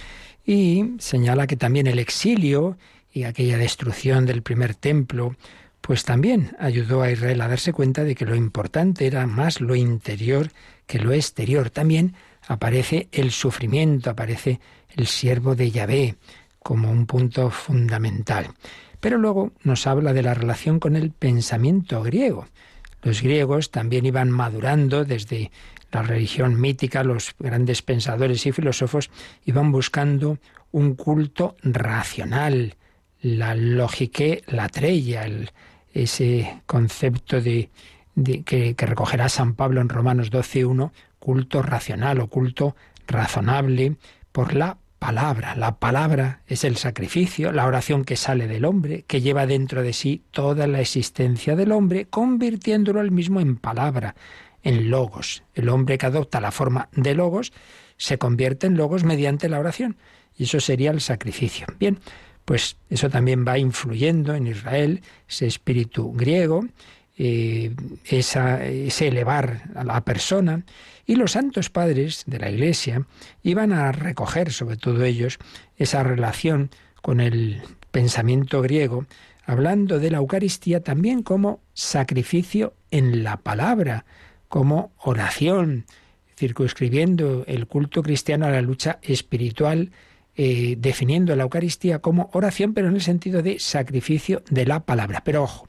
y 0.50 0.96
señala 0.98 1.46
que 1.46 1.56
también 1.56 1.86
el 1.86 2.00
exilio 2.00 2.76
y 3.12 3.22
aquella 3.22 3.56
destrucción 3.56 4.26
del 4.26 4.42
primer 4.42 4.74
templo 4.74 5.36
pues 5.80 6.02
también 6.02 6.56
ayudó 6.58 7.02
a 7.02 7.10
Israel 7.12 7.40
a 7.40 7.46
darse 7.46 7.72
cuenta 7.72 8.02
de 8.02 8.16
que 8.16 8.26
lo 8.26 8.34
importante 8.34 9.06
era 9.06 9.28
más 9.28 9.60
lo 9.60 9.76
interior 9.76 10.50
que 10.88 10.98
lo 10.98 11.12
exterior. 11.12 11.70
También 11.70 12.14
aparece 12.48 13.08
el 13.12 13.30
sufrimiento, 13.30 14.10
aparece 14.10 14.58
el 14.96 15.06
siervo 15.06 15.54
de 15.54 15.70
Yahvé 15.70 16.16
como 16.58 16.90
un 16.90 17.06
punto 17.06 17.50
fundamental. 17.50 18.48
Pero 18.98 19.18
luego 19.18 19.52
nos 19.62 19.86
habla 19.86 20.12
de 20.12 20.24
la 20.24 20.34
relación 20.34 20.80
con 20.80 20.96
el 20.96 21.12
pensamiento 21.12 22.02
griego. 22.02 22.48
Los 23.02 23.22
griegos 23.22 23.70
también 23.70 24.06
iban 24.06 24.30
madurando 24.30 25.04
desde 25.04 25.50
la 25.90 26.02
religión 26.02 26.60
mítica, 26.60 27.02
los 27.02 27.34
grandes 27.38 27.82
pensadores 27.82 28.46
y 28.46 28.52
filósofos 28.52 29.10
iban 29.44 29.72
buscando 29.72 30.38
un 30.70 30.94
culto 30.94 31.56
racional, 31.62 32.76
la 33.22 33.54
logique 33.54 34.44
latreia, 34.46 35.24
el, 35.24 35.50
ese 35.92 36.62
concepto 36.66 37.40
de, 37.40 37.70
que, 38.44 38.74
que 38.74 38.86
recogerá 38.86 39.28
San 39.28 39.54
Pablo 39.54 39.80
en 39.80 39.88
Romanos 39.88 40.30
12.1, 40.30 40.92
culto 41.18 41.62
racional 41.62 42.20
o 42.20 42.28
culto 42.28 42.76
razonable 43.06 43.96
por 44.32 44.54
la 44.54 44.78
palabra. 45.00 45.56
La 45.56 45.80
palabra 45.80 46.42
es 46.46 46.62
el 46.62 46.76
sacrificio, 46.76 47.50
la 47.50 47.66
oración 47.66 48.04
que 48.04 48.16
sale 48.16 48.46
del 48.46 48.64
hombre, 48.64 49.04
que 49.08 49.20
lleva 49.20 49.46
dentro 49.46 49.82
de 49.82 49.92
sí 49.92 50.22
toda 50.30 50.68
la 50.68 50.80
existencia 50.80 51.56
del 51.56 51.72
hombre, 51.72 52.06
convirtiéndolo 52.06 53.00
él 53.00 53.10
mismo 53.10 53.40
en 53.40 53.56
palabra, 53.56 54.14
en 54.62 54.90
logos. 54.90 55.42
El 55.54 55.70
hombre 55.70 55.98
que 55.98 56.06
adopta 56.06 56.40
la 56.40 56.52
forma 56.52 56.90
de 56.92 57.14
logos 57.14 57.52
se 57.96 58.18
convierte 58.18 58.66
en 58.66 58.76
logos 58.76 59.02
mediante 59.02 59.48
la 59.48 59.58
oración. 59.58 59.96
Y 60.36 60.44
eso 60.44 60.60
sería 60.60 60.90
el 60.90 61.00
sacrificio. 61.00 61.66
Bien, 61.78 61.98
pues 62.44 62.76
eso 62.90 63.08
también 63.08 63.44
va 63.46 63.58
influyendo 63.58 64.34
en 64.34 64.46
Israel, 64.46 65.00
ese 65.26 65.46
espíritu 65.46 66.12
griego, 66.12 66.64
eh, 67.22 67.74
ese 68.06 69.08
elevar 69.08 69.64
a 69.74 69.84
la 69.84 70.02
persona. 70.02 70.64
Y 71.04 71.16
los 71.16 71.32
santos 71.32 71.68
padres 71.68 72.24
de 72.26 72.38
la 72.38 72.50
Iglesia 72.50 73.04
iban 73.42 73.74
a 73.74 73.92
recoger, 73.92 74.50
sobre 74.52 74.78
todo 74.78 75.04
ellos, 75.04 75.38
esa 75.76 76.02
relación 76.02 76.70
con 77.02 77.20
el 77.20 77.60
pensamiento 77.90 78.62
griego, 78.62 79.04
hablando 79.44 79.98
de 79.98 80.10
la 80.10 80.18
Eucaristía 80.18 80.82
también 80.82 81.22
como 81.22 81.60
sacrificio 81.74 82.72
en 82.90 83.22
la 83.22 83.36
palabra, 83.36 84.06
como 84.48 84.92
oración, 84.96 85.84
circunscribiendo 86.36 87.44
el 87.46 87.66
culto 87.66 88.02
cristiano 88.02 88.46
a 88.46 88.50
la 88.50 88.62
lucha 88.62 88.98
espiritual, 89.02 89.90
eh, 90.36 90.76
definiendo 90.78 91.36
la 91.36 91.42
Eucaristía 91.42 91.98
como 91.98 92.30
oración, 92.32 92.72
pero 92.72 92.88
en 92.88 92.94
el 92.94 93.02
sentido 93.02 93.42
de 93.42 93.58
sacrificio 93.58 94.42
de 94.48 94.64
la 94.64 94.80
palabra. 94.80 95.22
Pero 95.22 95.42
ojo, 95.42 95.66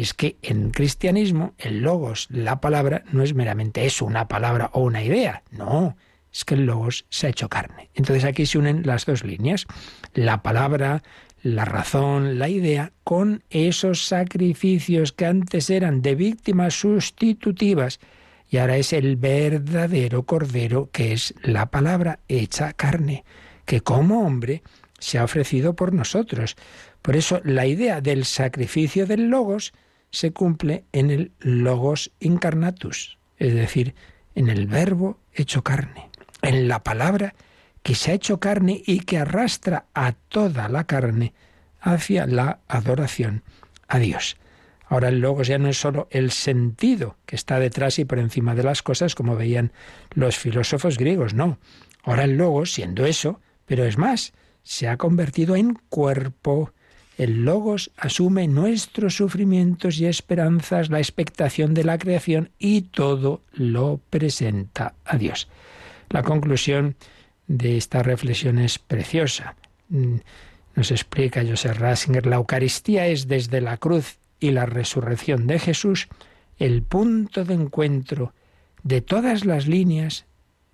es 0.00 0.14
que 0.14 0.38
en 0.40 0.70
cristianismo 0.70 1.54
el 1.58 1.80
logos, 1.80 2.26
la 2.30 2.60
palabra, 2.60 3.04
no 3.12 3.22
es 3.22 3.34
meramente 3.34 3.84
eso, 3.84 4.06
una 4.06 4.28
palabra 4.28 4.70
o 4.72 4.80
una 4.80 5.02
idea. 5.02 5.42
No, 5.50 5.94
es 6.32 6.46
que 6.46 6.54
el 6.54 6.64
logos 6.64 7.04
se 7.10 7.26
ha 7.26 7.30
hecho 7.30 7.50
carne. 7.50 7.90
Entonces 7.94 8.24
aquí 8.24 8.46
se 8.46 8.56
unen 8.56 8.86
las 8.86 9.04
dos 9.04 9.24
líneas, 9.24 9.66
la 10.14 10.42
palabra, 10.42 11.02
la 11.42 11.66
razón, 11.66 12.38
la 12.38 12.48
idea, 12.48 12.92
con 13.04 13.44
esos 13.50 14.06
sacrificios 14.06 15.12
que 15.12 15.26
antes 15.26 15.68
eran 15.68 16.00
de 16.00 16.14
víctimas 16.14 16.80
sustitutivas 16.80 18.00
y 18.48 18.56
ahora 18.56 18.78
es 18.78 18.94
el 18.94 19.16
verdadero 19.16 20.22
cordero 20.24 20.88
que 20.92 21.12
es 21.12 21.34
la 21.42 21.70
palabra 21.70 22.20
hecha 22.26 22.72
carne, 22.72 23.24
que 23.66 23.82
como 23.82 24.26
hombre 24.26 24.62
se 24.98 25.18
ha 25.18 25.24
ofrecido 25.24 25.76
por 25.76 25.92
nosotros. 25.92 26.56
Por 27.02 27.16
eso 27.16 27.42
la 27.44 27.66
idea 27.66 28.00
del 28.00 28.24
sacrificio 28.24 29.06
del 29.06 29.28
logos 29.28 29.72
se 30.10 30.32
cumple 30.32 30.84
en 30.92 31.10
el 31.10 31.32
logos 31.40 32.12
incarnatus, 32.20 33.18
es 33.38 33.54
decir, 33.54 33.94
en 34.34 34.48
el 34.48 34.66
verbo 34.66 35.18
hecho 35.32 35.62
carne, 35.62 36.10
en 36.42 36.68
la 36.68 36.82
palabra 36.82 37.34
que 37.82 37.94
se 37.94 38.10
ha 38.10 38.14
hecho 38.14 38.40
carne 38.40 38.82
y 38.84 39.00
que 39.00 39.18
arrastra 39.18 39.86
a 39.94 40.12
toda 40.12 40.68
la 40.68 40.84
carne 40.84 41.32
hacia 41.80 42.26
la 42.26 42.60
adoración 42.68 43.42
a 43.88 43.98
Dios. 43.98 44.36
Ahora 44.86 45.08
el 45.08 45.20
logos 45.20 45.46
ya 45.46 45.58
no 45.58 45.68
es 45.68 45.78
solo 45.78 46.08
el 46.10 46.32
sentido 46.32 47.16
que 47.24 47.36
está 47.36 47.60
detrás 47.60 47.98
y 47.98 48.04
por 48.04 48.18
encima 48.18 48.54
de 48.54 48.64
las 48.64 48.82
cosas, 48.82 49.14
como 49.14 49.36
veían 49.36 49.72
los 50.14 50.36
filósofos 50.36 50.98
griegos, 50.98 51.32
no. 51.32 51.58
Ahora 52.02 52.24
el 52.24 52.36
logos, 52.36 52.72
siendo 52.72 53.06
eso, 53.06 53.40
pero 53.66 53.84
es 53.84 53.98
más, 53.98 54.32
se 54.64 54.88
ha 54.88 54.96
convertido 54.96 55.54
en 55.54 55.74
cuerpo. 55.88 56.72
El 57.20 57.44
logos 57.44 57.90
asume 57.98 58.48
nuestros 58.48 59.14
sufrimientos 59.14 60.00
y 60.00 60.06
esperanzas, 60.06 60.88
la 60.88 61.00
expectación 61.00 61.74
de 61.74 61.84
la 61.84 61.98
creación 61.98 62.48
y 62.58 62.80
todo 62.80 63.42
lo 63.52 64.00
presenta 64.08 64.94
a 65.04 65.18
Dios. 65.18 65.46
La 66.08 66.22
conclusión 66.22 66.96
de 67.46 67.76
esta 67.76 68.02
reflexión 68.02 68.58
es 68.58 68.78
preciosa. 68.78 69.54
Mm, 69.90 70.14
Nos 70.76 70.90
explica 70.92 71.44
Joseph 71.46 71.76
Ratzinger, 71.76 72.24
la 72.24 72.36
Eucaristía 72.36 73.06
es 73.06 73.28
desde 73.28 73.60
la 73.60 73.76
cruz 73.76 74.16
y 74.38 74.52
la 74.52 74.64
resurrección 74.64 75.46
de 75.46 75.58
Jesús 75.58 76.08
el 76.58 76.82
punto 76.82 77.44
de 77.44 77.52
encuentro 77.52 78.32
de 78.82 79.02
todas 79.02 79.44
las 79.44 79.66
líneas 79.66 80.24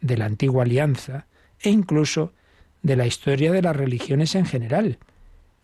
de 0.00 0.16
la 0.16 0.26
antigua 0.26 0.62
alianza 0.62 1.26
e 1.58 1.70
incluso 1.70 2.34
de 2.82 2.94
la 2.94 3.04
historia 3.04 3.50
de 3.50 3.62
las 3.62 3.74
religiones 3.74 4.36
en 4.36 4.46
general. 4.46 5.00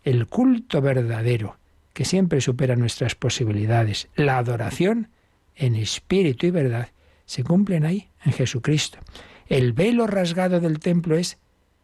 El 0.03 0.27
culto 0.27 0.81
verdadero, 0.81 1.57
que 1.93 2.05
siempre 2.05 2.41
supera 2.41 2.75
nuestras 2.75 3.15
posibilidades, 3.15 4.09
la 4.15 4.37
adoración 4.37 5.09
en 5.55 5.75
espíritu 5.75 6.47
y 6.47 6.51
verdad, 6.51 6.89
se 7.25 7.43
cumplen 7.43 7.85
ahí, 7.85 8.09
en 8.25 8.33
Jesucristo. 8.33 8.99
El 9.47 9.73
velo 9.73 10.07
rasgado 10.07 10.59
del 10.59 10.79
templo 10.79 11.17
es 11.17 11.37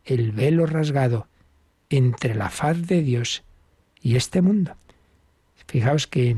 el 0.05 0.32
velo 0.32 0.65
rasgado 0.65 1.28
entre 1.89 2.36
la 2.36 2.49
faz 2.49 2.88
de 2.88 3.01
Dios 3.01 3.43
y 4.01 4.15
este 4.15 4.41
mundo. 4.41 4.76
Fijaos 5.67 6.07
que 6.07 6.38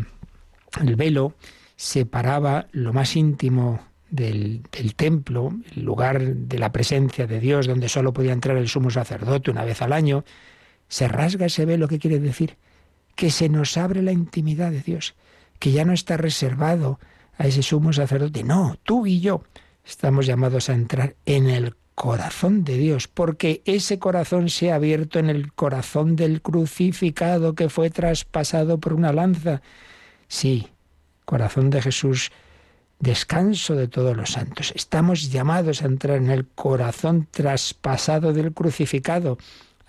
el 0.82 0.96
velo 0.96 1.36
separaba 1.76 2.68
lo 2.72 2.94
más 2.94 3.16
íntimo 3.16 3.80
del, 4.10 4.62
del, 4.72 4.96
templo, 4.96 5.54
el 5.76 5.84
lugar 5.84 6.22
de 6.22 6.60
la 6.60 6.72
presencia 6.72 7.28
de 7.28 7.40
Dios, 7.40 7.68
donde 7.68 7.90
solo 7.90 8.14
podía 8.14 8.34
entrar 8.34 8.58
el 8.58 8.68
sumo 8.68 8.90
sacerdote 8.90 9.52
una 9.52 9.64
vez 9.64 9.82
al 9.82 9.94
año. 9.94 10.24
Se 10.92 11.08
rasga 11.08 11.46
ese 11.46 11.66
velo, 11.66 11.88
¿qué 11.88 12.00
quiere 12.00 12.20
decir? 12.20 12.58
Que 13.16 13.32
se 13.32 13.48
nos 13.48 13.78
abre 13.78 14.02
la 14.02 14.12
intimidad 14.12 14.72
de 14.72 14.82
Dios, 14.82 15.16
que 15.58 15.72
ya 15.72 15.86
no 15.86 15.94
está 15.94 16.18
reservado 16.18 17.00
a 17.38 17.48
ese 17.48 17.64
sumo 17.64 17.94
sacerdote. 17.94 18.44
No, 18.44 18.76
tú 18.84 19.08
y 19.08 19.22
yo 19.22 19.42
estamos 19.86 20.26
llamados 20.26 20.70
a 20.70 20.74
entrar 20.74 21.16
en 21.26 21.50
el 21.50 21.78
corazón 21.96 22.66
de 22.66 22.78
Dios, 22.78 23.08
porque 23.08 23.62
ese 23.64 24.00
corazón 24.00 24.50
se 24.50 24.74
ha 24.74 24.76
abierto 24.76 25.18
en 25.18 25.30
el 25.30 25.54
corazón 25.54 26.18
del 26.18 26.42
crucificado 26.42 27.56
que 27.56 27.70
fue 27.70 27.90
traspasado 27.90 28.78
por 28.78 28.92
una 28.92 29.14
lanza. 29.14 29.62
Sí, 30.28 30.68
corazón 31.24 31.70
de 31.70 31.82
Jesús, 31.82 32.34
descanso 33.00 33.76
de 33.76 33.88
todos 33.88 34.18
los 34.18 34.32
santos. 34.32 34.74
Estamos 34.76 35.32
llamados 35.32 35.84
a 35.84 35.86
entrar 35.86 36.18
en 36.18 36.32
el 36.32 36.48
corazón 36.48 37.30
traspasado 37.32 38.34
del 38.34 38.52
crucificado. 38.52 39.38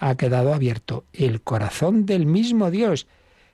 Ha 0.05 0.17
quedado 0.17 0.53
abierto 0.53 1.05
el 1.13 1.43
corazón 1.43 2.07
del 2.07 2.27
mismo 2.27 2.73
Dios. 2.73 3.07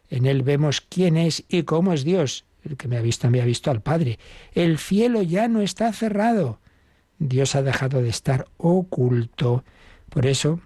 En 0.08 0.24
él 0.24 0.42
vemos 0.42 0.80
quién 0.80 1.18
es 1.18 1.44
y 1.46 1.64
cómo 1.64 1.92
es 1.92 2.04
Dios. 2.04 2.46
El 2.64 2.78
que 2.78 2.88
me 2.88 2.96
ha 2.96 3.02
visto 3.02 3.28
me 3.28 3.42
ha 3.42 3.44
visto 3.44 3.70
al 3.70 3.82
Padre. 3.82 4.18
El 4.54 4.78
cielo 4.78 5.20
ya 5.20 5.46
no 5.46 5.60
está 5.60 5.92
cerrado. 5.92 6.58
Dios 7.18 7.54
ha 7.54 7.60
dejado 7.60 8.00
de 8.00 8.08
estar 8.08 8.46
oculto. 8.56 9.62
Por 10.08 10.24
eso, 10.24 10.60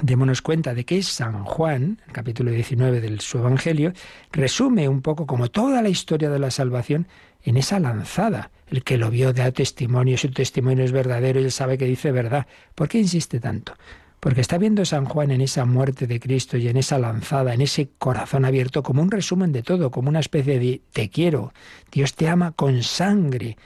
démonos 0.00 0.40
cuenta 0.40 0.72
de 0.72 0.84
que 0.84 1.02
San 1.02 1.42
Juan, 1.42 2.00
el 2.06 2.12
capítulo 2.12 2.52
19 2.52 3.00
del 3.00 3.18
su 3.18 3.38
Evangelio, 3.38 3.94
resume 4.30 4.88
un 4.88 5.02
poco 5.02 5.26
como 5.26 5.50
toda 5.50 5.82
la 5.82 5.88
historia 5.88 6.30
de 6.30 6.38
la 6.38 6.52
salvación 6.52 7.08
en 7.42 7.56
esa 7.56 7.80
lanzada. 7.80 8.52
El 8.68 8.84
que 8.84 8.98
lo 8.98 9.10
vio 9.10 9.32
da 9.32 9.50
testimonio, 9.50 10.16
su 10.16 10.30
testimonio 10.30 10.84
es 10.84 10.92
verdadero 10.92 11.40
y 11.40 11.44
él 11.44 11.50
sabe 11.50 11.76
que 11.76 11.86
dice 11.86 12.12
verdad. 12.12 12.46
¿Por 12.76 12.88
qué 12.88 13.00
insiste 13.00 13.40
tanto? 13.40 13.74
Porque 14.20 14.40
está 14.40 14.58
viendo 14.58 14.84
San 14.84 15.04
Juan 15.04 15.30
en 15.30 15.40
esa 15.40 15.64
muerte 15.64 16.06
de 16.06 16.18
Cristo 16.18 16.56
y 16.56 16.68
en 16.68 16.76
esa 16.76 16.98
lanzada, 16.98 17.54
en 17.54 17.60
ese 17.60 17.90
corazón 17.98 18.44
abierto, 18.44 18.82
como 18.82 19.02
un 19.02 19.10
resumen 19.10 19.52
de 19.52 19.62
todo, 19.62 19.90
como 19.90 20.08
una 20.08 20.20
especie 20.20 20.58
de 20.58 20.82
te 20.92 21.08
quiero, 21.08 21.52
Dios 21.92 22.14
te 22.14 22.28
ama 22.28 22.52
con 22.52 22.82
sangre, 22.82 23.56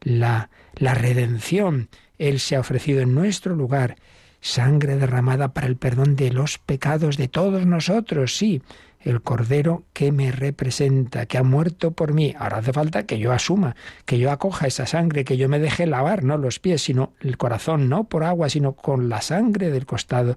la, 0.00 0.50
la 0.74 0.94
redención, 0.94 1.88
Él 2.18 2.40
se 2.40 2.56
ha 2.56 2.60
ofrecido 2.60 3.00
en 3.00 3.14
nuestro 3.14 3.54
lugar, 3.54 3.96
sangre 4.40 4.96
derramada 4.96 5.52
para 5.52 5.66
el 5.66 5.76
perdón 5.76 6.16
de 6.16 6.32
los 6.32 6.58
pecados 6.58 7.16
de 7.16 7.28
todos 7.28 7.66
nosotros, 7.66 8.36
sí, 8.36 8.62
el 9.00 9.22
Cordero 9.22 9.84
que 9.92 10.12
me 10.12 10.30
representa, 10.30 11.26
que 11.26 11.38
ha 11.38 11.42
muerto 11.42 11.92
por 11.92 12.12
mí. 12.12 12.34
Ahora 12.38 12.58
hace 12.58 12.72
falta 12.72 13.04
que 13.04 13.18
yo 13.18 13.32
asuma, 13.32 13.74
que 14.04 14.18
yo 14.18 14.30
acoja 14.30 14.66
esa 14.66 14.86
sangre, 14.86 15.24
que 15.24 15.36
yo 15.36 15.48
me 15.48 15.58
deje 15.58 15.86
lavar, 15.86 16.22
no 16.22 16.36
los 16.36 16.58
pies, 16.58 16.82
sino 16.82 17.14
el 17.20 17.36
corazón, 17.38 17.88
no 17.88 18.04
por 18.04 18.24
agua, 18.24 18.48
sino 18.50 18.72
con 18.74 19.08
la 19.08 19.22
sangre 19.22 19.70
del 19.70 19.86
costado 19.86 20.36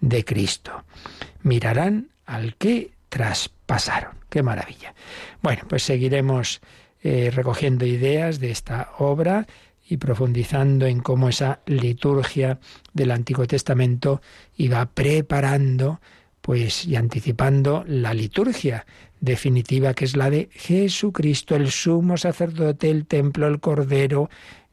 de 0.00 0.24
Cristo. 0.24 0.84
Mirarán 1.42 2.08
al 2.26 2.56
que 2.56 2.92
traspasaron. 3.08 4.12
Qué 4.28 4.42
maravilla. 4.42 4.94
Bueno, 5.42 5.62
pues 5.68 5.82
seguiremos 5.82 6.60
eh, 7.02 7.30
recogiendo 7.34 7.84
ideas 7.86 8.40
de 8.40 8.50
esta 8.50 8.90
obra 8.98 9.46
y 9.88 9.96
profundizando 9.96 10.86
en 10.86 11.00
cómo 11.00 11.28
esa 11.28 11.60
liturgia 11.66 12.60
del 12.92 13.10
Antiguo 13.10 13.46
Testamento 13.46 14.22
iba 14.56 14.86
preparando 14.86 16.00
pues 16.50 16.84
y 16.84 16.96
anticipando 16.96 17.84
la 17.86 18.12
liturgia 18.12 18.84
definitiva 19.20 19.94
que 19.94 20.04
es 20.04 20.16
la 20.16 20.30
de 20.30 20.48
Jesucristo, 20.50 21.54
el 21.54 21.70
sumo 21.70 22.16
sacerdote, 22.16 22.90
el 22.90 23.06
templo, 23.06 23.46
el 23.46 23.60
cordero, 23.60 24.28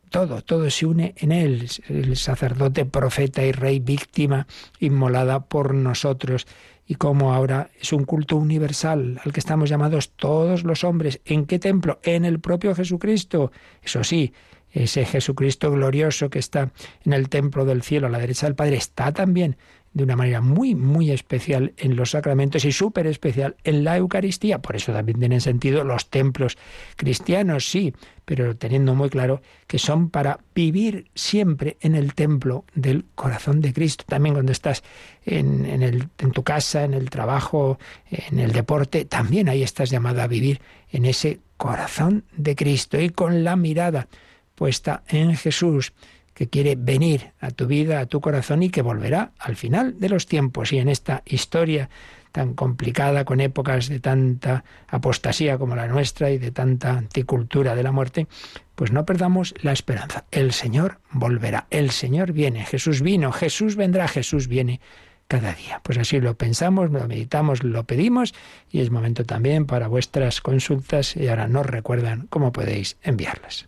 todo, 0.10 0.42
todo 0.42 0.72
se 0.72 0.88
une 0.88 1.14
en 1.18 1.32
él, 1.32 1.70
el 1.88 2.18
sacerdote, 2.18 2.86
profeta 2.86 3.46
y 3.46 3.52
rey, 3.52 3.78
víctima 3.78 4.48
inmolada 4.80 5.46
por 5.46 5.76
nosotros, 5.76 6.48
y 6.88 6.96
como 6.96 7.36
ahora 7.36 7.70
es 7.80 7.94
un 7.94 8.06
culto 8.06 8.38
universal 8.38 9.22
al 9.24 9.32
que 9.32 9.40
estamos 9.40 9.70
llamados 9.70 10.14
todos 10.16 10.64
los 10.64 10.84
hombres. 10.84 11.22
¿En 11.26 11.46
qué 11.46 11.60
templo? 11.60 12.00
En 12.02 12.26
el 12.26 12.40
propio 12.40 12.74
Jesucristo. 12.74 13.52
Eso 13.84 14.04
sí, 14.04 14.34
ese 14.72 15.06
Jesucristo 15.06 15.72
glorioso 15.72 16.32
que 16.32 16.40
está 16.40 16.72
en 17.06 17.14
el 17.14 17.30
templo 17.30 17.66
del 17.66 17.84
cielo 17.84 18.08
a 18.08 18.10
la 18.10 18.18
derecha 18.18 18.48
del 18.48 18.56
Padre 18.56 18.78
está 18.78 19.12
también 19.12 19.58
de 19.98 20.04
una 20.04 20.16
manera 20.16 20.42
muy, 20.42 20.76
muy 20.76 21.12
especial 21.12 21.74
en 21.78 21.96
los 21.96 22.12
sacramentos 22.12 22.64
y 22.66 22.72
súper 22.72 23.08
especial 23.08 23.56
en 23.64 23.84
la 23.84 23.98
Eucaristía. 23.98 24.60
Por 24.60 24.76
eso 24.76 24.94
también 24.94 25.20
tienen 25.20 25.42
sentido 25.42 25.84
los 25.84 26.10
templos 26.10 26.58
cristianos, 26.96 27.70
sí, 27.70 27.94
pero 28.24 28.56
teniendo 28.56 28.94
muy 28.94 29.10
claro 29.10 29.42
que 29.66 29.80
son 29.80 30.10
para 30.10 30.40
vivir 30.54 31.10
siempre 31.16 31.78
en 31.82 31.96
el 31.96 32.14
templo 32.14 32.64
del 32.76 33.06
corazón 33.16 33.60
de 33.60 33.74
Cristo. 33.74 34.06
También 34.08 34.36
cuando 34.36 34.52
estás 34.52 34.84
en, 35.26 35.66
el, 35.66 36.08
en 36.20 36.32
tu 36.32 36.44
casa, 36.44 36.84
en 36.84 36.94
el 36.94 37.10
trabajo, 37.10 37.80
en 38.12 38.40
el 38.40 38.52
deporte, 38.52 39.06
también 39.06 39.50
ahí 39.50 39.64
estás 39.64 39.90
llamado 39.90 40.22
a 40.22 40.28
vivir 40.28 40.62
en 40.92 41.06
ese 41.06 41.40
corazón 41.58 42.24
de 42.36 42.56
Cristo 42.56 43.00
y 43.02 43.10
con 43.10 43.44
la 43.44 43.56
mirada 43.56 44.08
puesta 44.54 45.04
en 45.08 45.36
Jesús 45.36 45.94
que 46.38 46.50
quiere 46.50 46.76
venir 46.78 47.32
a 47.40 47.50
tu 47.50 47.66
vida, 47.66 48.00
a 48.00 48.06
tu 48.06 48.22
corazón 48.22 48.62
y 48.62 48.70
que 48.70 48.84
volverá 48.84 49.32
al 49.40 49.56
final 49.56 50.00
de 50.00 50.08
los 50.08 50.28
tiempos. 50.28 50.72
Y 50.72 50.78
en 50.78 50.88
esta 50.88 51.24
historia 51.26 51.90
tan 52.32 52.54
complicada, 52.54 53.26
con 53.26 53.42
épocas 53.42 53.90
de 53.90 54.00
tanta 54.00 54.64
apostasía 54.88 55.58
como 55.58 55.76
la 55.76 55.88
nuestra 55.88 56.30
y 56.30 56.38
de 56.38 56.52
tanta 56.52 56.92
anticultura 56.92 57.74
de 57.74 57.82
la 57.82 57.92
muerte, 57.92 58.28
pues 58.76 58.92
no 58.92 59.04
perdamos 59.04 59.56
la 59.64 59.72
esperanza. 59.72 60.26
El 60.30 60.54
Señor 60.54 61.00
volverá, 61.10 61.66
el 61.72 61.90
Señor 61.90 62.34
viene, 62.34 62.66
Jesús 62.66 63.02
vino, 63.02 63.32
Jesús 63.32 63.76
vendrá, 63.76 64.08
Jesús 64.08 64.48
viene 64.48 64.80
cada 65.28 65.54
día. 65.54 65.82
Pues 65.82 65.98
así 65.98 66.22
lo 66.22 66.38
pensamos, 66.38 66.92
lo 66.92 67.08
meditamos, 67.08 67.64
lo 67.64 67.84
pedimos 67.86 68.36
y 68.70 68.82
es 68.82 68.92
momento 68.92 69.26
también 69.26 69.66
para 69.66 69.88
vuestras 69.88 70.42
consultas 70.42 71.16
y 71.16 71.30
ahora 71.30 71.48
nos 71.48 71.66
recuerdan 71.66 72.28
cómo 72.30 72.52
podéis 72.52 72.96
enviarlas. 73.02 73.68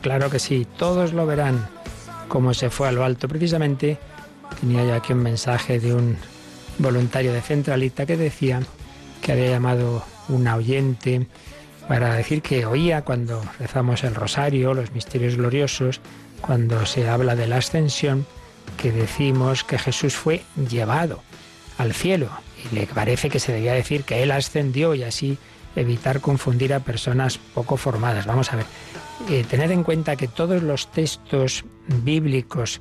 Claro 0.00 0.30
que 0.30 0.38
sí, 0.38 0.66
todos 0.76 1.12
lo 1.12 1.26
verán, 1.26 1.68
como 2.28 2.54
se 2.54 2.70
fue 2.70 2.88
a 2.88 2.92
lo 2.92 3.04
alto. 3.04 3.28
Precisamente 3.28 3.98
tenía 4.60 4.84
yo 4.84 4.94
aquí 4.94 5.12
un 5.12 5.22
mensaje 5.22 5.78
de 5.78 5.94
un 5.94 6.16
voluntario 6.78 7.32
de 7.32 7.40
Centralita 7.40 8.06
que 8.06 8.16
decía 8.16 8.62
que 9.22 9.32
había 9.32 9.50
llamado 9.50 10.04
una 10.28 10.56
oyente 10.56 11.26
para 11.88 12.14
decir 12.14 12.42
que 12.42 12.66
oía 12.66 13.02
cuando 13.02 13.42
rezamos 13.58 14.04
el 14.04 14.14
rosario, 14.14 14.74
los 14.74 14.92
misterios 14.92 15.36
gloriosos, 15.36 16.00
cuando 16.40 16.84
se 16.86 17.08
habla 17.08 17.34
de 17.34 17.46
la 17.46 17.56
ascensión, 17.56 18.26
que 18.76 18.92
decimos 18.92 19.64
que 19.64 19.78
Jesús 19.78 20.14
fue 20.14 20.42
llevado 20.68 21.22
al 21.78 21.94
cielo. 21.94 22.30
Y 22.70 22.74
le 22.74 22.86
parece 22.86 23.30
que 23.30 23.40
se 23.40 23.52
debía 23.52 23.72
decir 23.72 24.04
que 24.04 24.22
Él 24.22 24.30
ascendió 24.30 24.94
y 24.94 25.02
así 25.02 25.38
evitar 25.76 26.20
confundir 26.20 26.74
a 26.74 26.80
personas 26.80 27.38
poco 27.38 27.76
formadas. 27.76 28.26
Vamos 28.26 28.52
a 28.52 28.56
ver, 28.56 28.66
eh, 29.28 29.44
tener 29.48 29.72
en 29.72 29.84
cuenta 29.84 30.16
que 30.16 30.28
todos 30.28 30.62
los 30.62 30.90
textos 30.90 31.64
bíblicos 32.04 32.80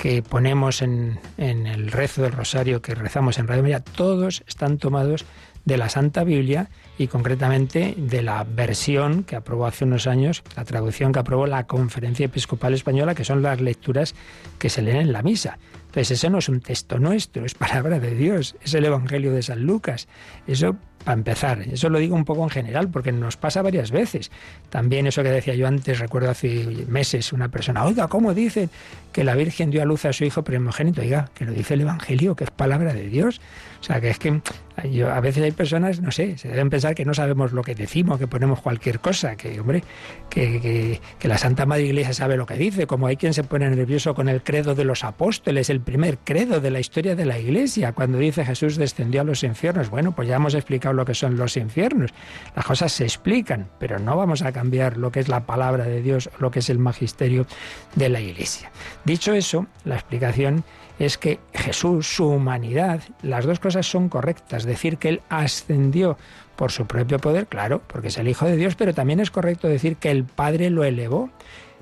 que 0.00 0.22
ponemos 0.22 0.82
en, 0.82 1.18
en 1.38 1.66
el 1.66 1.90
rezo 1.90 2.22
del 2.22 2.32
rosario 2.32 2.82
que 2.82 2.94
rezamos 2.94 3.38
en 3.38 3.48
Radio 3.48 3.62
María, 3.62 3.80
todos 3.80 4.44
están 4.46 4.78
tomados 4.78 5.24
de 5.64 5.76
la 5.76 5.88
Santa 5.88 6.24
Biblia 6.24 6.70
y 6.96 7.08
concretamente 7.08 7.94
de 7.96 8.22
la 8.22 8.44
versión 8.44 9.22
que 9.22 9.36
aprobó 9.36 9.66
hace 9.66 9.84
unos 9.84 10.06
años, 10.06 10.42
la 10.56 10.64
traducción 10.64 11.12
que 11.12 11.18
aprobó 11.18 11.46
la 11.46 11.66
Conferencia 11.66 12.26
Episcopal 12.26 12.74
Española, 12.74 13.14
que 13.14 13.24
son 13.24 13.42
las 13.42 13.60
lecturas 13.60 14.14
que 14.58 14.70
se 14.70 14.82
leen 14.82 14.96
en 14.96 15.12
la 15.12 15.22
misa. 15.22 15.58
Entonces, 15.98 16.18
eso 16.18 16.30
no 16.30 16.38
es 16.38 16.48
un 16.48 16.60
texto 16.60 17.00
nuestro, 17.00 17.44
es 17.44 17.54
palabra 17.54 17.98
de 17.98 18.14
Dios, 18.14 18.54
es 18.62 18.72
el 18.74 18.84
Evangelio 18.84 19.32
de 19.32 19.42
San 19.42 19.64
Lucas. 19.64 20.06
Eso 20.46 20.76
para 21.04 21.16
empezar, 21.16 21.60
eso 21.62 21.88
lo 21.88 21.98
digo 21.98 22.14
un 22.14 22.24
poco 22.24 22.42
en 22.44 22.50
general, 22.50 22.88
porque 22.88 23.12
nos 23.12 23.36
pasa 23.36 23.62
varias 23.62 23.90
veces. 23.90 24.30
También 24.68 25.06
eso 25.06 25.22
que 25.22 25.30
decía 25.30 25.54
yo 25.54 25.66
antes, 25.66 25.98
recuerdo 25.98 26.30
hace 26.30 26.66
meses 26.86 27.32
una 27.32 27.48
persona, 27.48 27.84
oiga, 27.84 28.08
¿cómo 28.08 28.34
dice 28.34 28.68
que 29.12 29.24
la 29.24 29.34
Virgen 29.34 29.70
dio 29.70 29.82
a 29.82 29.84
luz 29.84 30.04
a 30.04 30.12
su 30.12 30.24
hijo 30.24 30.44
primogénito? 30.44 31.00
Oiga, 31.00 31.30
que 31.34 31.44
lo 31.44 31.52
dice 31.52 31.74
el 31.74 31.82
Evangelio, 31.82 32.36
que 32.36 32.44
es 32.44 32.50
palabra 32.50 32.92
de 32.92 33.08
Dios. 33.08 33.40
O 33.80 33.84
sea, 33.84 34.00
que 34.00 34.10
es 34.10 34.18
que 34.18 34.40
a 34.76 35.20
veces 35.20 35.42
hay 35.42 35.52
personas, 35.52 36.00
no 36.00 36.10
sé, 36.10 36.36
se 36.36 36.48
deben 36.48 36.68
pensar 36.68 36.94
que 36.94 37.04
no 37.04 37.14
sabemos 37.14 37.52
lo 37.52 37.62
que 37.62 37.74
decimos, 37.74 38.18
que 38.18 38.26
ponemos 38.26 38.60
cualquier 38.60 38.98
cosa, 38.98 39.36
que, 39.36 39.60
hombre, 39.60 39.84
que, 40.28 40.60
que, 40.60 41.00
que 41.18 41.28
la 41.28 41.38
Santa 41.38 41.64
Madre 41.64 41.84
Iglesia 41.84 42.12
sabe 42.12 42.36
lo 42.36 42.44
que 42.44 42.54
dice, 42.54 42.86
como 42.86 43.06
hay 43.06 43.16
quien 43.16 43.34
se 43.34 43.44
pone 43.44 43.70
nervioso 43.70 44.14
con 44.14 44.28
el 44.28 44.42
credo 44.42 44.74
de 44.74 44.84
los 44.84 45.04
apóstoles, 45.04 45.70
el 45.70 45.80
primer 45.88 46.18
credo 46.18 46.60
de 46.60 46.70
la 46.70 46.80
historia 46.80 47.16
de 47.16 47.24
la 47.24 47.38
Iglesia, 47.38 47.92
cuando 47.92 48.18
dice 48.18 48.44
Jesús 48.44 48.76
descendió 48.76 49.22
a 49.22 49.24
los 49.24 49.42
infiernos. 49.42 49.88
Bueno, 49.88 50.12
pues 50.12 50.28
ya 50.28 50.36
hemos 50.36 50.52
explicado 50.52 50.92
lo 50.92 51.06
que 51.06 51.14
son 51.14 51.38
los 51.38 51.56
infiernos. 51.56 52.10
Las 52.54 52.66
cosas 52.66 52.92
se 52.92 53.04
explican, 53.04 53.70
pero 53.78 53.98
no 53.98 54.14
vamos 54.14 54.42
a 54.42 54.52
cambiar 54.52 54.98
lo 54.98 55.10
que 55.10 55.20
es 55.20 55.28
la 55.28 55.46
palabra 55.46 55.84
de 55.84 56.02
Dios, 56.02 56.28
lo 56.40 56.50
que 56.50 56.58
es 56.58 56.68
el 56.68 56.78
magisterio 56.78 57.46
de 57.94 58.10
la 58.10 58.20
Iglesia. 58.20 58.70
Dicho 59.06 59.32
eso, 59.32 59.66
la 59.86 59.94
explicación 59.94 60.62
es 60.98 61.16
que 61.16 61.40
Jesús, 61.54 62.06
su 62.06 62.28
humanidad, 62.28 63.00
las 63.22 63.46
dos 63.46 63.58
cosas 63.58 63.86
son 63.86 64.10
correctas. 64.10 64.64
Decir 64.64 64.98
que 64.98 65.08
Él 65.08 65.22
ascendió 65.30 66.18
por 66.56 66.70
su 66.70 66.86
propio 66.86 67.18
poder, 67.18 67.46
claro, 67.46 67.80
porque 67.86 68.08
es 68.08 68.18
el 68.18 68.28
Hijo 68.28 68.44
de 68.44 68.56
Dios, 68.56 68.74
pero 68.74 68.92
también 68.92 69.20
es 69.20 69.30
correcto 69.30 69.68
decir 69.68 69.96
que 69.96 70.10
el 70.10 70.24
Padre 70.24 70.68
lo 70.68 70.84
elevó, 70.84 71.30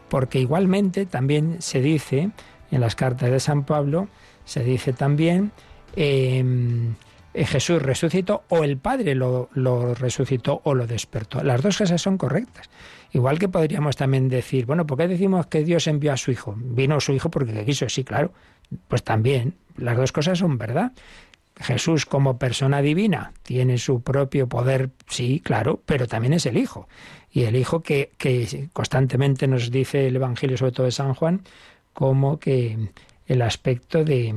porque 0.08 0.38
igualmente 0.38 1.06
también 1.06 1.56
se 1.60 1.80
dice 1.80 2.30
en 2.70 2.80
las 2.80 2.94
cartas 2.94 3.30
de 3.30 3.40
San 3.40 3.64
Pablo, 3.64 4.08
se 4.44 4.62
dice 4.62 4.92
también 4.92 5.52
eh, 5.94 6.44
Jesús 7.44 7.82
resucitó 7.82 8.44
o 8.48 8.64
el 8.64 8.78
Padre 8.78 9.14
lo, 9.14 9.50
lo, 9.52 9.94
resucitó 9.94 10.62
o 10.64 10.74
lo 10.74 10.86
despertó. 10.86 11.42
Las 11.42 11.60
dos 11.62 11.76
cosas 11.76 12.00
son 12.00 12.16
correctas. 12.16 12.70
Igual 13.12 13.38
que 13.38 13.48
podríamos 13.48 13.96
también 13.96 14.28
decir, 14.28 14.66
bueno, 14.66 14.86
¿por 14.86 14.98
qué 14.98 15.08
decimos 15.08 15.46
que 15.46 15.62
Dios 15.62 15.86
envió 15.86 16.12
a 16.12 16.16
su 16.16 16.30
Hijo? 16.30 16.54
Vino 16.56 17.00
su 17.00 17.12
Hijo 17.12 17.30
porque 17.30 17.64
quiso, 17.64 17.88
sí, 17.88 18.04
claro. 18.04 18.32
Pues 18.88 19.02
también, 19.02 19.54
las 19.76 19.96
dos 19.96 20.12
cosas 20.12 20.38
son 20.38 20.58
verdad. 20.58 20.92
Jesús 21.58 22.04
como 22.04 22.38
persona 22.38 22.82
divina 22.82 23.32
tiene 23.42 23.78
su 23.78 24.02
propio 24.02 24.48
poder, 24.48 24.90
sí, 25.06 25.40
claro, 25.40 25.80
pero 25.86 26.06
también 26.06 26.34
es 26.34 26.46
el 26.46 26.56
Hijo. 26.56 26.88
Y 27.30 27.44
el 27.44 27.56
Hijo 27.56 27.82
que, 27.82 28.12
que 28.18 28.68
constantemente 28.72 29.46
nos 29.46 29.70
dice 29.70 30.08
el 30.08 30.16
Evangelio, 30.16 30.56
sobre 30.56 30.72
todo 30.72 30.86
de 30.86 30.92
San 30.92 31.14
Juan, 31.14 31.42
como 31.96 32.38
que 32.38 32.90
el 33.26 33.40
aspecto 33.40 34.04
de, 34.04 34.34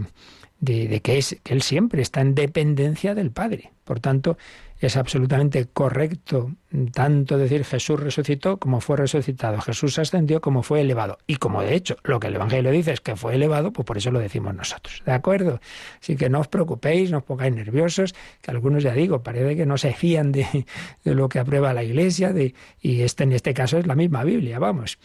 de, 0.62 1.02
que, 1.02 1.18
es, 1.18 1.36
que 1.44 1.54
Él 1.54 1.62
siempre 1.62 2.02
está 2.02 2.22
en 2.22 2.34
dependencia 2.34 3.14
del 3.14 3.32
Padre. 3.32 3.74
Por 3.84 4.00
tanto, 4.00 4.38
es 4.80 4.96
absolutamente 4.96 5.66
correcto 5.66 6.52
tanto 6.94 7.38
decir 7.38 7.66
Jesús 7.66 8.00
resucitó 8.00 8.58
como 8.58 8.80
fue 8.80 8.96
resucitado, 8.96 9.60
Jesús 9.60 10.00
ascendió 10.00 10.40
como 10.40 10.64
fue 10.64 10.82
elevado. 10.82 11.18
Y 11.28 11.36
como 11.36 11.62
de 11.62 11.76
hecho 11.76 11.98
lo 12.04 12.20
que 12.20 12.28
el 12.28 12.36
Evangelio 12.36 12.72
dice 12.72 12.94
es 12.94 13.02
que 13.02 13.16
fue 13.16 13.36
elevado, 13.36 13.74
pues 13.74 13.86
por 13.86 13.98
eso 13.98 14.12
lo 14.12 14.20
decimos 14.20 14.56
nosotros. 14.56 15.02
¿De 15.06 15.12
acuerdo? 15.12 15.60
Así 16.02 16.16
que 16.16 16.30
no 16.30 16.40
os 16.40 16.48
preocupéis, 16.48 17.12
no 17.12 17.18
os 17.18 17.24
pongáis 17.24 17.54
nerviosos, 17.54 18.16
que 18.42 18.52
algunos 18.52 18.84
ya 18.84 18.94
digo, 18.94 19.22
parece 19.22 19.58
que 19.58 19.66
no 19.66 19.78
se 19.78 19.94
fían 19.94 20.32
de, 20.32 20.66
de 21.04 21.16
lo 21.16 21.28
que 21.28 21.40
aprueba 21.40 21.74
la 21.74 21.84
Iglesia, 21.84 22.32
de, 22.32 22.54
y 22.80 23.02
este 23.02 23.24
en 23.24 23.34
este 23.34 23.54
caso 23.54 23.80
es 23.80 23.88
la 23.88 23.96
misma 23.96 24.24
Biblia, 24.24 24.60
vamos. 24.60 24.98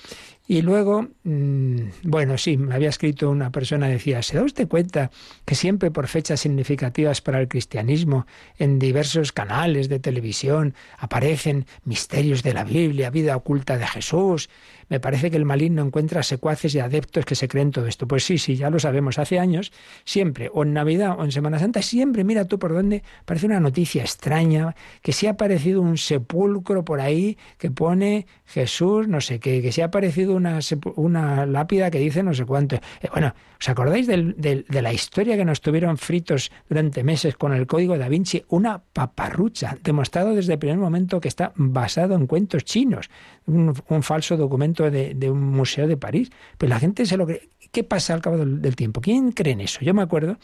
Y 0.47 0.61
luego, 0.61 1.09
mmm, 1.23 1.89
bueno, 2.03 2.37
sí, 2.37 2.59
me 2.59 2.75
había 2.75 2.91
escrito 2.91 3.31
una 3.31 3.51
persona, 3.51 3.89
decía, 3.89 4.23
¿se 4.23 4.37
da 4.37 4.43
usted 4.43 4.69
cuenta 4.69 5.11
que 5.47 5.55
siempre 5.55 5.91
por 5.91 6.07
fechas 6.07 6.41
significativas 6.41 7.23
para 7.23 7.41
el 7.41 7.49
cristianismo, 7.49 8.27
en 8.59 8.79
diversos 8.79 9.33
canales 9.33 9.89
de 9.89 10.01
televisión, 10.01 10.75
aparecen 10.99 11.65
misterios 11.85 12.43
de 12.43 12.53
la 12.53 12.65
Biblia, 12.65 13.09
vida 13.09 13.37
oculta 13.37 13.79
de 13.79 13.87
Jesús? 13.87 14.51
Me 14.89 15.01
parece 15.01 15.31
que 15.31 15.37
el 15.37 15.45
maligno 15.45 15.83
encuentra 15.83 16.23
secuaces 16.23 16.75
y 16.75 16.81
adeptos 16.81 17.25
que 17.25 17.35
se 17.35 17.49
creen 17.49 17.71
todo 17.71 17.87
esto. 17.87 18.07
Pues 18.07 18.25
sí, 18.25 18.39
sí, 18.39 18.57
ya 18.57 18.71
lo 18.71 18.79
sabemos. 18.79 19.19
Hace 19.19 19.39
años, 19.39 19.73
siempre, 20.05 20.51
o 20.53 20.63
en 20.63 20.73
Navidad 20.73 21.17
o 21.19 21.25
en 21.25 21.33
Semana 21.33 21.59
Santa, 21.59 21.83
siempre, 21.83 22.25
mira 22.25 22.47
tú 22.47 22.59
por 22.59 22.73
dónde, 22.73 23.03
parece 23.25 23.47
una 23.47 23.61
noticia 23.61 24.03
extraña, 24.03 24.75
que 25.03 25.13
se 25.13 25.29
ha 25.29 25.33
aparecido 25.33 25.81
un 25.81 25.99
sepulcro 25.99 26.85
por 26.85 27.01
ahí 27.01 27.39
que 27.59 27.71
pone 27.71 28.27
Jesús, 28.47 29.09
no 29.09 29.21
sé 29.21 29.41
qué, 29.41 29.63
que 29.63 29.73
se 29.73 29.83
ha 29.83 29.87
aparecido 29.87 30.35
una, 30.35 30.59
una 30.97 31.47
lápida 31.47 31.91
que 31.91 31.99
dice 31.99 32.23
no 32.23 32.35
sé 32.35 32.45
cuánto. 32.45 32.77
Eh, 32.77 33.09
bueno, 33.13 33.35
¿os 33.61 33.69
acordáis 33.69 34.07
del, 34.07 34.35
de 34.37 34.83
la 34.83 34.93
historia 34.93 35.37
que 35.37 35.45
nos 35.45 35.61
tuvieron 35.61 35.97
fritos 35.97 36.51
durante 36.69 37.05
meses 37.05 37.37
con 37.37 37.53
el 37.53 37.67
código 37.67 37.97
da 37.99 38.09
Vinci? 38.09 38.45
Una 38.49 38.83
paparrucha, 38.93 39.77
demostrado 39.83 40.35
desde 40.35 40.55
el 40.55 40.59
primer 40.59 40.79
momento 40.79 41.21
que 41.21 41.29
está 41.29 41.53
basado 41.57 42.15
en 42.15 42.27
cuentos 42.27 42.65
chinos, 42.65 43.11
un 43.47 44.03
falso 44.03 44.37
documento 44.37 44.74
de, 44.75 45.31
un 45.31 45.41
museo 45.41 45.87
de 45.87 45.97
París. 45.97 46.31
Pero 46.59 46.71
la 46.71 46.81
gente 46.81 47.07
se 47.07 47.17
lo 47.17 47.27
cree. 47.27 47.49
¿Qué 47.73 47.83
pasa 47.85 48.15
al 48.15 48.21
cabo 48.21 48.45
del 48.45 48.77
tiempo? 48.77 49.01
¿Quién 49.01 49.33
cree 49.33 49.55
en 49.55 49.61
eso? 49.61 49.81
Yo 49.81 49.95
me 49.95 50.03
acuerdo 50.03 50.39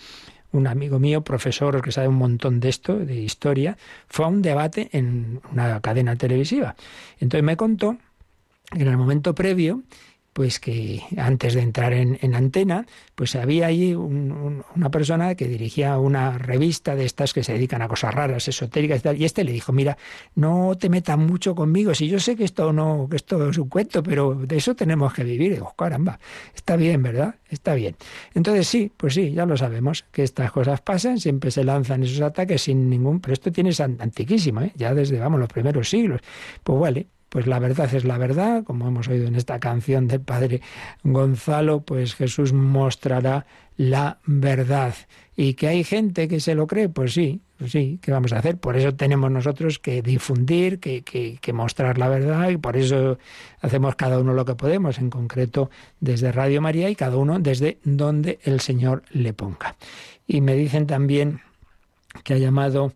un 0.53 0.67
amigo 0.67 0.99
mío, 0.99 1.23
profesor 1.23 1.81
que 1.83 1.93
sabe 1.93 2.09
un 2.09 2.17
montón 2.17 2.61
de 2.61 2.69
esto, 2.69 2.99
de 2.99 3.17
historia, 3.17 3.77
fue 4.09 4.25
a 4.25 4.29
un 4.29 4.43
debate 4.43 4.89
en 4.93 5.41
una 5.53 5.81
cadena 5.81 6.17
televisiva. 6.17 6.75
Entonces 7.21 7.45
me 7.45 7.57
contó 7.57 7.99
que 8.73 8.83
en 8.83 8.89
el 8.89 8.97
momento 8.97 9.35
previo 9.35 9.83
pues 10.41 10.59
que 10.59 11.03
antes 11.19 11.53
de 11.53 11.61
entrar 11.61 11.93
en, 11.93 12.19
en 12.23 12.35
antena, 12.35 12.87
pues 13.15 13.37
había 13.37 13.67
allí 13.67 13.93
un, 13.93 14.65
una 14.75 14.91
persona 14.91 15.35
que 15.35 15.47
dirigía 15.47 15.99
una 15.99 16.39
revista 16.39 16.97
de 16.97 17.05
estas 17.05 17.35
que 17.35 17.45
se 17.45 17.53
dedican 17.53 17.83
a 17.83 17.89
cosas 17.89 18.15
raras, 18.15 18.49
esotéricas 18.49 19.01
y 19.01 19.03
tal, 19.03 19.21
y 19.21 19.27
este 19.27 19.45
le 19.45 19.53
dijo, 19.53 19.71
mira, 19.73 19.99
no 20.35 20.79
te 20.81 20.89
metas 20.89 21.19
mucho 21.19 21.55
conmigo, 21.55 21.95
si 21.95 22.09
yo 22.09 22.19
sé 22.19 22.37
que 22.37 22.45
esto 22.45 22.73
no, 22.73 23.07
que 23.11 23.17
esto 23.17 23.51
es 23.51 23.59
un 23.59 23.69
cuento, 23.69 24.03
pero 24.03 24.35
de 24.35 24.57
eso 24.57 24.75
tenemos 24.75 25.13
que 25.13 25.25
vivir. 25.25 25.53
Y 25.53 25.55
digo, 25.57 25.75
caramba, 25.77 26.19
está 26.55 26.75
bien, 26.77 27.03
¿verdad? 27.03 27.35
Está 27.51 27.75
bien. 27.75 27.97
Entonces 28.33 28.67
sí, 28.67 28.91
pues 28.97 29.13
sí, 29.13 29.33
ya 29.33 29.45
lo 29.45 29.59
sabemos, 29.59 30.07
que 30.11 30.23
estas 30.23 30.51
cosas 30.53 30.81
pasan, 30.81 31.21
siempre 31.21 31.51
se 31.51 31.65
lanzan 31.65 32.03
esos 32.03 32.23
ataques 32.23 32.63
sin 32.63 32.89
ningún, 32.89 33.21
pero 33.21 33.35
esto 33.35 33.53
tiene 33.53 33.73
antiquísimo, 33.79 34.63
¿eh? 34.63 34.73
ya 34.75 34.95
desde, 34.95 35.19
vamos, 35.19 35.39
los 35.39 35.51
primeros 35.51 35.91
siglos. 35.91 36.23
Pues 36.65 36.81
vale, 36.81 37.09
pues 37.31 37.47
la 37.47 37.59
verdad 37.61 37.93
es 37.95 38.05
la 38.05 38.19
verdad, 38.19 38.65
como 38.65 38.89
hemos 38.89 39.09
oído 39.09 39.27
en 39.29 39.37
esta 39.37 39.61
canción 39.61 40.09
del 40.09 40.21
padre 40.21 40.61
Gonzalo, 41.05 41.81
pues 41.81 42.15
Jesús 42.15 42.53
mostrará 42.53 43.47
la 43.77 44.19
verdad. 44.27 44.95
Y 45.37 45.55
que 45.55 45.69
hay 45.69 45.85
gente 45.85 46.29
que 46.29 46.41
se 46.41 46.55
lo 46.55 46.67
cree, 46.67 46.89
pues 46.89 47.15
sí, 47.15 47.41
pues 47.57 47.71
sí, 47.71 47.99
¿qué 48.03 48.11
vamos 48.11 48.33
a 48.33 48.39
hacer? 48.39 48.59
Por 48.59 48.77
eso 48.77 48.95
tenemos 48.95 49.31
nosotros 49.31 49.79
que 49.79 50.03
difundir, 50.03 50.81
que, 50.81 51.03
que, 51.03 51.39
que, 51.41 51.53
mostrar 51.53 51.99
la 51.99 52.09
verdad 52.09 52.51
y 52.51 52.57
por 52.57 52.77
eso 52.77 53.19
hacemos 53.61 53.95
cada 53.95 54.19
uno 54.19 54.35
lo 54.35 54.45
que 54.45 54.57
podemos, 54.57 54.99
en 54.99 55.09
concreto 55.09 55.71
desde 56.01 56.33
Radio 56.33 56.61
María 56.61 56.91
y 56.91 56.97
cada 56.97 57.17
uno 57.17 57.39
desde 57.39 57.79
donde 57.85 58.41
el 58.43 58.61
Señor 58.61 59.05
le 59.13 59.33
ponga. 59.33 59.77
Y 60.27 60.41
me 60.41 60.57
dicen 60.57 60.87
también 60.87 61.41
que 62.25 62.35
ha 62.35 62.39
llamado 62.39 62.93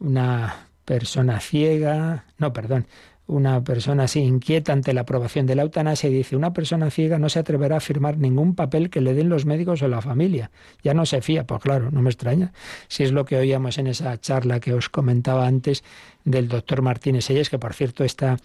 una 0.00 0.66
persona 0.84 1.40
ciega, 1.40 2.24
no, 2.38 2.52
perdón, 2.52 2.86
una 3.26 3.64
persona 3.64 4.04
así 4.04 4.20
inquieta 4.20 4.72
ante 4.72 4.92
la 4.92 5.00
aprobación 5.00 5.46
de 5.46 5.56
la 5.56 5.62
eutanasia 5.62 6.08
y 6.08 6.14
dice, 6.14 6.36
una 6.36 6.52
persona 6.52 6.90
ciega 6.90 7.18
no 7.18 7.28
se 7.28 7.40
atreverá 7.40 7.78
a 7.78 7.80
firmar 7.80 8.18
ningún 8.18 8.54
papel 8.54 8.88
que 8.88 9.00
le 9.00 9.14
den 9.14 9.28
los 9.28 9.46
médicos 9.46 9.82
o 9.82 9.88
la 9.88 10.00
familia. 10.00 10.50
Ya 10.82 10.94
no 10.94 11.06
se 11.06 11.20
fía, 11.22 11.44
pues 11.44 11.60
claro, 11.60 11.90
no 11.90 12.02
me 12.02 12.10
extraña. 12.10 12.52
Si 12.88 13.02
es 13.02 13.12
lo 13.12 13.24
que 13.24 13.36
oíamos 13.36 13.78
en 13.78 13.88
esa 13.88 14.20
charla 14.20 14.60
que 14.60 14.74
os 14.74 14.88
comentaba 14.88 15.46
antes 15.46 15.82
del 16.24 16.48
doctor 16.48 16.82
Martínez 16.82 17.28
Elles, 17.30 17.50
que 17.50 17.58
por 17.58 17.74
cierto 17.74 18.04
está, 18.04 18.36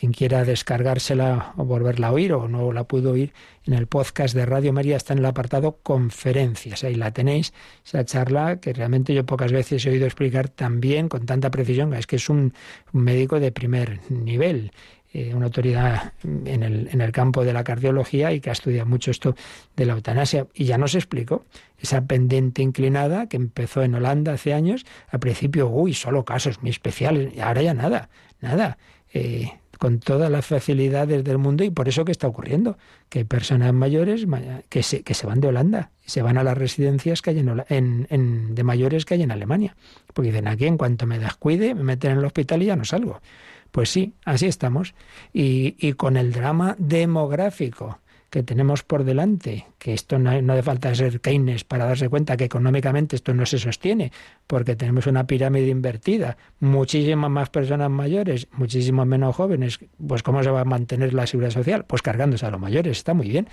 quien 0.00 0.12
quiera 0.14 0.46
descargársela 0.46 1.52
o 1.58 1.66
volverla 1.66 2.06
a 2.06 2.12
oír 2.12 2.32
o 2.32 2.48
no 2.48 2.72
la 2.72 2.84
pudo 2.84 3.10
oír, 3.10 3.34
en 3.66 3.74
el 3.74 3.86
podcast 3.86 4.34
de 4.34 4.46
Radio 4.46 4.72
María 4.72 4.96
está 4.96 5.12
en 5.12 5.18
el 5.18 5.26
apartado 5.26 5.80
conferencias. 5.82 6.84
Ahí 6.84 6.94
la 6.94 7.10
tenéis, 7.10 7.52
esa 7.84 8.02
charla 8.06 8.60
que 8.60 8.72
realmente 8.72 9.12
yo 9.12 9.26
pocas 9.26 9.52
veces 9.52 9.84
he 9.84 9.90
oído 9.90 10.06
explicar 10.06 10.48
tan 10.48 10.80
bien, 10.80 11.10
con 11.10 11.26
tanta 11.26 11.50
precisión, 11.50 11.92
es 11.92 12.06
que 12.06 12.16
es 12.16 12.30
un, 12.30 12.54
médico 12.92 13.40
de 13.40 13.52
primer 13.52 14.00
nivel. 14.10 14.72
Eh, 15.12 15.34
una 15.34 15.46
autoridad 15.46 16.14
en 16.22 16.62
el, 16.62 16.88
en 16.90 17.02
el 17.02 17.12
campo 17.12 17.44
de 17.44 17.52
la 17.52 17.62
cardiología 17.62 18.32
y 18.32 18.40
que 18.40 18.48
ha 18.48 18.54
estudiado 18.54 18.86
mucho 18.88 19.10
esto 19.10 19.34
de 19.76 19.84
la 19.84 19.92
eutanasia. 19.92 20.46
Y 20.54 20.64
ya 20.64 20.78
nos 20.78 20.94
explicó 20.94 21.44
esa 21.78 22.06
pendiente 22.06 22.62
inclinada 22.62 23.26
que 23.26 23.36
empezó 23.36 23.82
en 23.82 23.96
Holanda 23.96 24.32
hace 24.32 24.54
años. 24.54 24.86
Al 25.08 25.20
principio, 25.20 25.68
uy, 25.68 25.92
solo 25.92 26.24
casos 26.24 26.62
muy 26.62 26.70
especiales. 26.70 27.34
Y 27.36 27.40
ahora 27.40 27.60
ya 27.60 27.74
nada, 27.74 28.08
nada. 28.40 28.78
Eh, 29.12 29.50
con 29.80 29.98
todas 29.98 30.30
las 30.30 30.44
facilidades 30.44 31.24
del 31.24 31.38
mundo 31.38 31.64
y 31.64 31.70
por 31.70 31.88
eso 31.88 32.04
que 32.04 32.12
está 32.12 32.28
ocurriendo, 32.28 32.76
que 33.08 33.20
hay 33.20 33.24
personas 33.24 33.72
mayores 33.72 34.26
que 34.68 34.82
se, 34.82 35.02
que 35.02 35.14
se 35.14 35.26
van 35.26 35.40
de 35.40 35.48
Holanda, 35.48 35.90
se 36.04 36.20
van 36.20 36.36
a 36.36 36.44
las 36.44 36.58
residencias 36.58 37.22
que 37.22 37.30
hay 37.30 37.38
en, 37.38 38.06
en, 38.10 38.54
de 38.54 38.62
mayores 38.62 39.06
que 39.06 39.14
hay 39.14 39.22
en 39.22 39.32
Alemania, 39.32 39.74
porque 40.12 40.32
dicen 40.32 40.48
aquí 40.48 40.66
en 40.66 40.76
cuanto 40.76 41.06
me 41.06 41.18
descuide 41.18 41.74
me 41.74 41.82
meten 41.82 42.12
en 42.12 42.18
el 42.18 42.26
hospital 42.26 42.62
y 42.62 42.66
ya 42.66 42.76
no 42.76 42.84
salgo. 42.84 43.22
Pues 43.70 43.88
sí, 43.88 44.12
así 44.26 44.44
estamos. 44.44 44.94
Y, 45.32 45.76
y 45.78 45.94
con 45.94 46.18
el 46.18 46.32
drama 46.32 46.76
demográfico 46.78 47.99
que 48.30 48.44
tenemos 48.44 48.84
por 48.84 49.04
delante, 49.04 49.66
que 49.78 49.92
esto 49.92 50.18
no, 50.18 50.40
no 50.40 50.52
hace 50.52 50.62
falta 50.62 50.94
ser 50.94 51.20
Keynes 51.20 51.64
para 51.64 51.84
darse 51.84 52.08
cuenta 52.08 52.36
que 52.36 52.44
económicamente 52.44 53.16
esto 53.16 53.34
no 53.34 53.44
se 53.44 53.58
sostiene, 53.58 54.12
porque 54.46 54.76
tenemos 54.76 55.06
una 55.08 55.26
pirámide 55.26 55.66
invertida, 55.66 56.36
muchísimas 56.60 57.30
más 57.30 57.50
personas 57.50 57.90
mayores, 57.90 58.46
muchísimos 58.52 59.06
menos 59.06 59.34
jóvenes, 59.34 59.80
pues 60.06 60.22
¿cómo 60.22 60.42
se 60.44 60.50
va 60.50 60.60
a 60.60 60.64
mantener 60.64 61.12
la 61.12 61.26
seguridad 61.26 61.50
social? 61.50 61.84
Pues 61.84 62.02
cargándose 62.02 62.46
a 62.46 62.50
los 62.50 62.60
mayores, 62.60 62.98
está 62.98 63.14
muy 63.14 63.28
bien. 63.28 63.48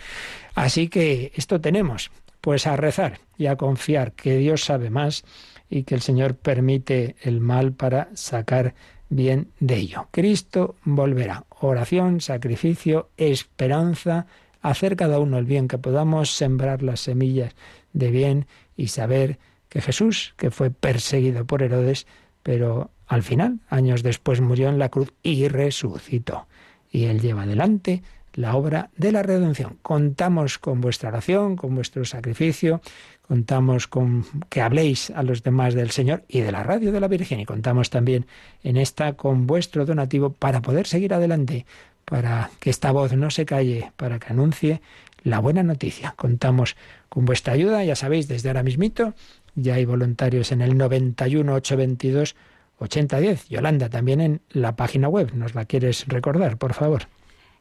Así 0.53 0.87
que 0.89 1.31
esto 1.35 1.59
tenemos, 1.59 2.11
pues 2.39 2.67
a 2.67 2.75
rezar 2.75 3.19
y 3.37 3.47
a 3.47 3.55
confiar 3.55 4.11
que 4.13 4.37
Dios 4.37 4.63
sabe 4.63 4.91
más 4.91 5.23
y 5.69 5.83
que 5.83 5.95
el 5.95 6.01
Señor 6.01 6.35
permite 6.35 7.15
el 7.21 7.41
mal 7.41 7.73
para 7.73 8.09
sacar 8.13 8.75
bien 9.09 9.49
de 9.59 9.75
ello. 9.77 10.07
Cristo 10.11 10.75
volverá. 10.83 11.45
Oración, 11.59 12.21
sacrificio, 12.21 13.09
esperanza, 13.17 14.27
hacer 14.61 14.95
cada 14.95 15.19
uno 15.19 15.37
el 15.37 15.45
bien, 15.45 15.67
que 15.67 15.77
podamos 15.77 16.31
sembrar 16.31 16.83
las 16.83 17.01
semillas 17.01 17.55
de 17.93 18.11
bien 18.11 18.47
y 18.75 18.87
saber 18.87 19.39
que 19.69 19.81
Jesús, 19.81 20.33
que 20.37 20.51
fue 20.51 20.69
perseguido 20.69 21.45
por 21.45 21.63
Herodes, 21.63 22.07
pero 22.43 22.91
al 23.07 23.23
final, 23.23 23.59
años 23.69 24.03
después, 24.03 24.41
murió 24.41 24.69
en 24.69 24.79
la 24.79 24.89
cruz 24.89 25.13
y 25.23 25.47
resucitó. 25.47 26.47
Y 26.89 27.05
Él 27.05 27.21
lleva 27.21 27.43
adelante 27.43 28.03
la 28.33 28.55
obra 28.55 28.91
de 28.95 29.11
la 29.11 29.23
redención. 29.23 29.77
Contamos 29.81 30.59
con 30.59 30.79
vuestra 30.79 31.09
oración, 31.09 31.55
con 31.55 31.73
vuestro 31.73 32.05
sacrificio, 32.05 32.81
contamos 33.27 33.87
con 33.87 34.25
que 34.49 34.61
habléis 34.61 35.09
a 35.09 35.23
los 35.23 35.43
demás 35.43 35.73
del 35.73 35.89
Señor 35.89 36.23
y 36.27 36.41
de 36.41 36.51
la 36.51 36.63
radio 36.63 36.91
de 36.91 36.99
la 36.99 37.07
Virgen 37.07 37.39
y 37.39 37.45
contamos 37.45 37.89
también 37.89 38.27
en 38.63 38.77
esta 38.77 39.13
con 39.13 39.47
vuestro 39.47 39.85
donativo 39.85 40.31
para 40.31 40.61
poder 40.61 40.85
seguir 40.85 41.13
adelante, 41.13 41.65
para 42.09 42.49
que 42.59 42.69
esta 42.69 42.91
voz 42.91 43.13
no 43.13 43.29
se 43.29 43.45
calle, 43.45 43.91
para 43.97 44.17
que 44.17 44.31
anuncie 44.31 44.81
la 45.23 45.39
buena 45.39 45.61
noticia. 45.61 46.13
Contamos 46.15 46.75
con 47.09 47.25
vuestra 47.25 47.53
ayuda, 47.53 47.83
ya 47.83 47.95
sabéis, 47.95 48.27
desde 48.27 48.49
ahora 48.49 48.63
mismito 48.63 49.13
ya 49.57 49.75
hay 49.75 49.85
voluntarios 49.85 50.51
en 50.51 50.61
el 50.61 50.75
91 50.77 51.53
822 51.53 52.35
8010. 52.79 53.49
Yolanda, 53.49 53.89
también 53.89 54.21
en 54.21 54.41
la 54.49 54.75
página 54.75 55.09
web, 55.09 55.33
¿nos 55.33 55.55
la 55.55 55.65
quieres 55.65 56.05
recordar, 56.07 56.57
por 56.57 56.73
favor? 56.73 57.07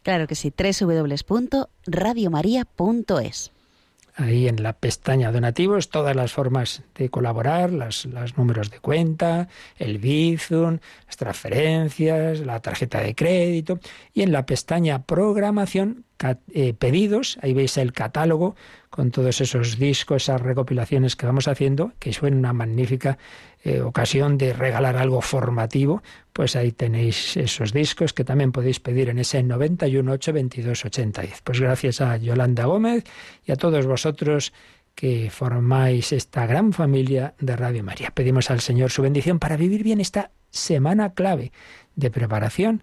Claro 0.03 0.27
que 0.27 0.35
sí, 0.35 0.53
www.radiomaria.es. 0.57 3.53
Ahí 4.19 4.49
en 4.49 4.63
la 4.63 4.73
pestaña 4.73 5.31
donativos, 5.31 5.91
todas 5.91 6.17
las 6.17 6.33
formas 6.33 6.83
de 6.95 7.11
colaborar, 7.11 7.71
los 7.71 8.07
números 8.39 8.71
de 8.71 8.81
cuenta, 8.81 9.49
el 9.77 9.99
Bizum, 9.99 10.79
las 11.07 11.17
transferencias, 11.19 12.41
la 12.41 12.61
tarjeta 12.61 13.01
de 13.01 13.15
crédito. 13.15 13.79
Y 14.15 14.23
en 14.23 14.33
la 14.33 14.47
pestaña 14.47 15.05
programación, 15.05 16.07
eh, 16.55 16.73
pedidos, 16.73 17.39
ahí 17.43 17.53
veis 17.53 17.77
el 17.77 17.93
catálogo 17.93 18.57
con 18.89 19.11
todos 19.11 19.41
esos 19.41 19.79
discos, 19.79 20.25
esas 20.25 20.41
recopilaciones 20.41 21.15
que 21.17 21.27
vamos 21.27 21.49
haciendo, 21.49 21.93
que 21.99 22.11
es 22.11 22.23
una 22.23 22.53
magnífica 22.55 23.19
eh, 23.63 23.81
ocasión 23.81 24.39
de 24.39 24.55
regalar 24.55 24.97
algo 24.97 25.21
formativo, 25.21 26.03
pues 26.33 26.57
ahí 26.57 26.73
tenéis 26.73 27.37
esos 27.37 27.73
discos 27.73 28.13
que 28.15 28.25
también 28.25 28.53
podéis 28.53 28.81
pedir 28.81 29.11
en 29.11 29.19
ese 29.19 29.43
91 29.43 30.13
822 30.13 30.85
8010. 30.87 31.43
Pues 31.43 31.61
gracias 31.61 32.01
a 32.01 32.17
Yolanda 32.17 32.65
Gómez 32.65 33.05
y 33.45 33.53
a 33.53 33.57
todos 33.57 33.87
vosotros 33.87 34.53
que 34.95 35.29
formáis 35.31 36.13
esta 36.13 36.47
gran 36.47 36.73
familia 36.73 37.35
de 37.39 37.55
Radio 37.55 37.85
María. 37.85 38.11
Pedimos 38.13 38.51
al 38.51 38.61
Señor 38.61 38.91
su 38.91 39.03
bendición 39.03 39.39
para 39.39 39.59
vivir 39.59 39.83
bien 39.85 40.01
esta 40.01 40.31
semana 40.51 41.13
clave 41.13 41.53
de 41.95 42.11
preparación 42.11 42.83